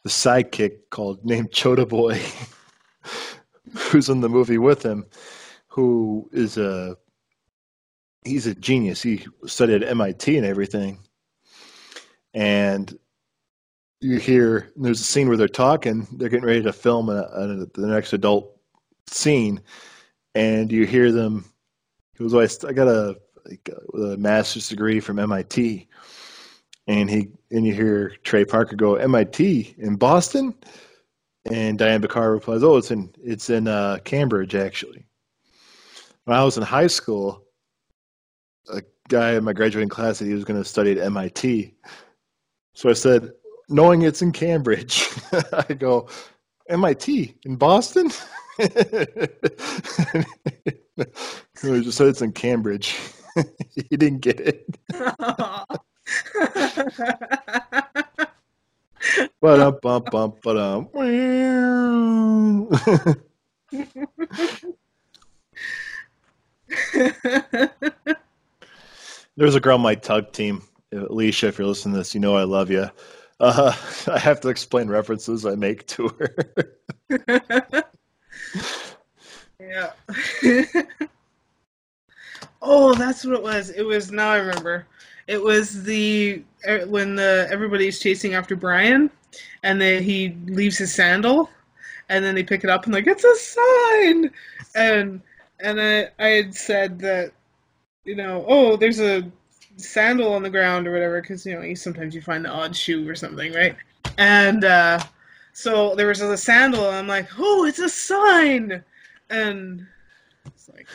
[0.02, 2.20] the sidekick called named Choda Boy,
[3.90, 5.06] who's in the movie with him,
[5.68, 6.96] who is a
[8.24, 9.02] he's a genius.
[9.02, 10.98] He studied at MIT and everything.
[12.34, 12.98] And
[14.05, 17.47] you hear there's a scene where they're talking, they're getting ready to film a, a,
[17.47, 18.55] the next adult
[19.06, 19.62] scene,
[20.35, 21.47] and you hear them.
[22.18, 23.16] He was like, I got a,
[23.94, 25.89] a master's degree from MIT,
[26.86, 30.55] and he and you hear Trey Parker go MIT in Boston,
[31.51, 35.06] and Dian Bachar replies, "Oh, it's in it's in uh, Cambridge actually."
[36.24, 37.43] When I was in high school,
[38.70, 41.74] a guy in my graduating class said he was going to study at MIT,
[42.74, 43.31] so I said,
[43.68, 45.08] knowing it's in Cambridge,
[45.52, 46.08] I go,
[46.68, 48.10] MIT in Boston.
[48.58, 48.66] he
[51.60, 52.96] just said it's in Cambridge.
[53.74, 54.78] he didn't get it.
[59.40, 59.78] but um
[60.42, 60.88] but um
[69.36, 70.62] There's a girl on my tug team,
[70.92, 71.48] Alicia.
[71.48, 72.88] If you're listening to this, you know I love you.
[73.40, 73.74] Uh,
[74.06, 76.35] I have to explain references I make to her.
[79.61, 79.93] yeah.
[82.62, 83.70] oh, that's what it was.
[83.70, 84.86] It was now I remember.
[85.27, 89.11] It was the er, when the everybody's chasing after Brian,
[89.62, 91.48] and then he leaves his sandal,
[92.09, 94.31] and then they pick it up and like it's a sign,
[94.74, 95.20] and
[95.61, 97.32] and I I had said that,
[98.05, 99.31] you know, oh, there's a
[99.76, 102.74] sandal on the ground or whatever because you know you, sometimes you find the odd
[102.74, 103.76] shoe or something, right?
[104.18, 105.01] And uh,
[105.52, 108.82] so there was a sandal, and I'm like, oh, it's a sign,
[109.30, 109.86] and
[110.46, 110.88] it's like.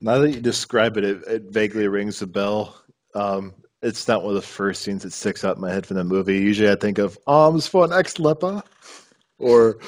[0.00, 2.78] Now that you describe it, it, it vaguely rings a bell.
[3.14, 5.96] Um, it's not one of the first scenes that sticks out in my head from
[5.96, 6.38] the movie.
[6.38, 8.62] Usually, I think of arms for an ex-leper,
[9.38, 9.78] or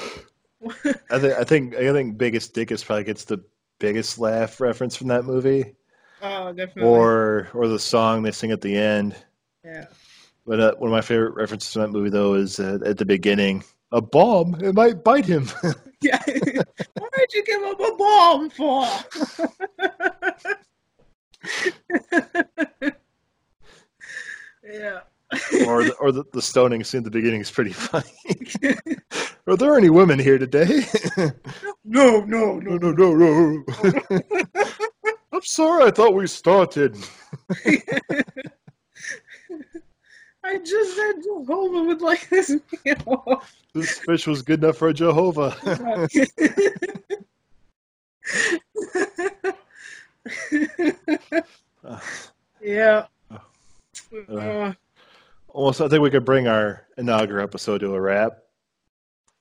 [1.11, 3.43] I think I think I think Biggus Dickus probably gets the
[3.79, 5.75] biggest laugh reference from that movie.
[6.21, 6.83] Oh, definitely.
[6.83, 9.15] Or or the song they sing at the end.
[9.63, 9.85] Yeah.
[10.45, 13.05] But uh, one of my favorite references to that movie, though, is uh, at the
[13.05, 13.63] beginning.
[13.91, 15.49] A bomb, it might bite him.
[16.01, 16.21] yeah.
[16.25, 18.85] Why'd you give him a bomb for?
[24.63, 25.01] yeah.
[25.65, 28.11] or the, or the, the stoning scene at the beginning is pretty funny.
[29.47, 30.85] Are there any women here today?
[31.85, 33.63] no, no, no, no, no, no.
[35.37, 36.97] I'm sorry, I thought we started.
[40.43, 43.43] I just said Jehovah would like this meal.
[43.75, 45.55] This fish was good enough for Jehovah.
[52.59, 53.05] yeah.
[54.27, 54.73] Uh,
[55.49, 58.39] almost, I think we could bring our inaugural episode to a wrap.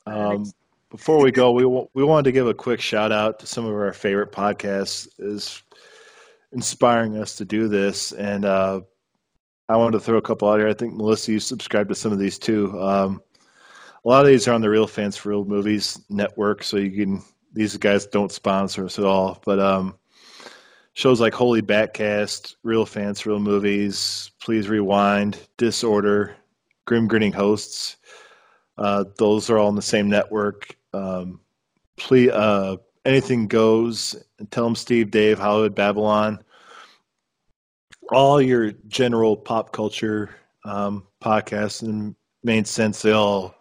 [0.05, 0.52] Um,
[0.90, 1.64] before we go, we
[1.94, 5.09] we wanted to give a quick shout out to some of our favorite podcasts.
[5.18, 5.62] Is
[6.52, 8.12] inspiring us to do this.
[8.12, 8.81] And uh,
[9.68, 10.68] I wanted to throw a couple out here.
[10.68, 12.81] I think Melissa, you subscribe to some of these too.
[12.81, 13.20] Um,
[14.05, 16.90] a lot of these are on the Real Fans for Real Movies network, so you
[16.93, 17.23] can.
[17.52, 19.97] These guys don't sponsor us at all, but um,
[20.93, 26.36] shows like Holy Batcast, Real Fans for Real Movies, Please Rewind, Disorder,
[26.85, 27.97] Grim Grinning Hosts.
[28.78, 30.77] Uh, those are all on the same network.
[30.93, 31.40] Um,
[31.97, 32.77] please, uh,
[33.07, 34.16] anything goes.
[34.51, 36.43] Tell them Steve, Dave, Hollywood, Babble-On.
[38.11, 40.35] All your general pop culture
[40.65, 43.55] um, podcasts and main sense, they all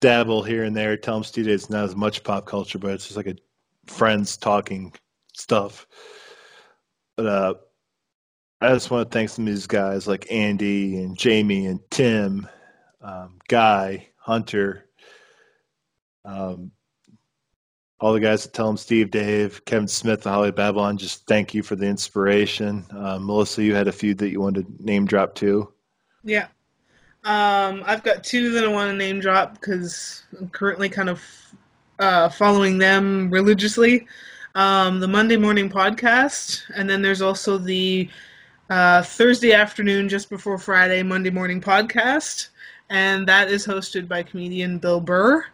[0.00, 0.96] dabble here and there.
[0.96, 3.36] Tell them Steve, it's not as much pop culture, but it's just like a
[3.86, 4.92] friends talking
[5.34, 5.86] stuff.
[7.16, 7.54] But uh,
[8.60, 12.48] I just want to thank some of these guys like Andy and Jamie and Tim,
[13.00, 14.86] um, Guy, Hunter,
[16.24, 16.72] um,
[18.00, 21.54] all the guys that tell him Steve, Dave, Kevin Smith, the Holly Babble-On, just thank
[21.54, 22.84] you for the inspiration.
[22.90, 25.72] Uh, Melissa, you had a few that you wanted to name drop too.
[26.22, 26.48] Yeah.
[27.24, 31.22] Um, I've got two that I want to name drop because I'm currently kind of
[31.98, 34.06] uh, following them religiously.
[34.54, 38.08] Um, the Monday morning podcast, and then there's also the
[38.70, 42.48] uh, Thursday afternoon, just before Friday, Monday morning podcast,
[42.88, 45.44] and that is hosted by comedian Bill Burr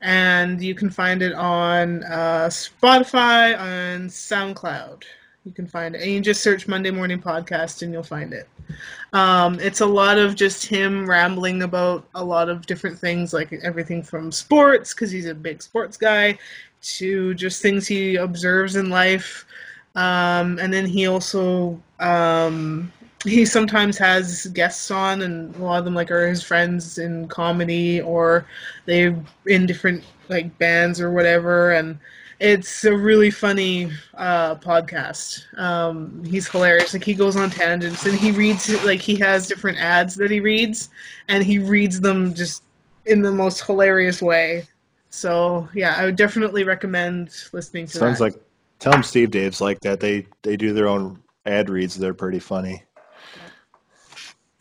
[0.00, 5.04] and you can find it on uh, Spotify on SoundCloud.
[5.44, 8.48] You can find it, and you just search Monday Morning Podcast, and you'll find it.
[9.12, 13.52] Um, it's a lot of just him rambling about a lot of different things, like
[13.64, 16.38] everything from sports, because he's a big sports guy,
[16.82, 19.46] to just things he observes in life.
[19.96, 22.92] Um, and then he also um,
[23.24, 27.28] he sometimes has guests on, and a lot of them like are his friends in
[27.28, 28.46] comedy or
[28.86, 29.16] they're
[29.46, 31.98] in different like bands or whatever, and
[32.38, 35.44] it's a really funny uh, podcast.
[35.58, 36.94] Um, he's hilarious.
[36.94, 40.40] Like he goes on tangents and he reads like he has different ads that he
[40.40, 40.88] reads,
[41.28, 42.62] and he reads them just
[43.04, 44.66] in the most hilarious way.
[45.10, 48.24] So yeah, I would definitely recommend listening to Sounds that.
[48.24, 48.34] like
[48.78, 50.00] tell them Steve Dave's like that.
[50.00, 51.96] They they do their own ad reads.
[51.96, 52.82] They're pretty funny.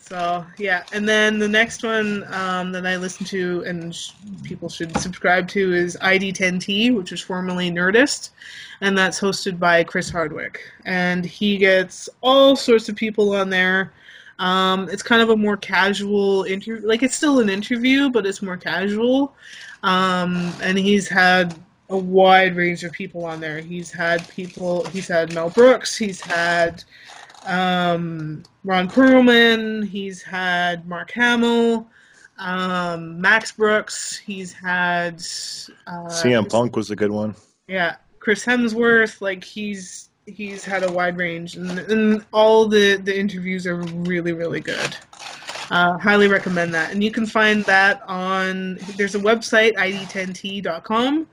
[0.10, 4.68] So yeah, and then the next one um, that I listen to and sh- people
[4.68, 8.31] should subscribe to is ID10T, which was formerly Nerdist,
[8.81, 13.94] and that's hosted by Chris Hardwick, and he gets all sorts of people on there.
[14.40, 18.41] Um, it's kind of a more casual interview, like it's still an interview, but it's
[18.41, 19.36] more casual.
[19.84, 21.53] Um, and he's had
[21.91, 23.60] a wide range of people on there.
[23.60, 24.86] He's had people.
[24.86, 25.95] He's had Mel Brooks.
[25.95, 26.84] He's had
[27.45, 29.88] um, Ron Perlman.
[29.88, 31.88] He's had Mark Hamill,
[32.38, 34.18] um, Max Brooks.
[34.18, 35.15] He's had
[35.88, 37.36] uh, CM Punk was a good one.
[37.68, 39.22] yeah, Chris Hemsworth.
[39.22, 44.34] Like he's he's had a wide range, and, and all the the interviews are really
[44.34, 44.95] really good.
[45.72, 48.76] Uh, highly recommend that, and you can find that on.
[48.98, 51.27] There's a website id10t.com,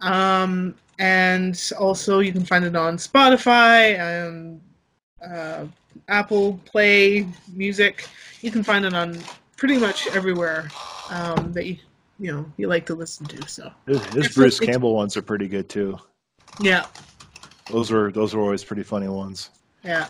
[0.00, 4.60] um, and also you can find it on Spotify and
[5.28, 5.66] uh,
[6.08, 8.08] Apple Play Music.
[8.42, 9.18] You can find it on
[9.56, 10.68] pretty much everywhere
[11.10, 11.76] um, that you
[12.18, 13.48] you know you like to listen to.
[13.48, 15.98] So His, Bruce Campbell ones are pretty good too.
[16.60, 16.86] yeah,
[17.70, 19.50] Those were those were always pretty funny ones.
[19.84, 20.08] Yeah.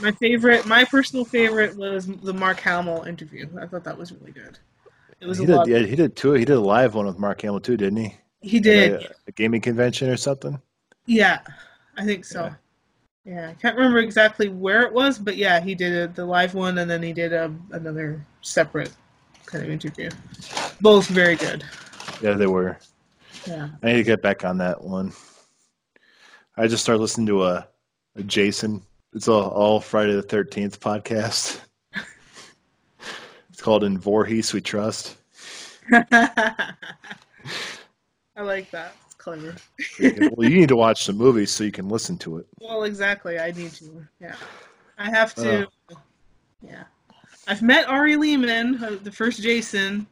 [0.00, 3.46] My favorite, my personal favorite was the Mark Hamill interview.
[3.60, 4.58] I thought that was really good.
[5.20, 5.68] It was He a did, lot.
[5.68, 6.32] yeah, he did too.
[6.32, 8.16] He did a live one with Mark Hamill too, didn't he?
[8.40, 8.94] he did.
[9.04, 10.60] a, a gaming convention or something.
[11.06, 11.38] Yeah,
[11.96, 12.44] I think so.
[12.46, 12.54] Yeah.
[13.26, 16.78] I can't remember exactly where it was, but yeah, he did a, the live one,
[16.78, 18.92] and then he did a, another separate
[19.46, 20.10] kind of interview.
[20.80, 21.64] Both very good.
[22.20, 22.78] Yeah, they were.
[23.46, 23.70] Yeah.
[23.82, 25.12] I need to get back on that one.
[26.56, 27.66] I just started listening to a,
[28.16, 28.82] a Jason.
[29.14, 31.60] It's all, all Friday the Thirteenth podcast.
[33.48, 35.16] it's called "In Voorhees We Trust."
[35.92, 36.74] I
[38.36, 38.94] like that.
[39.24, 39.54] Clever.
[40.36, 42.46] well, you need to watch the movie so you can listen to it.
[42.60, 43.38] Well, exactly.
[43.38, 44.06] I need to.
[44.20, 44.36] Yeah,
[44.98, 45.66] I have to.
[46.60, 46.84] Yeah,
[47.48, 50.06] I've met Ari Lehman, uh, the first Jason.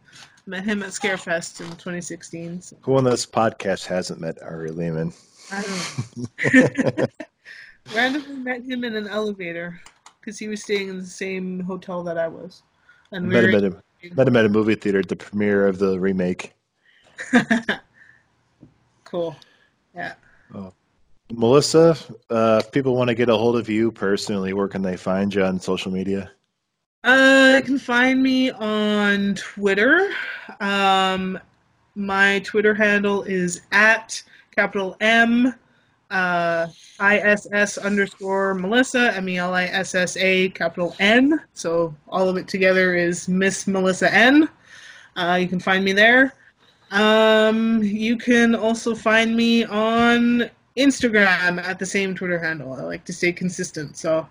[0.46, 2.62] Met him at Scarefest in 2016.
[2.62, 5.12] So Who on this podcast hasn't met Ari Lehman?
[5.52, 7.06] I don't know.
[7.94, 9.78] Randomly met him in an elevator
[10.20, 12.62] because he was staying in the same hotel that I was.
[13.12, 15.66] And we met, him at a, met him at a movie theater at the premiere
[15.66, 16.54] of the remake.
[19.12, 19.36] cool.
[19.94, 20.14] Yeah.
[21.30, 21.96] Melissa,
[22.30, 25.34] uh, if people want to get a hold of you personally, where can they find
[25.34, 26.30] you on social media?
[27.04, 30.12] Uh, you can find me on Twitter.
[30.60, 31.38] Um,
[31.94, 34.22] my Twitter handle is at
[34.54, 35.54] capital M
[36.10, 36.66] uh,
[37.00, 41.40] ISS underscore Melissa, M E L I S S A capital N.
[41.54, 44.48] So all of it together is Miss Melissa N.
[45.16, 46.34] Uh, you can find me there.
[46.92, 52.74] Um, you can also find me on Instagram at the same Twitter handle.
[52.74, 53.96] I like to stay consistent.
[53.96, 54.26] So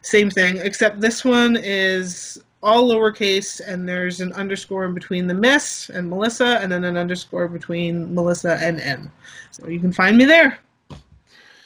[0.00, 5.34] same thing, except this one is all lowercase and there's an underscore in between the
[5.34, 9.10] Miss and Melissa and then an underscore between Melissa and N.
[9.50, 10.58] So you can find me there.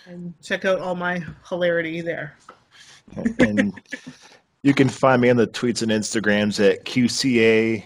[0.06, 2.36] And check out all my hilarity there.
[3.38, 3.72] and
[4.64, 7.84] you can find me on the tweets and Instagrams at QCA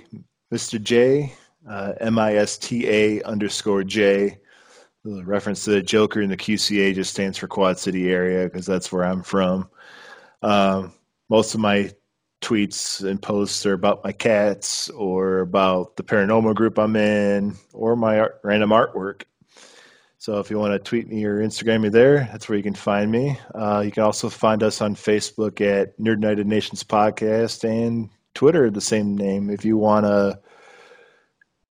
[0.52, 0.80] Mr.
[0.80, 1.32] J,
[1.68, 4.38] M I S T A underscore J.
[5.04, 8.64] The reference to the Joker in the QCA just stands for Quad City area because
[8.64, 9.68] that's where I'm from.
[10.42, 10.92] Um,
[11.28, 11.90] most of my
[12.40, 17.96] tweets and posts are about my cats or about the paranormal group I'm in or
[17.96, 19.22] my art, random artwork.
[20.18, 22.74] So if you want to tweet me or Instagram me there, that's where you can
[22.74, 23.38] find me.
[23.54, 28.70] Uh, you can also find us on Facebook at Nerd United Nations Podcast and Twitter,
[28.70, 29.50] the same name.
[29.50, 30.38] If you want to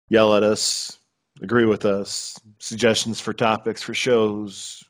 [0.10, 1.00] yell at us,
[1.42, 4.84] agree with us, suggestions for topics for shows,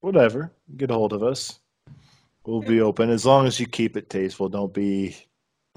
[0.00, 1.60] whatever, get a hold of us.
[2.44, 4.48] We'll be open as long as you keep it tasteful.
[4.48, 5.14] Don't be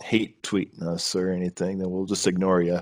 [0.02, 1.78] hate tweeting us or anything.
[1.78, 2.80] Then we'll just ignore you.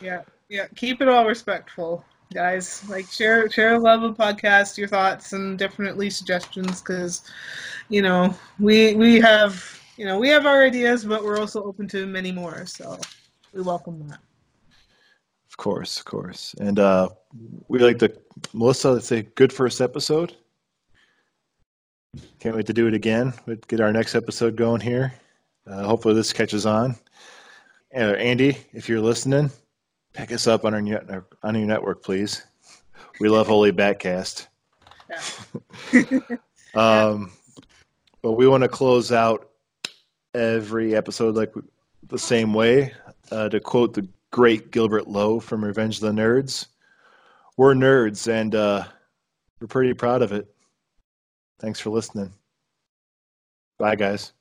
[0.00, 0.66] Yeah, yeah.
[0.76, 2.02] Keep it all respectful,
[2.32, 2.88] guys.
[2.88, 7.22] Like share share love of podcast, your thoughts, and definitely suggestions because
[7.90, 11.86] you know we we have you know we have our ideas, but we're also open
[11.88, 12.64] to many more.
[12.64, 12.98] So
[13.52, 14.20] we welcome that.
[15.58, 16.54] Of course, of course.
[16.60, 17.08] And uh,
[17.66, 18.12] we like to,
[18.52, 20.36] Melissa, let's say good first episode.
[22.38, 23.34] Can't wait to do it again.
[23.44, 25.12] we get our next episode going here.
[25.66, 26.94] Uh, hopefully, this catches on.
[27.92, 29.50] Uh, Andy, if you're listening,
[30.12, 32.40] pick us up on our net- on your network, please.
[33.18, 34.46] We love Holy Batcast.
[36.76, 37.32] um,
[38.22, 39.50] but we want to close out
[40.34, 41.52] every episode like
[42.06, 42.94] the same way.
[43.32, 46.66] Uh, to quote the great Gilbert Lowe from Revenge of the Nerds,
[47.56, 48.84] we're nerds and uh,
[49.60, 50.54] we're pretty proud of it.
[51.60, 52.32] Thanks for listening.
[53.78, 54.32] Bye, guys.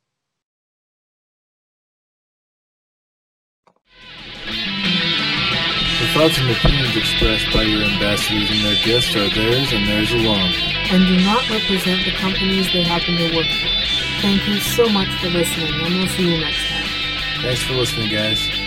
[4.46, 10.12] The thoughts and opinions expressed by your ambassadors and their guests are theirs and theirs
[10.12, 10.54] alone.
[10.92, 14.22] and do not represent the companies they happen to work for.
[14.22, 16.86] Thank you so much for listening, and we'll see you next time.
[17.42, 18.67] Thanks for listening, guys.